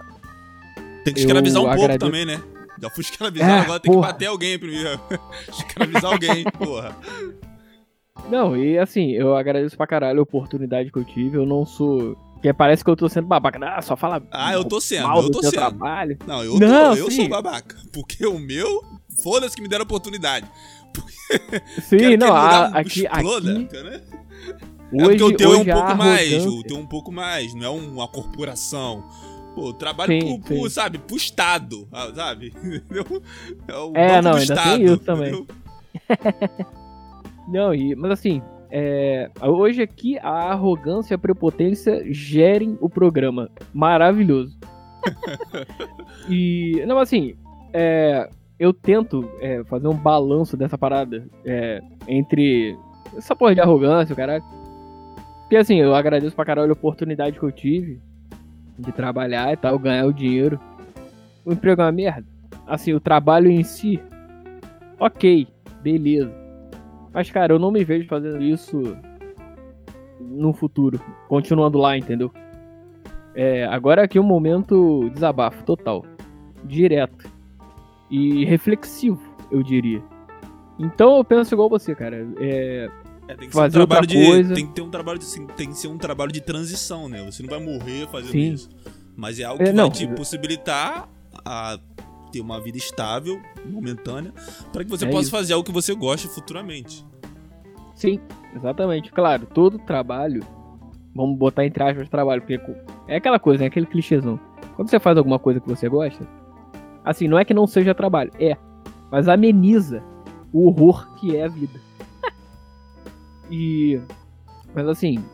Tem 1.05 1.15
que 1.15 1.21
escravizar 1.21 1.59
Eu 1.63 1.67
um 1.67 1.69
pouco 1.69 1.83
agradeço- 1.85 2.11
também, 2.11 2.27
né? 2.27 2.43
Já 2.83 2.91
fui 2.91 3.03
escravizado, 3.03 3.51
É, 3.53 3.59
agora 3.61 3.81
tem 3.81 3.91
que 3.91 3.97
porra. 3.97 4.09
bater 4.13 4.27
alguém 4.27 4.59
primeiro. 4.59 5.01
escravizar 5.49 6.13
alguém, 6.13 6.45
porra. 6.59 6.95
Não, 8.29 8.57
e 8.57 8.79
assim, 8.79 9.13
eu 9.13 9.37
agradeço 9.37 9.77
pra 9.77 9.87
caralho 9.87 10.19
a 10.21 10.23
oportunidade 10.23 10.91
que 10.91 10.99
eu 10.99 11.05
tive. 11.05 11.39
Eu 11.39 11.47
não 11.47 11.65
sou. 11.65 12.17
Porque 12.35 12.53
parece 12.53 12.85
que 12.85 12.91
eu 12.91 12.97
tô 12.97 13.09
sendo 13.09 13.27
babaca. 13.27 13.59
Ah, 13.65 13.81
só 13.81 13.97
fala. 13.97 14.23
Ah, 14.31 14.53
eu 14.53 14.63
tô 14.65 14.79
sendo, 14.81 15.07
mal 15.09 15.23
eu 15.23 15.31
tô 15.31 15.41
sendo. 15.43 15.53
trabalho. 15.53 16.19
Não, 16.27 16.45
eu, 16.45 16.59
Não, 16.59 16.91
tô, 16.95 16.97
eu 17.01 17.11
sou 17.11 17.29
babaca. 17.29 17.77
Porque 17.93 18.27
o 18.27 18.39
meu, 18.39 18.83
foda-se 19.23 19.57
que 19.57 19.63
me 19.63 19.69
deram 19.69 19.85
oportunidade. 19.85 20.47
Sim, 21.83 22.17
não, 22.19 22.35
a- 22.35 22.67
aqui, 22.67 23.05
exploda, 23.07 23.53
aqui. 23.53 23.65
cara. 23.67 24.03
Hoje, 24.93 25.05
é 25.05 25.09
porque 25.09 25.23
o 25.25 25.37
teu 25.37 25.55
é 25.55 25.57
um 25.59 25.65
pouco 25.65 25.97
mais, 25.97 26.47
o 26.47 26.63
teu 26.63 26.77
é 26.77 26.81
um 26.81 26.87
pouco 26.87 27.13
mais, 27.13 27.55
não 27.55 27.65
é 27.65 27.71
uma 27.71 28.09
corporação. 28.09 29.05
Pô, 29.55 29.73
trabalho 29.73 30.13
Sim, 30.13 30.39
pro, 30.41 30.41
pro, 30.41 30.63
sim. 30.65 30.69
sabe, 30.69 30.99
pro 30.99 31.17
Estado, 31.17 31.89
ah, 31.91 32.13
sabe? 32.15 32.53
É, 33.67 33.75
o 33.75 33.93
É, 33.95 34.21
não, 34.21 34.33
do 34.33 34.37
ainda 34.37 34.55
tem 34.55 34.65
Estado, 34.65 34.85
isso 34.85 34.99
também. 34.99 35.47
Não, 37.49 37.73
e, 37.73 37.95
mas 37.95 38.11
assim, 38.11 38.43
é, 38.71 39.31
hoje 39.41 39.81
aqui 39.81 40.19
a 40.19 40.51
arrogância 40.51 41.15
e 41.15 41.17
a 41.17 41.19
prepotência 41.19 42.03
gerem 42.13 42.77
o 42.81 42.89
programa. 42.89 43.49
Maravilhoso. 43.73 44.59
e, 46.29 46.83
não, 46.87 46.99
assim, 46.99 47.37
é, 47.73 48.29
eu 48.59 48.73
tento 48.73 49.31
é, 49.41 49.63
fazer 49.65 49.87
um 49.87 49.95
balanço 49.95 50.57
dessa 50.57 50.77
parada 50.77 51.25
é, 51.45 51.81
entre 52.09 52.77
essa 53.17 53.37
porra 53.37 53.55
de 53.55 53.61
arrogância, 53.61 54.13
o 54.13 54.17
caralho. 54.17 54.45
Porque 55.47 55.57
assim, 55.57 55.77
eu 55.77 55.95
agradeço 55.95 56.35
pra 56.35 56.45
caralho 56.45 56.71
a 56.71 56.73
oportunidade 56.73 57.39
que 57.39 57.45
eu 57.45 57.53
tive 57.53 58.01
de 58.77 58.91
trabalhar 58.91 59.53
e 59.53 59.57
tal, 59.57 59.79
ganhar 59.79 60.05
o 60.05 60.13
dinheiro. 60.13 60.59
O 61.45 61.53
emprego 61.53 61.81
é 61.81 61.85
uma 61.85 61.93
merda. 61.93 62.27
Assim, 62.67 62.93
o 62.93 62.99
trabalho 62.99 63.49
em 63.49 63.63
si, 63.63 64.03
ok, 64.99 65.47
beleza. 65.83 66.35
Mas, 67.13 67.31
cara, 67.31 67.55
eu 67.55 67.61
não 67.61 67.71
me 67.71 67.85
vejo 67.85 68.09
fazendo 68.09 68.43
isso 68.43 68.97
no 70.21 70.53
futuro. 70.53 71.01
Continuando 71.29 71.79
lá, 71.79 71.97
entendeu? 71.97 72.33
É, 73.37 73.67
agora 73.67 74.03
aqui 74.03 74.19
é 74.19 74.21
um 74.21 74.25
momento 74.25 75.09
desabafo 75.11 75.63
total. 75.63 76.05
Direto. 76.65 77.31
E 78.11 78.45
reflexivo, 78.45 79.23
eu 79.49 79.63
diria. 79.63 80.03
Então 80.77 81.17
eu 81.17 81.25
penso 81.25 81.55
igual 81.55 81.69
você, 81.69 81.95
cara. 81.95 82.27
É, 82.41 82.91
É, 83.29 83.35
tem 83.35 83.49
que 83.49 83.55
ser 83.55 83.59
um 83.59 83.63
Fazer 83.63 83.79
trabalho 83.79 84.07
de, 84.07 84.25
coisa. 84.27 84.55
tem 84.55 84.67
que 84.67 84.73
ter 84.73 84.83
um 84.83 84.91
trabalho 84.91 85.19
de, 85.19 85.25
assim, 85.25 85.47
tem 85.49 85.69
que 85.69 85.79
ser 85.79 85.89
um 85.89 85.99
trabalho 85.99 86.31
de 86.33 86.41
transição, 86.41 87.09
né? 87.09 87.25
Você 87.25 87.43
não 87.43 87.51
vai 87.51 87.59
morrer 87.61 88.07
fazendo 88.09 88.31
Sim. 88.33 88.53
isso. 88.53 88.69
Mas 89.17 89.41
é 89.41 89.45
algo 89.45 89.63
É, 89.63 89.67
que 89.67 89.73
não. 89.73 89.89
vai 89.89 89.97
te 89.97 90.07
possibilitar 90.09 91.09
a 91.45 91.79
ter 92.31 92.41
uma 92.41 92.61
vida 92.61 92.77
estável, 92.79 93.41
momentânea, 93.65 94.33
para 94.73 94.85
que 94.85 94.91
você 94.91 95.05
É 95.07 95.09
possa 95.09 95.23
isso. 95.23 95.31
fazer 95.31 95.55
algo 95.55 95.65
que 95.65 95.73
você 95.73 95.95
goste 95.95 96.29
futuramente. 96.29 97.05
sim, 97.95 98.21
exatamente. 98.55 99.11
Claro, 99.11 99.47
todo 99.47 99.79
trabalho. 99.79 100.43
Vamos 101.15 101.39
botar 101.39 101.65
entre 101.65 101.83
aspas 101.83 102.09
trabalho, 102.11 102.43
porque 102.43 102.61
é 103.09 103.17
aquela 103.17 103.39
coisa, 103.39 103.65
é 103.65 103.67
aquele 103.69 103.87
clichêzão. 103.87 104.39
Quando 104.77 104.91
você 104.91 105.01
faz 105.01 105.17
alguma 105.17 105.39
coisa 105.39 105.59
que 105.61 105.69
você 105.69 105.89
gosta, 105.89 106.29
assim, 107.03 107.27
não 107.27 107.39
é 107.39 107.45
que 107.45 107.55
não 107.55 107.67
seja 107.67 107.95
trabalho, 107.95 108.31
é. 108.39 108.55
Mas 109.11 109.27
ameniza 109.27 110.03
o 110.53 110.67
horror 110.67 111.15
que 111.17 111.35
é 111.35 111.45
a 111.45 111.49
vida. 111.49 111.81
E. 113.51 114.01
Mas 114.75 114.89
assim, 114.89 115.25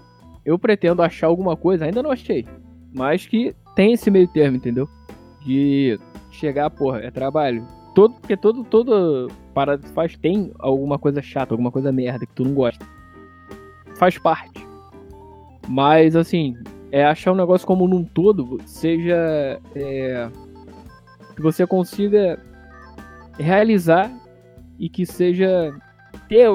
eu 0.44 0.58
pretendo 0.58 1.02
achar 1.02 1.26
alguma 1.26 1.56
coisa, 1.56 1.84
ainda 1.84 2.02
não 2.02 2.10
achei. 2.10 2.46
Mas 2.92 3.26
que 3.26 3.54
tem 3.74 3.92
esse 3.92 4.10
meio 4.10 4.28
termo, 4.28 4.56
entendeu? 4.56 4.88
De 5.44 5.98
chegar, 6.30 6.70
porra, 6.70 6.98
é 7.00 7.10
trabalho. 7.10 7.66
Todo, 7.94 8.14
porque 8.14 8.36
todo, 8.36 8.64
todo, 8.64 9.30
paradas 9.52 9.84
que 9.84 9.94
faz 9.94 10.16
tem 10.16 10.52
alguma 10.58 10.98
coisa 10.98 11.20
chata, 11.20 11.52
alguma 11.52 11.70
coisa 11.70 11.92
merda 11.92 12.26
que 12.26 12.32
tu 12.32 12.44
não 12.44 12.54
gosta. 12.54 12.84
Faz 13.96 14.18
parte. 14.18 14.66
Mas, 15.68 16.16
assim, 16.16 16.56
é 16.90 17.04
achar 17.04 17.32
um 17.32 17.36
negócio 17.36 17.66
como 17.66 17.86
num 17.86 18.04
todo 18.04 18.58
seja. 18.66 19.60
É, 19.74 20.30
que 21.34 21.42
você 21.42 21.66
consiga 21.66 22.38
realizar 23.38 24.12
e 24.78 24.88
que 24.88 25.06
seja 25.06 25.74
ter 26.28 26.46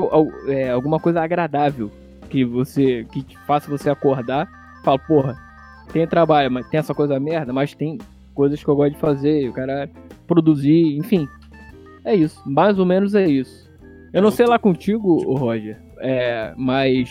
é, 0.48 0.70
alguma 0.72 1.00
coisa 1.00 1.22
agradável 1.22 1.92
que 2.30 2.44
você 2.44 3.06
que 3.06 3.26
faça 3.46 3.70
você 3.70 3.90
acordar 3.90 4.48
fala 4.84 5.00
porra 5.00 5.38
tem 5.92 6.08
trabalho 6.08 6.52
mas 6.52 6.68
tem 6.70 6.80
essa 6.80 6.94
coisa 6.94 7.20
merda 7.20 7.54
mas 7.54 7.74
tem 7.74 7.98
coisas 8.34 8.64
que 8.64 8.70
eu 8.70 8.76
gosto 8.76 8.94
de 8.94 9.00
fazer 9.00 9.50
o 9.50 9.54
cara 9.54 9.90
produzir 10.26 10.98
enfim. 10.98 11.28
É 12.04 12.16
isso 12.16 12.42
mais 12.46 12.78
ou 12.80 12.86
menos 12.86 13.16
é 13.16 13.28
isso. 13.28 13.68
Eu 14.14 14.22
não 14.22 14.32
sei 14.32 14.46
lá 14.46 14.60
contigo 14.60 15.18
Roger 15.36 15.80
é, 16.00 16.54
mas 16.58 17.10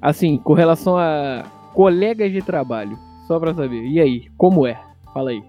assim 0.00 0.36
com 0.36 0.54
relação 0.54 0.96
a 0.96 1.44
colegas 1.72 2.32
de 2.32 2.42
trabalho 2.42 2.98
só 3.26 3.40
pra 3.40 3.54
saber 3.54 3.84
e 3.86 4.00
aí 4.00 4.28
como 4.36 4.66
é? 4.66 4.80
Fala 5.12 5.30
aí. 5.30 5.42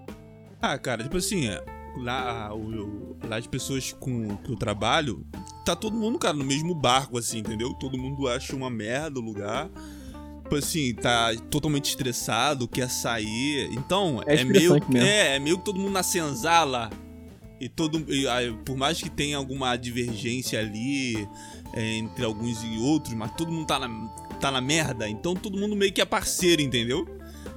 Ah 0.60 0.78
cara 0.78 1.02
tipo 1.02 1.16
assim 1.16 1.48
é 1.48 1.76
lá, 1.96 2.54
o, 2.54 3.16
lá 3.28 3.36
as 3.36 3.46
pessoas 3.46 3.92
com 3.92 4.36
que 4.38 4.52
eu 4.52 4.56
trabalho, 4.56 5.24
tá 5.66 5.74
todo 5.74 5.96
mundo, 5.96 6.16
cara, 6.16 6.32
no 6.32 6.44
mesmo 6.44 6.72
barco, 6.72 7.18
assim, 7.18 7.38
entendeu? 7.38 7.74
Todo 7.74 7.98
mundo 7.98 8.28
acha 8.28 8.54
uma 8.54 8.70
merda 8.70 9.18
o 9.18 9.22
lugar. 9.22 9.68
Tipo 10.44 10.54
assim, 10.54 10.94
tá 10.94 11.34
totalmente 11.50 11.86
estressado, 11.86 12.68
quer 12.68 12.88
sair. 12.88 13.68
Então, 13.72 14.22
é, 14.24 14.36
é 14.36 14.44
meio. 14.44 14.74
Mesmo. 14.74 14.96
É, 14.96 15.34
é 15.34 15.38
meio 15.40 15.58
que 15.58 15.64
todo 15.64 15.80
mundo 15.80 15.92
na 15.92 16.04
senzala. 16.04 16.88
E 17.60 17.68
todo. 17.68 17.98
E, 18.08 18.26
por 18.64 18.76
mais 18.76 19.02
que 19.02 19.10
tenha 19.10 19.36
alguma 19.36 19.74
divergência 19.76 20.60
ali 20.60 21.28
é, 21.74 21.96
entre 21.96 22.24
alguns 22.24 22.62
e 22.62 22.78
outros, 22.78 23.14
mas 23.14 23.32
todo 23.32 23.50
mundo 23.50 23.66
tá 23.66 23.80
na, 23.80 23.88
tá 24.38 24.52
na 24.52 24.60
merda. 24.60 25.08
Então 25.08 25.34
todo 25.34 25.58
mundo 25.58 25.74
meio 25.74 25.92
que 25.92 26.00
é 26.00 26.04
parceiro, 26.04 26.62
entendeu? 26.62 27.08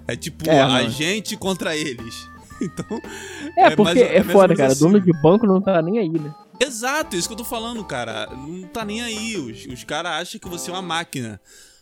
É 0.07 0.16
tipo 0.16 0.49
é, 0.49 0.60
a 0.60 0.89
gente 0.89 1.38
contra 1.38 1.76
eles. 1.76 2.28
Então. 2.62 2.99
É, 3.55 3.68
é 3.68 3.70
porque 3.74 3.99
é, 3.99 4.18
é 4.18 4.22
foda, 4.22 4.53
cara. 4.53 4.74
Assim. 4.74 4.84
Dono 4.84 4.99
de 4.99 5.14
banco 5.22 5.47
não 5.47 5.62
tá 5.62 5.82
nem 5.82 5.97
aí, 5.97 6.10
né? 6.10 6.36
Exato, 6.70 7.15
isso 7.15 7.28
que 7.28 7.34
eu 7.34 7.38
tô 7.38 7.43
falando, 7.43 7.84
cara. 7.84 8.28
Não 8.28 8.67
tá 8.67 8.86
nem 8.86 9.01
aí. 9.01 9.36
Os, 9.38 9.65
os 9.65 9.84
caras 9.84 10.11
acham 10.22 10.39
que 10.39 10.47
você 10.47 10.70
é 10.70 10.74
uma 10.74 10.84
máquina. 10.84 11.41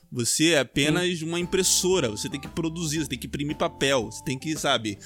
Você 0.09 0.53
é 0.53 0.59
apenas 0.59 1.21
uma 1.21 1.37
impressora. 1.37 2.09
Você 2.09 2.29
tem 2.29 2.39
que 2.39 2.47
produzir, 2.47 2.99
você 2.99 3.09
tem 3.09 3.19
que 3.19 3.27
imprimir 3.27 3.57
papel, 3.57 4.05
você 4.05 4.23
tem 4.23 4.39
que, 4.39 4.57
sabe, 4.57 4.97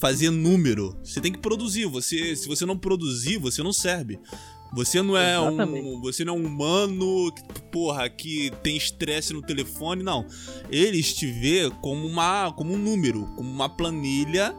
fazer 0.00 0.30
número. 0.30 0.98
Você 1.04 1.20
tem 1.20 1.30
que 1.30 1.38
produzir. 1.38 1.86
Você, 1.86 2.34
se 2.34 2.48
você 2.48 2.66
não 2.66 2.76
produzir, 2.76 3.38
você 3.38 3.62
não 3.62 3.72
serve. 3.72 4.18
Você 4.72 5.00
não 5.00 5.16
é 5.16 5.36
Exatamente. 5.36 5.86
um, 5.86 6.00
você 6.00 6.24
não 6.24 6.34
é 6.34 6.38
um 6.38 6.44
humano, 6.44 7.32
porra, 7.70 8.08
que 8.10 8.50
tem 8.60 8.76
estresse 8.76 9.32
no 9.32 9.40
telefone, 9.40 10.02
não. 10.02 10.26
Eles 10.68 11.14
te 11.14 11.26
vê 11.30 11.70
como 11.80 12.04
uma, 12.04 12.52
como 12.52 12.74
um 12.74 12.78
número, 12.78 13.24
como 13.36 13.48
uma 13.48 13.68
planilha 13.68 14.54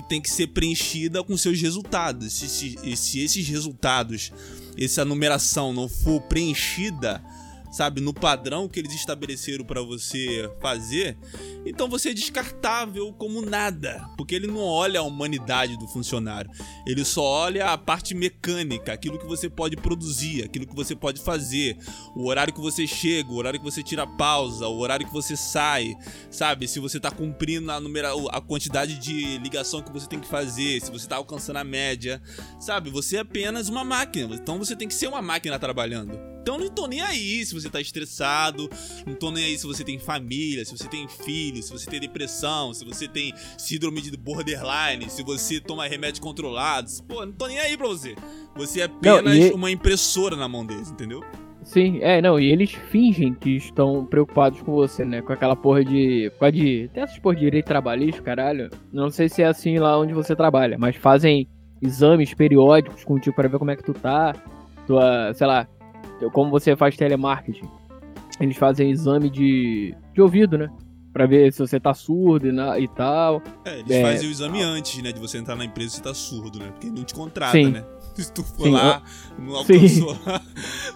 que 0.00 0.08
tem 0.08 0.20
que 0.20 0.30
ser 0.30 0.46
preenchida 0.48 1.24
com 1.24 1.36
seus 1.36 1.60
resultados. 1.60 2.32
Se, 2.32 2.48
se, 2.48 2.96
se 2.96 3.20
esses 3.20 3.48
resultados, 3.48 4.32
essa 4.78 5.04
numeração 5.04 5.72
não 5.72 5.88
for 5.88 6.20
preenchida, 6.22 7.20
sabe, 7.70 8.00
no 8.00 8.12
padrão 8.12 8.68
que 8.68 8.78
eles 8.78 8.94
estabeleceram 8.94 9.64
para 9.64 9.82
você 9.82 10.50
fazer, 10.60 11.16
então 11.66 11.88
você 11.88 12.10
é 12.10 12.14
descartável 12.14 13.12
como 13.12 13.42
nada, 13.42 14.08
porque 14.16 14.34
ele 14.34 14.46
não 14.46 14.58
olha 14.58 15.00
a 15.00 15.02
humanidade 15.02 15.76
do 15.76 15.86
funcionário, 15.86 16.50
ele 16.86 17.04
só 17.04 17.22
olha 17.22 17.66
a 17.66 17.78
parte 17.78 18.14
mecânica, 18.14 18.92
aquilo 18.92 19.18
que 19.18 19.26
você 19.26 19.48
pode 19.48 19.76
produzir, 19.76 20.44
aquilo 20.44 20.66
que 20.66 20.74
você 20.74 20.94
pode 20.94 21.20
fazer, 21.20 21.76
o 22.14 22.26
horário 22.26 22.52
que 22.52 22.60
você 22.60 22.86
chega, 22.86 23.30
o 23.30 23.36
horário 23.36 23.58
que 23.58 23.64
você 23.64 23.82
tira 23.82 24.06
pausa, 24.06 24.66
o 24.66 24.78
horário 24.78 25.06
que 25.06 25.12
você 25.12 25.36
sai, 25.36 25.94
sabe, 26.30 26.66
se 26.66 26.80
você 26.80 26.98
tá 26.98 27.10
cumprindo 27.10 27.70
a, 27.70 27.80
numera 27.80 28.10
a 28.30 28.40
quantidade 28.40 28.98
de 28.98 29.38
ligação 29.38 29.82
que 29.82 29.92
você 29.92 30.06
tem 30.06 30.20
que 30.20 30.28
fazer, 30.28 30.80
se 30.80 30.90
você 30.90 31.06
tá 31.06 31.16
alcançando 31.16 31.58
a 31.58 31.64
média, 31.64 32.20
sabe, 32.58 32.90
você 32.90 33.16
é 33.16 33.20
apenas 33.20 33.68
uma 33.68 33.84
máquina, 33.84 34.34
então 34.34 34.58
você 34.58 34.74
tem 34.74 34.88
que 34.88 34.94
ser 34.94 35.08
uma 35.08 35.22
máquina 35.22 35.58
trabalhando. 35.58 36.18
Então 36.40 36.56
não 36.56 36.70
tô 36.70 36.86
nem 36.86 37.02
aí 37.02 37.44
se 37.44 37.52
você 37.60 37.68
tá 37.68 37.80
estressado, 37.80 38.68
não 39.06 39.14
tô 39.14 39.30
nem 39.30 39.44
aí 39.44 39.58
se 39.58 39.66
você 39.66 39.84
tem 39.84 39.98
família, 39.98 40.64
se 40.64 40.76
você 40.76 40.88
tem 40.88 41.08
filho, 41.08 41.62
se 41.62 41.72
você 41.72 41.88
tem 41.88 42.00
depressão, 42.00 42.72
se 42.74 42.84
você 42.84 43.08
tem 43.08 43.32
síndrome 43.56 44.00
de 44.00 44.16
borderline, 44.16 45.08
se 45.08 45.22
você 45.22 45.60
toma 45.60 45.86
remédios 45.86 46.20
controlados. 46.20 47.00
Pô, 47.00 47.24
não 47.24 47.32
tô 47.32 47.46
nem 47.46 47.58
aí 47.58 47.76
pra 47.76 47.86
você. 47.86 48.14
Você 48.56 48.80
é 48.80 48.84
apenas 48.84 49.24
não, 49.24 49.46
e... 49.46 49.52
uma 49.52 49.70
impressora 49.70 50.36
na 50.36 50.48
mão 50.48 50.64
deles, 50.64 50.90
entendeu? 50.90 51.22
Sim, 51.68 51.98
é, 52.00 52.22
não, 52.22 52.40
e 52.40 52.50
eles 52.50 52.72
fingem 52.72 53.34
que 53.34 53.56
estão 53.56 54.04
preocupados 54.06 54.62
com 54.62 54.72
você, 54.72 55.04
né? 55.04 55.20
Com 55.20 55.34
aquela 55.34 55.54
porra 55.54 55.84
de. 55.84 56.32
Com 56.38 56.44
a 56.46 56.50
de. 56.50 56.88
Tem 56.94 57.02
essas 57.02 57.18
porra 57.18 57.34
de 57.34 57.42
direito 57.42 57.66
trabalhista, 57.66 58.22
caralho. 58.22 58.70
Não 58.90 59.10
sei 59.10 59.28
se 59.28 59.42
é 59.42 59.46
assim 59.46 59.78
lá 59.78 59.98
onde 59.98 60.14
você 60.14 60.34
trabalha, 60.34 60.78
mas 60.78 60.96
fazem 60.96 61.46
exames 61.82 62.32
periódicos 62.32 63.04
contigo 63.04 63.36
para 63.36 63.48
ver 63.48 63.58
como 63.58 63.70
é 63.70 63.76
que 63.76 63.84
tu 63.84 63.92
tá. 63.92 64.34
Tua, 64.86 65.34
sei 65.34 65.46
lá, 65.46 65.68
como 66.32 66.50
você 66.50 66.76
faz 66.76 66.96
telemarketing, 66.96 67.68
eles 68.40 68.56
fazem 68.56 68.90
exame 68.90 69.28
de, 69.30 69.94
de 70.14 70.20
ouvido, 70.20 70.56
né? 70.58 70.70
Pra 71.12 71.26
ver 71.26 71.52
se 71.52 71.58
você 71.58 71.80
tá 71.80 71.92
surdo 71.94 72.48
e, 72.48 72.52
na, 72.52 72.78
e 72.78 72.86
tal. 72.86 73.42
É, 73.64 73.80
eles 73.80 73.90
é, 73.90 74.02
fazem 74.02 74.28
o 74.28 74.30
exame 74.30 74.62
antes, 74.62 75.02
né? 75.02 75.10
De 75.10 75.18
você 75.18 75.38
entrar 75.38 75.56
na 75.56 75.64
empresa 75.64 75.88
e 75.88 75.96
você 75.96 76.02
tá 76.02 76.14
surdo, 76.14 76.58
né? 76.58 76.70
Porque 76.70 76.88
não 76.88 77.02
te 77.02 77.14
contrata, 77.14 77.52
sim. 77.52 77.70
né? 77.70 77.84
Se 78.14 78.32
tu 78.32 78.42
for 78.42 78.64
sim, 78.64 78.70
lá, 78.72 79.02
não 79.38 79.54
alcançou 79.54 80.16
lá. 80.26 80.42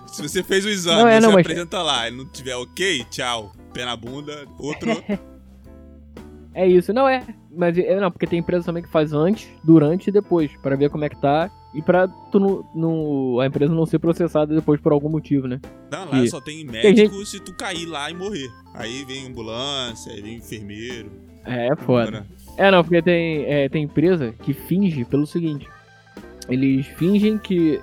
Se 0.09 0.23
você 0.23 0.43
fez 0.43 0.65
o 0.65 0.69
exame, 0.69 1.03
não, 1.03 1.09
é, 1.09 1.21
você 1.21 1.27
não, 1.27 1.39
apresenta 1.39 1.77
mas... 1.79 1.87
lá, 1.87 2.09
e 2.09 2.11
não 2.11 2.27
tiver 2.27 2.57
ok, 2.57 3.05
tchau. 3.11 3.53
Pé 3.73 3.85
na 3.85 3.97
bunda, 3.97 4.45
outro. 4.59 4.91
é 6.53 6.67
isso, 6.67 6.93
não 6.93 7.09
é. 7.09 7.25
Mas 7.51 7.79
é, 7.79 8.01
não, 8.01 8.11
porque 8.11 8.27
tem 8.27 8.41
empresa 8.41 8.67
também 8.67 8.83
que 8.83 8.91
faz 8.91 9.13
antes, 9.13 9.49
durante 9.63 10.09
e 10.09 10.13
depois, 10.13 10.51
para 10.63 10.75
ver 10.77 10.91
como 10.91 11.05
é 11.05 11.09
que 11.09 11.21
tá 11.21 11.51
e 11.75 11.81
pra 11.81 12.07
tu 12.07 12.39
não, 12.39 12.65
não, 12.75 13.41
a 13.41 13.47
empresa 13.47 13.75
não 13.75 13.87
ser 13.87 13.99
processada 13.99 14.55
depois 14.55 14.81
por 14.81 14.93
algum 14.93 15.09
motivo, 15.09 15.47
né? 15.49 15.61
Não, 15.91 16.11
lá 16.11 16.23
e 16.23 16.29
só 16.29 16.41
tem 16.41 16.65
médico 16.65 17.15
gente... 17.17 17.27
se 17.27 17.41
tu 17.41 17.55
cair 17.55 17.87
lá 17.87 18.11
e 18.11 18.15
morrer. 18.15 18.51
Aí 18.75 19.05
vem 19.05 19.27
ambulância, 19.27 20.13
aí 20.13 20.21
vem 20.21 20.37
enfermeiro. 20.37 21.11
É, 21.45 21.69
é 21.69 21.77
foda. 21.77 22.27
É, 22.57 22.71
não, 22.71 22.83
porque 22.85 23.01
tem, 23.01 23.45
é, 23.47 23.69
tem 23.69 23.85
empresa 23.85 24.33
que 24.43 24.53
finge 24.53 25.05
pelo 25.05 25.27
seguinte. 25.27 25.67
Eles 26.49 26.87
fingem 26.87 27.39
que 27.39 27.81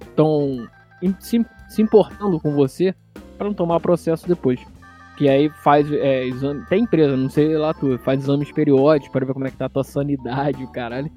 estão 0.00 0.68
é, 1.02 1.06
é, 1.06 1.08
é 1.08 1.14
se, 1.20 1.44
se, 1.68 1.82
importando 1.82 2.40
com 2.40 2.54
você 2.54 2.94
para 3.36 3.48
não 3.48 3.54
tomar 3.54 3.80
processo 3.80 4.26
depois. 4.26 4.60
Que 5.18 5.28
aí 5.28 5.50
faz 5.62 5.90
é, 5.92 6.24
exame. 6.24 6.64
Tem 6.66 6.84
empresa, 6.84 7.16
não 7.16 7.28
sei 7.28 7.56
lá 7.58 7.74
tu, 7.74 7.98
faz 7.98 8.22
exames 8.22 8.50
periódicos 8.50 9.12
para 9.12 9.26
ver 9.26 9.34
como 9.34 9.46
é 9.46 9.50
que 9.50 9.56
tá 9.56 9.66
a 9.66 9.68
tua 9.68 9.84
sanidade, 9.84 10.64
o 10.64 10.72
caralho. 10.72 11.10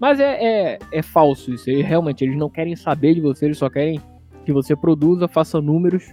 Mas 0.00 0.20
é, 0.20 0.74
é, 0.74 0.78
é 0.92 1.02
falso 1.02 1.52
isso. 1.52 1.68
Eles, 1.68 1.86
realmente, 1.86 2.24
eles 2.24 2.36
não 2.36 2.48
querem 2.48 2.76
saber 2.76 3.14
de 3.14 3.20
você, 3.20 3.46
eles 3.46 3.58
só 3.58 3.68
querem 3.68 4.00
que 4.44 4.52
você 4.52 4.76
produza, 4.76 5.28
faça 5.28 5.60
números. 5.60 6.04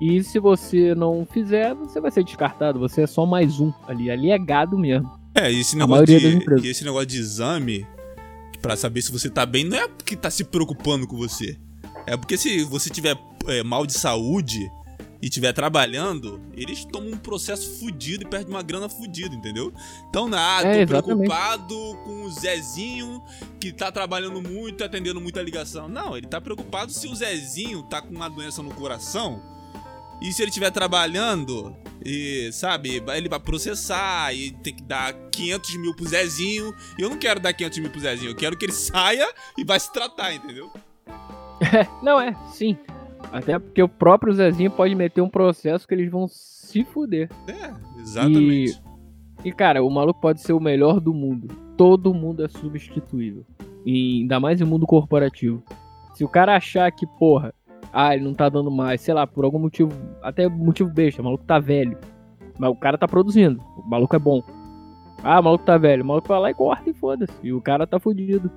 E 0.00 0.22
se 0.22 0.38
você 0.38 0.94
não 0.94 1.24
fizer, 1.24 1.74
você 1.74 2.00
vai 2.00 2.10
ser 2.10 2.24
descartado. 2.24 2.80
Você 2.80 3.02
é 3.02 3.06
só 3.06 3.24
mais 3.24 3.60
um 3.60 3.72
ali. 3.86 4.10
Ali 4.10 4.30
é 4.30 4.38
gado 4.38 4.76
mesmo. 4.76 5.10
É, 5.34 5.50
e 5.50 5.60
esse 5.60 5.76
negócio, 5.76 6.06
de, 6.06 6.68
esse 6.68 6.84
negócio 6.84 7.06
de 7.06 7.18
exame, 7.18 7.86
para 8.60 8.76
saber 8.76 9.00
se 9.00 9.12
você 9.12 9.30
tá 9.30 9.46
bem, 9.46 9.64
não 9.64 9.76
é 9.76 9.88
porque 9.88 10.16
tá 10.16 10.30
se 10.30 10.44
preocupando 10.44 11.06
com 11.06 11.16
você. 11.16 11.56
É 12.06 12.16
porque 12.16 12.36
se 12.36 12.64
você 12.64 12.90
tiver 12.90 13.16
é, 13.46 13.62
mal 13.62 13.86
de 13.86 13.92
saúde, 13.92 14.68
e 15.22 15.26
estiver 15.26 15.52
trabalhando, 15.52 16.42
eles 16.52 16.84
tomam 16.84 17.12
um 17.12 17.16
processo 17.16 17.78
fudido 17.78 18.24
e 18.24 18.26
perdem 18.26 18.52
uma 18.52 18.62
grana 18.62 18.88
fudida, 18.88 19.32
entendeu? 19.32 19.72
Então, 20.10 20.28
nada, 20.28 20.66
é, 20.66 20.84
tô 20.84 21.00
preocupado 21.00 21.76
com 22.04 22.24
o 22.24 22.30
Zezinho 22.30 23.22
que 23.60 23.72
tá 23.72 23.92
trabalhando 23.92 24.42
muito, 24.42 24.82
atendendo 24.82 25.20
muita 25.20 25.40
ligação. 25.40 25.88
Não, 25.88 26.16
ele 26.16 26.26
tá 26.26 26.40
preocupado 26.40 26.90
se 26.90 27.06
o 27.06 27.14
Zezinho 27.14 27.84
tá 27.84 28.02
com 28.02 28.12
uma 28.12 28.28
doença 28.28 28.64
no 28.64 28.74
coração. 28.74 29.40
E 30.20 30.32
se 30.32 30.42
ele 30.42 30.50
estiver 30.50 30.70
trabalhando, 30.70 31.76
e, 32.04 32.50
sabe, 32.52 33.02
ele 33.14 33.28
vai 33.28 33.38
processar 33.38 34.34
e 34.34 34.50
tem 34.50 34.74
que 34.74 34.82
dar 34.82 35.12
500 35.30 35.76
mil 35.76 35.94
pro 35.94 36.06
Zezinho. 36.06 36.74
E 36.98 37.02
eu 37.02 37.08
não 37.08 37.16
quero 37.16 37.38
dar 37.38 37.52
500 37.52 37.78
mil 37.78 37.90
pro 37.90 38.00
Zezinho, 38.00 38.30
eu 38.32 38.36
quero 38.36 38.56
que 38.56 38.64
ele 38.64 38.72
saia 38.74 39.28
e 39.56 39.62
vai 39.62 39.78
se 39.78 39.92
tratar, 39.92 40.34
entendeu? 40.34 40.68
não 42.02 42.20
é, 42.20 42.36
sim. 42.52 42.76
Até 43.32 43.58
porque 43.58 43.82
o 43.82 43.88
próprio 43.88 44.34
Zezinho 44.34 44.70
pode 44.70 44.94
meter 44.94 45.22
um 45.22 45.28
processo 45.28 45.88
que 45.88 45.94
eles 45.94 46.10
vão 46.10 46.28
se 46.28 46.84
fuder. 46.84 47.30
É, 47.48 47.72
exatamente. 47.98 48.80
E, 49.42 49.48
e, 49.48 49.52
cara, 49.52 49.82
o 49.82 49.90
maluco 49.90 50.20
pode 50.20 50.42
ser 50.42 50.52
o 50.52 50.60
melhor 50.60 51.00
do 51.00 51.14
mundo. 51.14 51.48
Todo 51.76 52.12
mundo 52.12 52.44
é 52.44 52.48
substituível. 52.48 53.44
E 53.86 54.20
ainda 54.20 54.38
mais 54.38 54.60
em 54.60 54.64
mundo 54.64 54.86
corporativo. 54.86 55.62
Se 56.14 56.22
o 56.22 56.28
cara 56.28 56.54
achar 56.54 56.92
que, 56.92 57.06
porra, 57.06 57.54
ah, 57.90 58.14
ele 58.14 58.24
não 58.24 58.34
tá 58.34 58.50
dando 58.50 58.70
mais, 58.70 59.00
sei 59.00 59.14
lá, 59.14 59.26
por 59.26 59.44
algum 59.44 59.58
motivo, 59.58 59.90
até 60.22 60.46
motivo 60.46 60.90
besta, 60.90 61.22
o 61.22 61.24
maluco 61.24 61.44
tá 61.44 61.58
velho. 61.58 61.96
Mas 62.58 62.70
o 62.70 62.76
cara 62.76 62.98
tá 62.98 63.08
produzindo, 63.08 63.62
o 63.78 63.88
maluco 63.88 64.14
é 64.14 64.18
bom. 64.18 64.42
Ah, 65.22 65.40
o 65.40 65.42
maluco 65.42 65.64
tá 65.64 65.78
velho, 65.78 66.04
o 66.04 66.06
maluco 66.06 66.28
vai 66.28 66.38
lá 66.38 66.50
e 66.50 66.54
corta 66.54 66.90
e 66.90 66.94
foda-se. 66.94 67.32
E 67.42 67.52
o 67.52 67.60
cara 67.60 67.86
tá 67.86 67.98
fudido. 67.98 68.50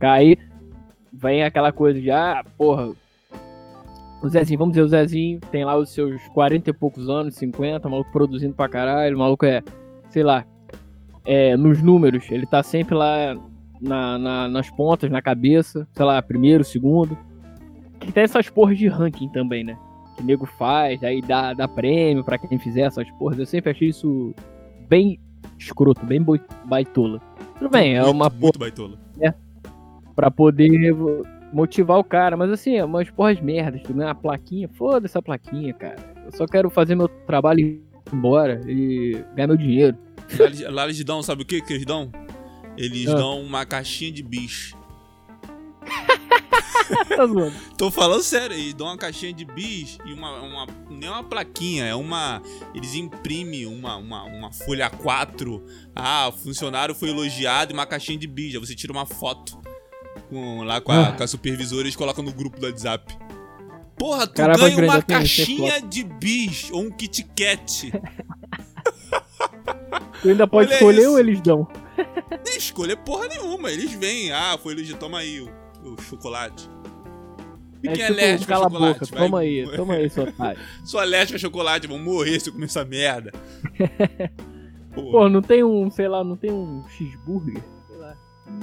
Aí 0.00 0.36
vem 1.12 1.44
aquela 1.44 1.72
coisa 1.72 2.00
de, 2.00 2.10
ah, 2.10 2.44
porra, 2.58 2.92
o 4.22 4.28
Zezinho, 4.28 4.58
vamos 4.58 4.72
dizer, 4.72 4.84
o 4.84 4.88
Zezinho 4.88 5.40
tem 5.50 5.64
lá 5.64 5.76
os 5.76 5.90
seus 5.90 6.20
40 6.28 6.70
e 6.70 6.72
poucos 6.72 7.08
anos, 7.08 7.34
50, 7.36 7.86
o 7.86 7.90
maluco 7.90 8.12
produzindo 8.12 8.54
pra 8.54 8.68
caralho, 8.68 9.16
o 9.16 9.18
maluco 9.18 9.46
é, 9.46 9.62
sei 10.10 10.22
lá, 10.22 10.44
é, 11.24 11.56
nos 11.56 11.82
números, 11.82 12.30
ele 12.30 12.46
tá 12.46 12.62
sempre 12.62 12.94
lá 12.94 13.36
na, 13.80 14.18
na, 14.18 14.48
nas 14.48 14.70
pontas, 14.70 15.10
na 15.10 15.22
cabeça, 15.22 15.88
sei 15.92 16.04
lá, 16.04 16.20
primeiro, 16.20 16.62
segundo. 16.62 17.16
Que 17.98 18.12
tem 18.12 18.24
essas 18.24 18.48
porras 18.48 18.78
de 18.78 18.88
ranking 18.88 19.28
também, 19.28 19.64
né? 19.64 19.76
Que 20.16 20.22
o 20.22 20.26
nego 20.26 20.46
faz, 20.46 21.02
aí 21.02 21.20
dá, 21.22 21.52
dá 21.54 21.66
prêmio 21.66 22.24
pra 22.24 22.38
quem 22.38 22.58
fizer 22.58 22.82
essas 22.82 23.10
porras. 23.12 23.38
Eu 23.38 23.46
sempre 23.46 23.70
achei 23.70 23.88
isso 23.88 24.34
bem 24.88 25.18
escroto, 25.58 26.04
bem 26.04 26.24
baitola. 26.64 27.20
Tudo 27.58 27.70
bem, 27.70 27.96
é 27.96 28.04
uma 28.04 28.30
porra. 28.30 28.42
Muito 28.42 28.58
baitola. 28.58 28.98
É. 29.20 29.32
Pra 30.14 30.30
poder 30.30 30.94
motivar 31.52 31.98
o 31.98 32.04
cara, 32.04 32.36
mas 32.36 32.50
assim, 32.50 32.76
é 32.76 32.84
umas 32.84 33.10
porras 33.10 33.40
merdas. 33.40 33.82
Tu 33.82 33.92
ganha 33.92 34.08
uma 34.08 34.14
plaquinha, 34.14 34.68
foda 34.68 35.06
essa 35.06 35.20
plaquinha, 35.20 35.72
cara. 35.74 35.96
Eu 36.24 36.32
só 36.32 36.46
quero 36.46 36.70
fazer 36.70 36.94
meu 36.94 37.08
trabalho 37.08 37.60
e 37.60 37.62
ir 37.62 37.82
embora 38.12 38.60
e 38.66 39.24
ganhar 39.34 39.48
meu 39.48 39.56
dinheiro. 39.56 39.98
Lá 40.70 40.84
eles 40.84 41.02
dão, 41.04 41.22
sabe 41.22 41.42
o 41.42 41.46
que 41.46 41.60
que 41.60 41.72
eles 41.72 41.86
dão? 41.86 42.10
Eles 42.76 43.08
ah. 43.08 43.14
dão 43.14 43.42
uma 43.42 43.66
caixinha 43.66 44.12
de 44.12 44.22
bicho. 44.22 44.78
tá 47.08 47.26
zoando. 47.26 47.54
Tô 47.76 47.90
falando 47.90 48.22
sério, 48.22 48.56
eles 48.56 48.74
dão 48.74 48.86
uma 48.86 48.96
caixinha 48.96 49.32
de 49.32 49.44
bis 49.44 49.98
e 50.04 50.12
uma, 50.12 50.40
uma. 50.40 50.66
Nem 50.88 51.08
uma 51.08 51.24
plaquinha, 51.24 51.84
é 51.84 51.94
uma. 51.94 52.40
Eles 52.74 52.94
imprimem 52.94 53.66
uma, 53.66 53.96
uma, 53.96 54.24
uma 54.24 54.52
folha 54.52 54.88
4. 54.88 55.62
Ah, 55.94 56.28
o 56.28 56.32
funcionário 56.32 56.94
foi 56.94 57.10
elogiado 57.10 57.72
e 57.72 57.74
uma 57.74 57.86
caixinha 57.86 58.18
de 58.18 58.26
bis. 58.26 58.54
Aí 58.54 58.60
você 58.60 58.74
tira 58.74 58.92
uma 58.92 59.06
foto 59.06 59.60
com, 60.30 60.62
lá 60.62 60.80
com 60.80 60.92
a, 60.92 61.08
ah. 61.08 61.12
com 61.12 61.22
a 61.22 61.26
supervisora 61.26 61.82
e 61.82 61.84
eles 61.86 61.96
colocam 61.96 62.24
no 62.24 62.32
grupo 62.32 62.58
do 62.58 62.66
WhatsApp. 62.66 63.14
Porra, 63.98 64.26
tu 64.26 64.34
Caramba, 64.34 64.70
ganha 64.70 64.84
uma 64.84 65.02
caixinha 65.02 65.82
de 65.82 66.04
bis 66.04 66.70
ou 66.70 66.82
um 66.82 66.90
Kit 66.90 67.22
Kat. 67.36 67.92
tu 70.22 70.28
ainda 70.30 70.46
pode 70.46 70.68
Olha 70.68 70.74
escolher 70.74 71.00
isso. 71.02 71.10
ou 71.10 71.18
eles 71.18 71.40
dão? 71.42 71.68
Nem 72.46 72.56
escolher 72.56 72.96
porra 72.96 73.28
nenhuma. 73.28 73.70
Eles 73.70 73.92
vêm. 73.92 74.32
Ah, 74.32 74.56
foi 74.56 74.72
eles. 74.72 74.90
Toma 74.94 75.18
aí 75.18 75.40
o, 75.40 75.50
o 75.84 76.00
chocolate. 76.00 76.70
É, 77.84 77.92
quem 77.92 78.02
é 78.02 78.06
tipo, 78.06 78.20
alérgico 78.20 78.48
cala 78.48 78.66
a? 78.66 78.68
Boca, 78.68 79.06
vai... 79.06 79.18
Toma 79.18 79.40
aí, 79.40 79.76
toma 79.76 79.94
aí, 79.94 80.10
seu 80.10 80.24
otário. 80.24 80.60
Sou 80.84 81.00
alérgico 81.00 81.36
a 81.36 81.40
chocolate, 81.40 81.86
vou 81.86 81.98
morrer 81.98 82.38
se 82.40 82.48
eu 82.48 82.52
comer 82.52 82.66
essa 82.66 82.84
merda. 82.84 83.32
Pô, 84.94 85.28
não 85.28 85.40
tem 85.40 85.62
um, 85.62 85.90
sei 85.90 86.08
lá, 86.08 86.24
não 86.24 86.36
tem 86.36 86.50
um 86.50 86.84
cheeseburger? 86.88 87.62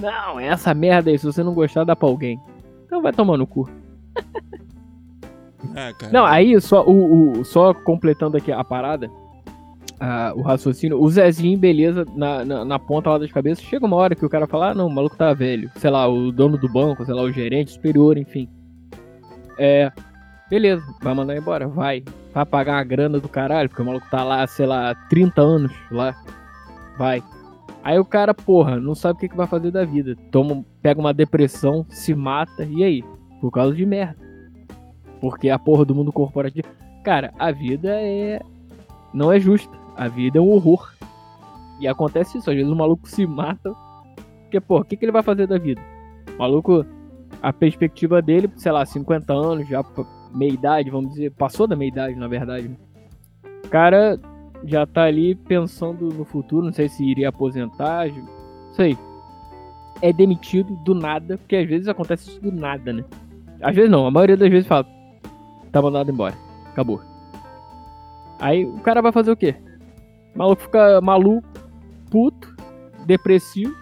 Não, 0.01 0.39
é 0.39 0.47
essa 0.47 0.73
merda 0.73 1.09
aí, 1.09 1.17
se 1.17 1.25
você 1.25 1.43
não 1.43 1.53
gostar, 1.53 1.83
dá 1.83 1.95
pra 1.95 2.07
alguém. 2.07 2.39
Então 2.85 3.01
vai 3.01 3.11
tomar 3.11 3.37
no 3.37 3.47
cu. 3.47 3.69
Ah, 5.75 5.91
não, 6.11 6.25
aí 6.25 6.59
só, 6.61 6.83
o, 6.85 7.39
o, 7.39 7.43
só 7.43 7.73
completando 7.73 8.37
aqui 8.37 8.51
a 8.51 8.63
parada, 8.63 9.09
o 10.35 10.41
raciocínio. 10.41 11.01
O 11.01 11.09
Zezinho, 11.09 11.57
beleza, 11.57 12.05
na, 12.15 12.45
na, 12.45 12.65
na, 12.65 12.79
ponta 12.79 13.09
lá 13.09 13.17
das 13.17 13.31
cabeças. 13.31 13.63
Chega 13.63 13.85
uma 13.85 13.95
hora 13.95 14.15
que 14.15 14.25
o 14.25 14.29
cara 14.29 14.47
fala: 14.47 14.71
ah, 14.71 14.73
não, 14.73 14.87
o 14.87 14.93
maluco 14.93 15.17
tá 15.17 15.33
velho. 15.33 15.69
Sei 15.75 15.89
lá, 15.89 16.07
o 16.07 16.31
dono 16.31 16.57
do 16.57 16.69
banco, 16.69 17.05
sei 17.05 17.13
lá, 17.13 17.21
o 17.21 17.31
gerente 17.31 17.71
superior, 17.71 18.17
enfim. 18.17 18.47
É. 19.57 19.91
Beleza, 20.49 20.81
vai 21.01 21.13
mandar 21.13 21.35
embora, 21.35 21.67
vai. 21.67 22.03
Vai 22.33 22.45
pagar 22.45 22.79
a 22.79 22.83
grana 22.83 23.19
do 23.19 23.27
caralho, 23.27 23.67
porque 23.67 23.81
o 23.81 23.85
maluco 23.85 24.07
tá 24.09 24.23
lá, 24.23 24.45
sei 24.47 24.65
lá, 24.65 24.95
30 25.09 25.41
anos 25.41 25.73
lá. 25.91 26.15
Vai. 26.97 27.21
Aí 27.87 27.97
o 27.97 28.03
cara, 28.03 28.33
porra, 28.33 28.81
não 28.81 28.93
sabe 28.93 29.15
o 29.15 29.19
que, 29.21 29.29
que 29.29 29.37
vai 29.37 29.47
fazer 29.47 29.71
da 29.71 29.85
vida. 29.85 30.13
Toma, 30.29 30.61
pega 30.81 30.99
uma 30.99 31.13
depressão, 31.13 31.85
se 31.87 32.13
mata, 32.13 32.65
e 32.65 32.83
aí? 32.83 33.01
Por 33.39 33.49
causa 33.49 33.73
de 33.73 33.85
merda. 33.85 34.17
Porque 35.21 35.49
a 35.49 35.57
porra 35.57 35.85
do 35.85 35.95
mundo 35.95 36.11
corporativo. 36.11 36.67
Cara, 37.01 37.33
a 37.39 37.49
vida 37.49 37.87
é. 37.89 38.41
Não 39.13 39.31
é 39.31 39.39
justa. 39.39 39.73
A 39.95 40.09
vida 40.09 40.37
é 40.37 40.41
um 40.41 40.49
horror. 40.49 40.93
E 41.79 41.87
acontece 41.87 42.37
isso, 42.37 42.49
às 42.49 42.57
vezes 42.57 42.69
o 42.69 42.75
maluco 42.75 43.07
se 43.07 43.25
mata. 43.25 43.73
Porque, 44.41 44.59
pô, 44.59 44.79
o 44.79 44.83
que, 44.83 44.97
que 44.97 45.05
ele 45.05 45.13
vai 45.13 45.23
fazer 45.23 45.47
da 45.47 45.57
vida? 45.57 45.81
O 46.35 46.39
maluco, 46.39 46.85
a 47.41 47.53
perspectiva 47.53 48.21
dele, 48.21 48.51
sei 48.57 48.73
lá, 48.73 48.85
50 48.85 49.31
anos, 49.31 49.65
já 49.65 49.81
meia 50.35 50.51
idade, 50.51 50.89
vamos 50.89 51.11
dizer, 51.11 51.31
passou 51.31 51.65
da 51.65 51.75
meia 51.77 51.87
idade, 51.87 52.15
na 52.17 52.27
verdade. 52.27 52.69
O 53.63 53.69
cara 53.69 54.19
já 54.63 54.85
tá 54.85 55.03
ali 55.03 55.35
pensando 55.35 56.09
no 56.13 56.25
futuro, 56.25 56.65
não 56.65 56.73
sei 56.73 56.89
se 56.89 57.03
iria 57.03 57.29
aposentar, 57.29 58.07
não 58.07 58.73
sei. 58.73 58.97
É 60.01 60.13
demitido 60.13 60.75
do 60.83 60.93
nada, 60.93 61.37
porque 61.37 61.55
às 61.55 61.67
vezes 61.67 61.87
acontece 61.87 62.29
isso 62.29 62.41
do 62.41 62.51
nada, 62.51 62.93
né? 62.93 63.03
Às 63.61 63.75
vezes 63.75 63.89
não, 63.89 64.05
a 64.05 64.11
maioria 64.11 64.37
das 64.37 64.49
vezes 64.49 64.67
fala, 64.67 64.85
tá 65.71 65.81
mandado 65.81 66.11
embora, 66.11 66.35
acabou. 66.71 67.01
Aí 68.39 68.65
o 68.65 68.79
cara 68.79 69.01
vai 69.01 69.11
fazer 69.11 69.31
o 69.31 69.37
quê? 69.37 69.55
O 70.35 70.37
maluco 70.37 70.61
fica 70.61 71.01
maluco, 71.01 71.47
puto, 72.11 72.55
depressivo 73.05 73.75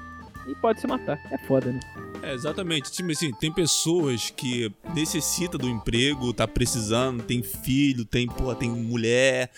e 0.48 0.56
pode 0.56 0.80
se 0.80 0.88
matar. 0.88 1.20
É 1.32 1.38
foda, 1.40 1.72
né? 1.72 1.80
É, 2.24 2.34
exatamente. 2.34 2.92
Tipo 2.92 3.12
assim, 3.12 3.32
tem 3.34 3.52
pessoas 3.52 4.30
que 4.30 4.72
necessitam 4.94 5.60
do 5.60 5.70
emprego, 5.70 6.34
tá 6.34 6.48
precisando, 6.48 7.22
tem 7.22 7.44
filho, 7.44 8.06
tem, 8.06 8.28
porra, 8.28 8.56
tem 8.56 8.70
mulher, 8.70 9.52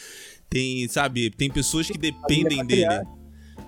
tem, 0.50 0.88
sabe, 0.88 1.30
tem 1.30 1.50
pessoas 1.50 1.88
que 1.88 1.98
dependem 1.98 2.66
dele. 2.66 3.06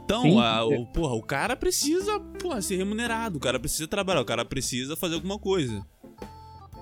Então, 0.03 0.39
a, 0.39 0.65
o, 0.65 0.88
porra, 0.88 1.13
o 1.13 1.21
cara 1.21 1.55
precisa, 1.55 2.19
porra, 2.19 2.61
ser 2.61 2.77
remunerado, 2.77 3.38
o 3.38 3.39
cara 3.39 3.59
precisa 3.59 3.88
trabalhar, 3.88 4.21
o 4.21 4.25
cara 4.25 4.43
precisa 4.43 4.95
fazer 4.95 5.15
alguma 5.15 5.38
coisa. 5.38 5.86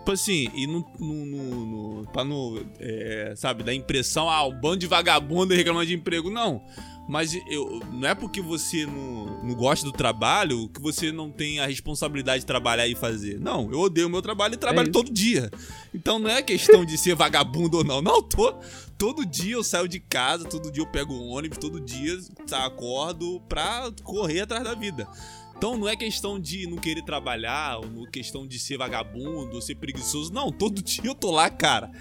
Tipo 0.08 0.14
assim, 0.14 0.50
e 0.56 0.66
no. 0.66 0.86
no, 0.98 1.26
no, 1.26 1.66
no 1.66 2.08
pra 2.14 2.24
no. 2.24 2.66
É, 2.80 3.34
sabe, 3.36 3.62
dar 3.62 3.74
impressão, 3.74 4.30
ah, 4.30 4.48
um 4.48 4.58
bando 4.58 4.78
de 4.78 4.88
vagabundo 4.88 5.54
reclamando 5.54 5.86
de 5.86 5.96
emprego. 5.96 6.30
Não. 6.30 6.64
Mas 7.10 7.34
eu, 7.50 7.82
não 7.92 8.08
é 8.08 8.16
porque 8.16 8.42
você 8.42 8.86
não, 8.86 9.44
não 9.44 9.54
gosta 9.54 9.86
do 9.86 9.92
trabalho 9.92 10.70
que 10.70 10.82
você 10.82 11.12
não 11.12 11.30
tem 11.30 11.60
a 11.60 11.66
responsabilidade 11.66 12.40
de 12.40 12.46
trabalhar 12.46 12.88
e 12.88 12.96
fazer. 12.96 13.40
Não, 13.40 13.70
eu 13.72 13.80
odeio 13.80 14.08
o 14.08 14.10
meu 14.10 14.22
trabalho 14.22 14.54
e 14.54 14.58
trabalho 14.58 14.88
é 14.88 14.92
todo 14.92 15.12
dia. 15.12 15.50
Então 15.94 16.20
não 16.20 16.30
é 16.30 16.42
questão 16.42 16.86
de 16.86 16.98
ser 16.98 17.16
vagabundo 17.16 17.78
ou 17.78 17.84
não. 17.84 18.02
Não, 18.02 18.22
tô, 18.22 18.56
todo 18.98 19.26
dia 19.26 19.54
eu 19.54 19.64
saio 19.64 19.88
de 19.88 20.00
casa, 20.00 20.46
todo 20.46 20.72
dia 20.72 20.82
eu 20.82 20.88
pego 20.88 21.14
o 21.14 21.28
ônibus, 21.28 21.58
todo 21.58 21.80
dia 21.80 22.18
tá, 22.48 22.66
acordo 22.66 23.40
pra 23.48 23.92
correr 24.04 24.42
atrás 24.42 24.64
da 24.64 24.74
vida. 24.74 25.08
Então 25.56 25.76
não 25.76 25.88
é 25.88 25.96
questão 25.96 26.40
de 26.40 26.68
não 26.68 26.78
querer 26.78 27.04
trabalhar, 27.04 27.80
ou 27.80 27.88
não 27.88 28.06
questão 28.06 28.48
de 28.48 28.60
ser 28.60 28.78
vagabundo, 28.78 29.56
ou 29.56 29.62
ser 29.62 29.76
preguiçoso. 29.76 30.32
Não, 30.32 30.52
todo 30.52 30.82
dia 30.84 31.06
eu 31.06 31.16
tô 31.16 31.32
lá, 31.32 31.50
cara. 31.50 31.92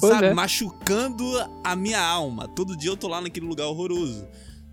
sabe, 0.00 0.26
é. 0.26 0.34
machucando 0.34 1.24
a 1.62 1.76
minha 1.76 2.00
alma. 2.00 2.48
Todo 2.48 2.76
dia 2.76 2.90
eu 2.90 2.96
tô 2.96 3.08
lá 3.08 3.20
naquele 3.20 3.46
lugar 3.46 3.66
horroroso. 3.66 4.26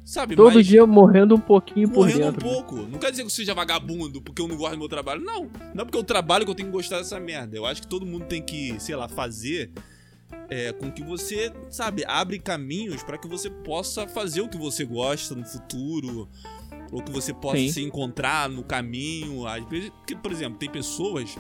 Sabe, 0.04 0.36
Todo 0.36 0.56
mas... 0.56 0.66
dia 0.66 0.86
morrendo 0.86 1.36
um 1.36 1.40
pouquinho 1.40 1.88
por 1.88 2.00
morrendo 2.00 2.20
dentro. 2.20 2.46
Morrendo 2.46 2.60
um 2.60 2.64
pouco. 2.64 2.90
Não 2.90 3.00
quer 3.00 3.12
dizer 3.12 3.22
que 3.22 3.28
eu 3.28 3.32
seja 3.32 3.54
vagabundo 3.54 4.22
porque 4.22 4.42
eu 4.42 4.48
não 4.48 4.58
gosto 4.58 4.74
do 4.74 4.80
meu 4.80 4.90
trabalho. 4.90 5.22
Não. 5.22 5.50
Não 5.74 5.84
é 5.84 5.86
porque 5.86 5.98
eu 5.98 6.04
trabalho 6.04 6.44
que 6.44 6.52
eu 6.52 6.56
tenho 6.56 6.70
que 6.70 6.74
gostar 6.74 6.98
dessa 6.98 7.20
merda. 7.20 7.56
Eu 7.56 7.66
acho 7.66 7.82
que 7.82 7.88
todo 7.88 8.06
mundo 8.06 8.26
tem 8.26 8.42
que, 8.42 8.78
sei 8.80 8.96
lá, 8.96 9.08
fazer 9.08 9.72
é, 10.50 10.74
com 10.74 10.92
que 10.92 11.02
você, 11.02 11.52
sabe, 11.70 12.04
abre 12.06 12.38
caminhos 12.38 13.02
para 13.04 13.18
que 13.18 13.28
você 13.28 13.50
possa 13.50 14.08
fazer 14.08 14.42
o 14.42 14.50
que 14.50 14.58
você 14.58 14.84
gosta 14.84 15.34
no 15.34 15.46
futuro 15.46 16.28
ou 16.92 17.02
que 17.02 17.12
você 17.12 17.34
possa 17.34 17.58
Sim. 17.58 17.72
se 17.72 17.82
encontrar 17.82 18.50
no 18.50 18.64
caminho. 18.64 19.48
Às 19.48 19.64
vezes, 19.70 19.90
porque, 19.90 20.16
por 20.16 20.32
exemplo, 20.32 20.60
tem 20.60 20.70
pessoas. 20.70 21.36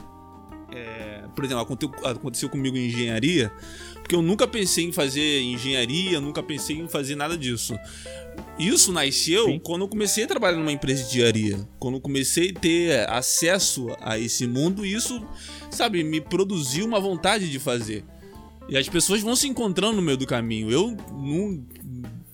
É, 0.73 1.23
por 1.35 1.43
exemplo, 1.43 1.61
aconteceu, 1.61 1.93
aconteceu 2.07 2.49
comigo 2.49 2.77
em 2.77 2.87
engenharia, 2.87 3.51
porque 3.95 4.15
eu 4.15 4.21
nunca 4.21 4.47
pensei 4.47 4.85
em 4.85 4.93
fazer 4.93 5.41
engenharia, 5.41 6.21
nunca 6.21 6.41
pensei 6.41 6.77
em 6.77 6.87
fazer 6.87 7.15
nada 7.17 7.37
disso. 7.37 7.77
Isso 8.57 8.93
nasceu 8.93 9.47
Sim. 9.47 9.59
quando 9.59 9.81
eu 9.81 9.89
comecei 9.89 10.23
a 10.23 10.27
trabalhar 10.27 10.57
numa 10.57 10.71
empresa 10.71 11.03
de 11.03 11.09
engenharia. 11.09 11.67
Quando 11.77 11.95
eu 11.95 12.01
comecei 12.01 12.51
a 12.51 12.59
ter 12.59 13.09
acesso 13.09 13.87
a 13.99 14.17
esse 14.17 14.47
mundo, 14.47 14.85
isso, 14.85 15.21
sabe, 15.69 16.01
me 16.05 16.21
produziu 16.21 16.85
uma 16.85 17.01
vontade 17.01 17.51
de 17.51 17.59
fazer. 17.59 18.05
E 18.69 18.77
as 18.77 18.87
pessoas 18.87 19.21
vão 19.21 19.35
se 19.35 19.47
encontrando 19.47 19.97
no 19.97 20.01
meio 20.01 20.17
do 20.17 20.25
caminho. 20.25 20.71
Eu 20.71 20.95
não, 21.11 21.65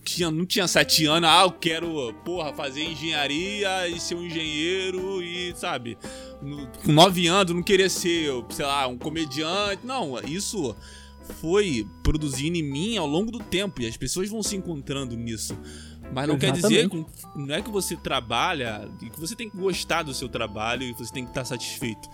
tinha, 0.03 0.31
não 0.31 0.45
tinha 0.45 0.67
sete 0.67 1.05
anos, 1.05 1.29
ah, 1.29 1.43
eu 1.43 1.51
quero, 1.51 2.13
porra, 2.23 2.53
fazer 2.53 2.83
engenharia 2.83 3.87
e 3.87 3.99
ser 3.99 4.15
um 4.15 4.23
engenheiro 4.23 5.21
e, 5.21 5.53
sabe, 5.55 5.97
no, 6.41 6.67
com 6.67 6.91
nove 6.91 7.27
anos 7.27 7.53
não 7.53 7.63
queria 7.63 7.89
ser, 7.89 8.31
sei 8.49 8.65
lá, 8.65 8.87
um 8.87 8.97
comediante. 8.97 9.85
Não, 9.85 10.19
isso 10.25 10.75
foi 11.41 11.85
produzindo 12.03 12.57
em 12.57 12.63
mim 12.63 12.97
ao 12.97 13.07
longo 13.07 13.31
do 13.31 13.39
tempo 13.39 13.81
e 13.81 13.87
as 13.87 13.97
pessoas 13.97 14.29
vão 14.29 14.41
se 14.41 14.55
encontrando 14.55 15.15
nisso. 15.15 15.57
Mas 16.13 16.27
não 16.27 16.35
Exatamente. 16.35 16.61
quer 16.61 16.87
dizer, 16.87 17.05
não 17.35 17.53
é 17.53 17.61
que 17.61 17.69
você 17.69 17.95
trabalha 17.97 18.89
e 19.01 19.09
que 19.09 19.19
você 19.19 19.35
tem 19.35 19.49
que 19.49 19.57
gostar 19.57 20.03
do 20.03 20.13
seu 20.13 20.29
trabalho 20.29 20.83
e 20.83 20.93
você 20.93 21.11
tem 21.11 21.25
que 21.25 21.31
estar 21.31 21.43
satisfeito. 21.43 22.07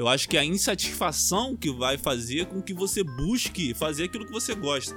Eu 0.00 0.08
acho 0.08 0.26
que 0.26 0.38
é 0.38 0.40
a 0.40 0.44
insatisfação 0.44 1.54
que 1.54 1.70
vai 1.70 1.98
fazer 1.98 2.46
com 2.46 2.62
que 2.62 2.72
você 2.72 3.04
busque 3.04 3.74
fazer 3.74 4.04
aquilo 4.04 4.24
que 4.24 4.32
você 4.32 4.54
gosta 4.54 4.96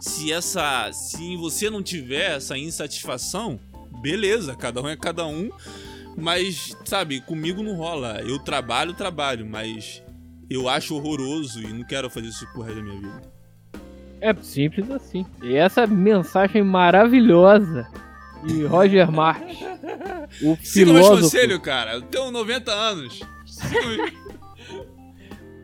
se 0.00 0.32
essa. 0.32 0.90
Se 0.92 1.36
você 1.36 1.70
não 1.70 1.80
tiver 1.84 2.36
essa 2.36 2.58
insatisfação, 2.58 3.60
beleza, 4.02 4.56
cada 4.56 4.82
um 4.82 4.88
é 4.88 4.96
cada 4.96 5.24
um. 5.24 5.50
Mas, 6.16 6.76
sabe, 6.84 7.20
comigo 7.20 7.62
não 7.62 7.76
rola. 7.76 8.20
Eu 8.22 8.40
trabalho, 8.40 8.92
trabalho, 8.92 9.46
mas 9.46 10.02
eu 10.50 10.68
acho 10.68 10.96
horroroso 10.96 11.62
e 11.62 11.72
não 11.72 11.84
quero 11.84 12.10
fazer 12.10 12.26
isso 12.26 12.44
pro 12.52 12.62
resto 12.62 12.78
da 12.78 12.82
minha 12.82 13.00
vida. 13.00 13.22
É 14.20 14.34
simples 14.42 14.90
assim. 14.90 15.24
E 15.44 15.54
essa 15.54 15.86
mensagem 15.86 16.64
maravilhosa 16.64 17.86
de 18.44 18.64
Roger 18.64 19.12
Marx, 19.12 19.44
o 20.42 20.56
Siga 20.60 20.86
filósofo. 20.86 21.22
conselho, 21.22 21.60
cara. 21.60 21.94
Eu 21.94 22.02
tenho 22.02 22.32
90 22.32 22.72
anos. 22.72 23.20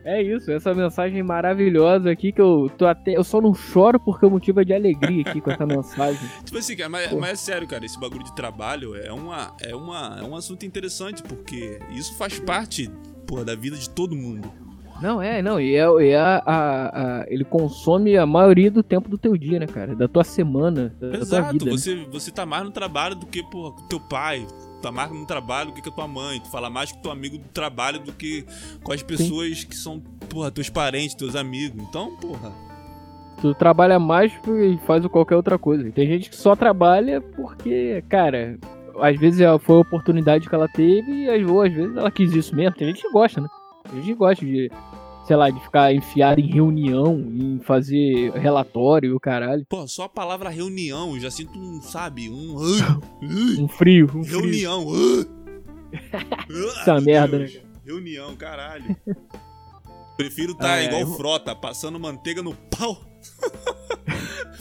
É 0.09 0.21
isso, 0.21 0.49
essa 0.49 0.73
mensagem 0.73 1.21
maravilhosa 1.21 2.09
aqui 2.09 2.31
que 2.31 2.39
eu 2.39 2.71
tô 2.77 2.85
até. 2.85 3.17
Eu 3.17 3.23
só 3.25 3.41
não 3.41 3.53
choro 3.53 3.99
porque 3.99 4.25
o 4.25 4.29
motivo 4.29 4.61
é 4.61 4.63
de 4.63 4.73
alegria 4.73 5.21
aqui 5.27 5.41
com 5.41 5.51
essa 5.51 5.65
mensagem. 5.67 6.29
tipo 6.45 6.57
assim, 6.57 6.77
cara, 6.77 6.89
mas, 6.89 7.11
mas 7.11 7.29
é 7.31 7.35
sério, 7.35 7.67
cara. 7.67 7.85
Esse 7.85 7.99
bagulho 7.99 8.23
de 8.23 8.33
trabalho 8.33 8.95
é, 8.95 9.11
uma, 9.11 9.53
é, 9.61 9.75
uma, 9.75 10.17
é 10.19 10.23
um 10.23 10.33
assunto 10.35 10.65
interessante, 10.65 11.21
porque 11.23 11.77
isso 11.91 12.15
faz 12.17 12.39
parte, 12.39 12.89
porra, 13.27 13.43
da 13.43 13.53
vida 13.55 13.75
de 13.75 13.89
todo 13.89 14.15
mundo. 14.15 14.49
Não, 15.01 15.21
é, 15.21 15.41
não, 15.43 15.59
e 15.59 15.75
é, 15.75 15.85
e 16.01 16.09
é 16.09 16.17
a, 16.17 16.41
a- 16.43 16.87
a- 17.21 17.25
ele 17.27 17.43
consome 17.43 18.17
a 18.17 18.25
maioria 18.25 18.71
do 18.71 18.81
tempo 18.81 19.07
do 19.09 19.17
teu 19.17 19.37
dia, 19.37 19.59
né, 19.59 19.67
cara? 19.67 19.93
Da 19.95 20.07
tua 20.07 20.23
semana, 20.23 20.95
da 20.99 21.09
tua 21.11 21.19
Exato, 21.19 21.51
vida. 21.53 21.65
né? 21.65 21.71
você, 21.71 21.95
você 22.11 22.31
tá 22.31 22.45
mais 22.47 22.63
no 22.63 22.71
trabalho 22.71 23.13
do 23.15 23.27
que, 23.27 23.43
porra, 23.43 23.73
com 23.75 23.87
teu 23.87 23.99
pai. 23.99 24.47
Tá 24.81 24.91
mais 24.91 25.11
no 25.11 25.25
trabalho 25.25 25.71
do 25.71 25.73
que 25.73 25.81
com 25.81 25.89
a 25.89 25.93
tua 25.93 26.07
mãe. 26.07 26.39
Tu 26.39 26.49
fala 26.49 26.69
mais 26.69 26.91
com 26.91 26.99
teu 26.99 27.11
amigo 27.11 27.37
do 27.37 27.47
trabalho 27.49 27.99
do 27.99 28.11
que 28.13 28.45
com 28.83 28.91
as 28.91 29.01
pessoas 29.01 29.63
que 29.63 29.75
são, 29.75 29.99
porra, 30.29 30.51
teus 30.51 30.69
parentes, 30.69 31.15
teus 31.15 31.35
amigos. 31.35 31.81
Então, 31.89 32.15
porra. 32.17 32.51
Tu 33.41 33.53
trabalha 33.55 33.99
mais 33.99 34.31
e 34.47 34.77
faz 34.85 35.05
qualquer 35.07 35.35
outra 35.35 35.57
coisa. 35.57 35.91
Tem 35.91 36.07
gente 36.07 36.29
que 36.29 36.35
só 36.35 36.55
trabalha 36.55 37.21
porque, 37.21 38.03
cara, 38.09 38.57
às 38.99 39.15
vezes 39.19 39.39
é- 39.41 39.59
foi 39.59 39.75
a 39.77 39.79
oportunidade 39.79 40.47
que 40.49 40.55
ela 40.55 40.67
teve 40.67 41.11
e 41.25 41.29
às- 41.29 41.73
vezes 41.73 41.95
ela 41.95 42.09
quis 42.11 42.33
isso 42.33 42.55
mesmo. 42.55 42.75
Tem 42.75 42.87
gente 42.87 43.01
que 43.01 43.11
gosta, 43.11 43.41
né? 43.41 43.47
Tem 43.83 43.95
gente 44.01 44.07
que 44.13 44.15
gosta 44.15 44.43
de, 44.45 44.71
sei 45.27 45.35
lá, 45.35 45.49
de 45.49 45.59
ficar 45.59 45.93
enfiado 45.93 46.39
em 46.39 46.49
reunião, 46.49 47.19
em 47.19 47.59
fazer 47.59 48.31
relatório 48.31 49.09
e 49.11 49.13
o 49.13 49.19
caralho. 49.19 49.65
Pô, 49.67 49.85
só 49.87 50.03
a 50.05 50.09
palavra 50.09 50.49
reunião, 50.49 51.13
eu 51.15 51.19
já 51.19 51.29
sinto 51.29 51.59
um, 51.59 51.81
sabe, 51.81 52.29
um. 52.29 52.55
ai, 52.57 52.97
ai, 53.29 53.63
Um 53.63 53.67
frio, 53.67 54.05
um 54.15 54.23
frio. 54.23 54.39
reunião. 54.39 54.85
Essa 56.81 56.99
merda, 57.01 57.39
né? 57.39 57.49
Reunião, 57.85 58.35
caralho. 58.35 58.95
Prefiro 60.17 60.53
estar 60.53 60.73
Ah, 60.73 60.79
é, 60.81 60.85
igual 60.85 61.01
eu- 61.01 61.13
frota, 61.15 61.55
passando 61.55 61.99
manteiga 61.99 62.41
no 62.41 62.53
pau. 62.55 62.97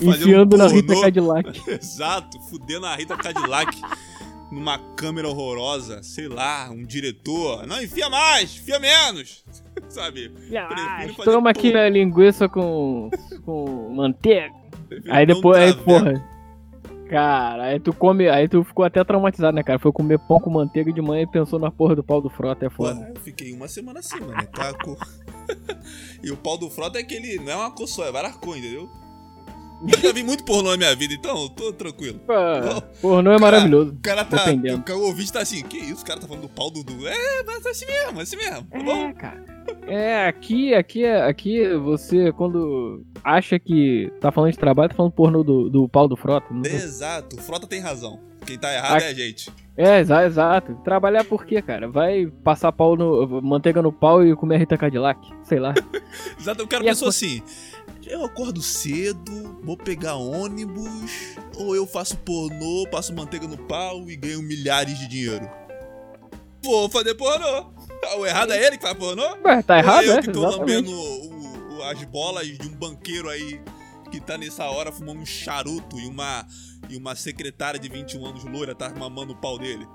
Enfiando 0.00 0.54
um 0.54 0.58
na 0.58 0.66
Rita. 0.66 1.00
Cadillac. 1.00 1.70
Exato, 1.70 2.38
fudendo 2.50 2.84
a 2.86 2.94
Rita 2.94 3.16
Cadillac 3.16 3.80
numa 4.50 4.78
câmera 4.78 5.28
horrorosa, 5.28 6.02
sei 6.02 6.28
lá, 6.28 6.70
um 6.70 6.84
diretor. 6.84 7.66
Não, 7.66 7.82
enfia 7.82 8.08
mais, 8.08 8.56
enfia 8.56 8.78
menos. 8.78 9.44
Sabe? 9.88 10.32
Ah, 10.56 11.06
toma 11.24 11.50
aqui 11.50 11.70
porra. 11.70 11.84
a 11.84 11.88
linguiça 11.88 12.48
com, 12.48 13.10
com 13.44 13.94
manteiga. 13.94 14.54
Prefiro 14.88 15.14
Aí 15.14 15.26
depois, 15.26 15.58
aí, 15.58 15.74
tá 15.74 15.82
porra. 15.82 16.36
Cara, 17.08 17.64
aí 17.66 17.80
tu 17.80 17.92
come. 17.92 18.28
Aí 18.28 18.48
tu 18.48 18.64
ficou 18.64 18.84
até 18.84 19.02
traumatizado, 19.04 19.54
né, 19.54 19.62
cara? 19.62 19.78
Foi 19.78 19.92
comer 19.92 20.18
pão 20.18 20.40
com 20.40 20.50
manteiga 20.50 20.92
de 20.92 21.00
manhã 21.00 21.22
e 21.22 21.26
pensou 21.26 21.58
na 21.58 21.70
porra 21.70 21.94
do 21.94 22.02
pau 22.02 22.20
do 22.20 22.28
frota, 22.28 22.66
é 22.66 22.70
foda. 22.70 22.94
Porra, 22.94 23.12
eu 23.14 23.20
fiquei 23.20 23.52
uma 23.52 23.68
semana 23.68 24.00
assim, 24.00 24.18
mano. 24.20 24.34
Tá 24.46 24.74
com... 24.74 24.96
e 26.22 26.30
o 26.30 26.36
pau 26.36 26.58
do 26.58 26.68
frota 26.68 26.98
é 26.98 27.02
aquele. 27.02 27.38
Não 27.38 27.52
é 27.52 27.56
uma 27.56 27.86
só, 27.86 28.06
é 28.06 28.12
várias 28.12 28.36
cores, 28.36 28.62
entendeu? 28.62 28.90
Eu 29.92 29.98
já 30.00 30.12
vi 30.12 30.22
muito 30.22 30.44
pornô 30.44 30.70
na 30.70 30.76
minha 30.76 30.96
vida, 30.96 31.12
então 31.14 31.48
tô 31.50 31.72
tranquilo. 31.72 32.18
Pô, 32.20 32.82
pornô 33.02 33.32
é 33.32 33.38
maravilhoso. 33.38 33.92
O 33.92 33.98
cara 34.00 34.24
tá. 34.24 34.38
Dependendo. 34.44 34.78
O, 34.78 34.82
cara- 34.82 34.98
o 34.98 35.02
ouvinte 35.06 35.32
tá 35.32 35.40
assim, 35.40 35.62
que 35.62 35.76
isso? 35.76 36.02
O 36.02 36.06
cara 36.06 36.18
tá 36.20 36.26
falando 36.26 36.42
do 36.42 36.48
pau 36.48 36.70
do. 36.70 36.82
do... 36.82 37.06
É, 37.06 37.42
mas 37.44 37.64
é 37.66 37.70
assim 37.70 37.86
mesmo, 37.86 38.18
é 38.20 38.22
assim 38.22 38.36
mesmo. 38.36 38.64
Tá 38.70 38.78
bom? 38.82 38.96
É, 39.08 39.12
cara. 39.12 39.44
É, 39.86 40.26
aqui, 40.26 40.74
aqui, 40.74 41.04
aqui 41.04 41.68
você, 41.78 42.32
quando 42.32 43.04
acha 43.22 43.58
que 43.58 44.10
tá 44.20 44.30
falando 44.32 44.52
de 44.52 44.58
trabalho, 44.58 44.88
tá 44.88 44.94
falando 44.96 45.12
pornô 45.12 45.42
do, 45.42 45.68
do 45.68 45.88
pau 45.88 46.08
do 46.08 46.16
frota. 46.16 46.46
não- 46.50 46.62
Exato, 46.64 47.36
o 47.36 47.40
frota 47.40 47.66
tem 47.66 47.80
razão. 47.80 48.20
Quem 48.46 48.56
tá 48.56 48.72
errado 48.72 49.02
é 49.02 49.08
a 49.08 49.14
gente. 49.14 49.50
É, 49.76 49.98
exa- 49.98 50.24
exato. 50.24 50.74
Trabalhar 50.84 51.24
por 51.24 51.44
quê, 51.44 51.60
cara? 51.60 51.88
Vai 51.88 52.26
passar 52.44 52.70
pau 52.72 52.96
no. 52.96 53.42
manteiga 53.42 53.82
no 53.82 53.92
pau 53.92 54.24
e 54.24 54.34
comer 54.36 54.54
a 54.54 54.58
Rita 54.58 54.78
Cadillac? 54.78 55.18
Sei 55.42 55.58
lá. 55.58 55.74
Exato, 56.40 56.62
o 56.62 56.68
cara 56.68 56.82
E 56.84 56.86
pensou 56.86 57.08
assim: 57.08 57.42
eu 58.06 58.24
acordo 58.24 58.62
cedo, 58.62 59.58
vou 59.62 59.76
pegar 59.76 60.14
ônibus, 60.16 61.10
ou 61.56 61.74
eu 61.74 61.86
faço 61.86 62.16
pornô, 62.18 62.86
passo 62.90 63.12
manteiga 63.14 63.46
no 63.46 63.58
pau 63.58 64.08
e 64.10 64.16
ganho 64.16 64.42
milhares 64.42 64.98
de 64.98 65.08
dinheiro. 65.08 65.48
Vou 66.62 66.88
fazer 66.88 67.14
pornô. 67.14 67.72
O 68.18 68.26
errado 68.26 68.52
é 68.52 68.64
ele 68.66 68.76
que 68.76 68.82
faz 68.82 68.96
pornô? 68.96 69.22
Ué, 69.44 69.62
tá 69.62 69.74
Ou 69.74 69.80
errado, 69.80 70.04
eu 70.04 70.12
é? 70.14 70.22
que 70.22 70.30
tô 70.30 70.46
Exatamente. 70.46 70.70
lambendo 70.88 70.90
o- 70.92 71.76
o- 71.78 71.82
as 71.84 72.02
bolas 72.04 72.46
de 72.46 72.66
um 72.68 72.72
banqueiro 72.72 73.28
aí 73.28 73.60
que 74.10 74.20
tá 74.20 74.38
nessa 74.38 74.64
hora 74.66 74.92
fumando 74.92 75.20
um 75.20 75.26
charuto 75.26 75.98
e 75.98 76.06
uma, 76.06 76.46
e 76.88 76.96
uma 76.96 77.14
secretária 77.16 77.78
de 77.78 77.88
21 77.88 78.24
anos 78.26 78.44
loira 78.44 78.74
tá 78.74 78.88
mamando 78.90 79.32
o 79.32 79.36
pau 79.36 79.58
dele. 79.58 79.86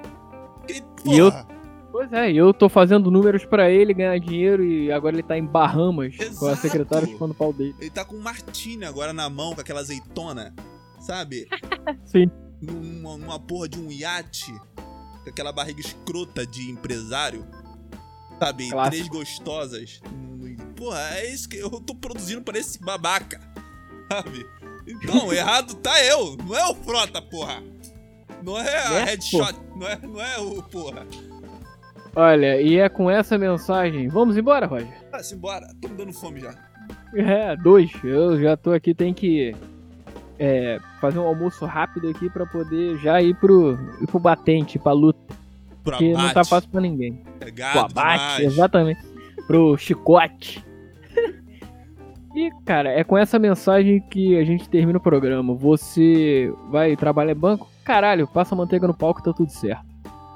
Que, 0.68 0.84
E 1.09 1.18
eu- 1.18 1.32
porra, 1.32 1.47
Pois 1.92 2.12
é, 2.14 2.32
e 2.32 2.38
eu 2.38 2.54
tô 2.54 2.70
fazendo 2.70 3.12
números 3.12 3.44
pra 3.46 3.70
ele 3.70 3.94
ganhar 3.94 4.18
dinheiro 4.20 4.64
e 4.64 4.92
agora 4.92 5.16
ele 5.16 5.24
tá 5.24 5.38
em 5.38 5.46
Bahamas 5.46 6.16
com 6.16 6.24
a 6.24 6.52
Exato. 6.52 6.56
secretária 6.62 7.08
chupando 7.08 7.34
o 7.34 7.36
pau 7.36 7.52
dele. 7.52 7.76
Ele 7.80 7.89
tá 7.89 8.06
com 8.06 8.16
um 8.16 8.22
martini 8.22 8.86
agora 8.86 9.12
na 9.12 9.30
mão, 9.30 9.54
com 9.54 9.62
aquela 9.62 9.82
azeitona, 9.82 10.54
sabe? 11.00 11.48
Sim. 12.06 12.32
Numa, 12.62 13.18
numa 13.18 13.39
porra 13.39 13.68
de 13.68 13.80
um 13.80 13.92
iate, 13.92 14.54
com 15.24 15.30
aquela 15.30 15.52
barriga 15.52 15.82
escrota 15.82 16.46
de 16.48 16.70
empresário, 16.72 17.46
sabe? 18.39 18.70
Clássico. 18.70 18.92
Três 18.96 19.08
gostosas. 19.10 20.02
Porra, 20.76 21.00
é 21.18 21.32
isso 21.34 21.50
que 21.50 21.58
eu 21.58 21.70
tô 21.70 21.94
produzindo 21.94 22.42
pra 22.42 22.58
esse 22.58 22.80
babaca, 22.80 23.39
sabe? 24.12 24.46
Então, 24.88 25.32
errado 25.34 25.76
tá 25.76 26.04
eu, 26.06 26.38
não 26.38 26.56
é 26.56 26.66
o 26.70 26.76
Frota, 26.76 27.22
porra. 27.22 27.62
Não 28.44 28.58
é 28.58 28.86
a 28.86 28.89
Né, 28.92 29.04
headshot, 29.06 29.56
não 29.76 29.88
é, 29.88 30.00
não 30.00 30.22
é 30.22 30.39
o 30.39 30.64
porra. 30.64 31.06
Olha, 32.16 32.62
e 32.62 32.78
é 32.78 32.89
com 32.89 33.09
essa 33.09 33.38
mensagem. 33.38 34.07
Vamos 34.09 34.38
embora, 34.38 34.66
Roger? 34.66 34.88
Ah, 35.12 35.24
simbora, 35.24 35.68
tô 35.82 35.88
me 35.88 35.95
dando 35.95 36.12
fome 36.14 36.41
já. 36.41 36.53
É, 37.14 37.55
dois. 37.55 37.91
Eu 38.03 38.39
já 38.39 38.57
tô 38.57 38.72
aqui, 38.72 38.93
tem 38.93 39.14
que 39.14 39.55
é, 40.38 40.80
fazer 40.99 41.20
um 41.20 41.28
almoço 41.28 41.66
rápido 41.66 42.09
aqui 42.09 42.30
pra 42.30 42.45
poder 42.45 42.97
já 42.97 43.22
ir 43.22 43.36
pro, 43.36 43.78
ir 44.01 44.07
pro 44.07 44.20
batente, 44.20 44.78
pra 44.78 44.91
luta. 44.91 45.20
Pro 45.84 45.93
Porque 45.93 46.14
não 46.14 46.34
tá 46.34 46.43
fácil 46.43 46.70
pra 46.70 46.82
ninguém. 46.82 47.24
é 47.39 47.51
Pro 47.72 47.80
abate, 47.82 48.38
demais. 48.38 48.53
exatamente. 48.53 49.01
Pro 49.47 49.78
chicote. 49.78 50.64
E, 52.34 52.49
cara, 52.64 52.89
é 52.89 53.03
com 53.03 53.18
essa 53.18 53.38
mensagem 53.38 53.99
que 53.99 54.38
a 54.38 54.45
gente 54.45 54.70
termina 54.70 54.97
o 54.97 55.01
programa. 55.01 55.53
Você 55.53 56.49
vai 56.70 56.95
trabalhar 56.95 57.34
em 57.34 57.36
banco? 57.36 57.68
Caralho, 57.84 58.26
passa 58.26 58.55
manteiga 58.55 58.88
no 58.88 58.93
palco, 58.93 59.22
tá 59.22 59.34
tudo 59.34 59.51
certo. 59.51 59.84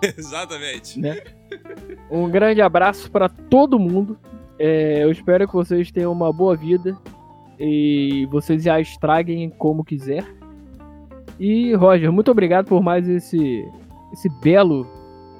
Exatamente. 0.17 0.99
Um 2.11 2.29
grande 2.29 2.61
abraço 2.61 3.09
pra 3.11 3.27
todo 3.29 3.79
mundo. 3.79 4.17
É, 4.59 5.03
eu 5.03 5.11
espero 5.11 5.47
que 5.47 5.53
vocês 5.53 5.91
tenham 5.91 6.11
uma 6.11 6.31
boa 6.31 6.55
vida 6.55 6.97
e 7.59 8.27
vocês 8.31 8.65
a 8.67 8.79
estraguem 8.79 9.49
como 9.49 9.83
quiser. 9.83 10.23
E 11.39 11.73
Roger, 11.75 12.11
muito 12.11 12.31
obrigado 12.31 12.65
por 12.67 12.81
mais 12.81 13.07
esse 13.07 13.65
esse 14.13 14.29
belo 14.41 14.87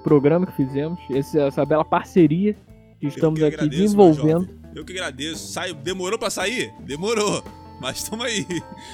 programa 0.03 0.45
que 0.45 0.51
fizemos, 0.53 0.99
esse- 1.09 1.39
essa 1.39 1.65
bela 1.65 1.85
parceria 1.85 2.55
que 2.99 3.07
estamos 3.07 3.39
que 3.39 3.45
aqui 3.45 3.55
agradeço, 3.55 3.81
desenvolvendo. 3.81 4.49
Eu 4.75 4.83
que 4.83 4.91
agradeço. 4.91 5.47
Sai, 5.47 5.73
demorou 5.73 6.19
pra 6.19 6.29
sair? 6.29 6.73
Demorou. 6.81 7.41
Mas 7.79 8.03
tamo 8.07 8.23
aí. 8.23 8.45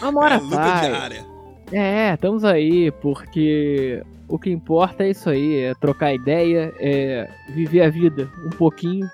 Uma 0.02 0.22
hora 0.22 0.36
é 0.38 0.40
vai. 0.40 1.26
É, 1.72 2.14
estamos 2.14 2.44
aí, 2.44 2.92
porque 3.02 4.04
o 4.32 4.40
que 4.40 4.50
importa 4.50 5.04
é 5.04 5.10
isso 5.10 5.30
aí, 5.30 5.58
é 5.60 5.74
trocar 5.76 6.14
ideia, 6.14 6.74
é 6.80 7.30
viver 7.50 7.82
a 7.82 7.90
vida 7.90 8.30
um 8.46 8.50
pouquinho 8.50 9.08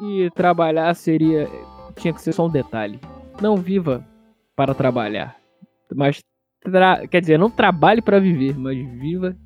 e 0.00 0.28
trabalhar 0.34 0.92
seria 0.94 1.48
tinha 1.96 2.12
que 2.12 2.20
ser 2.20 2.32
só 2.32 2.46
um 2.46 2.50
detalhe. 2.50 2.98
Não 3.40 3.56
viva 3.56 4.04
para 4.56 4.74
trabalhar, 4.74 5.36
mas 5.94 6.20
tra- 6.62 7.06
quer 7.06 7.20
dizer, 7.20 7.38
não 7.38 7.50
trabalhe 7.50 8.00
para 8.02 8.18
viver, 8.18 8.56
mas 8.58 8.76
viva 8.76 9.36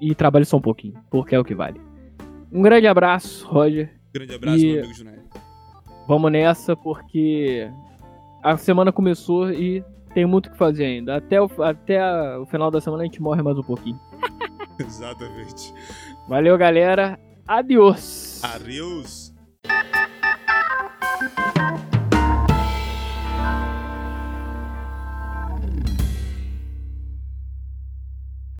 e 0.00 0.14
trabalhe 0.14 0.44
só 0.44 0.56
um 0.56 0.62
pouquinho, 0.62 0.94
porque 1.10 1.34
é 1.34 1.38
o 1.38 1.44
que 1.44 1.54
vale. 1.54 1.80
Um 2.52 2.62
grande 2.62 2.86
abraço, 2.86 3.46
Roger. 3.48 3.90
Grande 4.12 4.34
abraço, 4.34 4.58
E- 4.64 4.72
meu 4.72 4.78
amigo 4.84 4.94
Junai. 4.94 5.18
Vamos 6.06 6.30
nessa 6.32 6.76
porque 6.76 7.68
a 8.42 8.56
semana 8.56 8.92
começou 8.92 9.50
e 9.50 9.82
tem 10.14 10.24
muito 10.24 10.46
o 10.46 10.50
que 10.52 10.56
fazer 10.56 10.84
ainda. 10.84 11.16
Até 11.16 11.40
o, 11.42 11.50
até 11.62 12.00
a- 12.00 12.38
o 12.40 12.46
final 12.46 12.70
da 12.70 12.80
semana 12.80 13.02
a 13.02 13.06
gente 13.06 13.20
morre 13.20 13.42
mais 13.42 13.58
um 13.58 13.62
pouquinho. 13.62 13.98
Exatamente. 14.78 15.72
Valeu, 16.28 16.56
galera. 16.56 17.18
Adiós. 17.46 18.40
Adeus. 18.42 19.34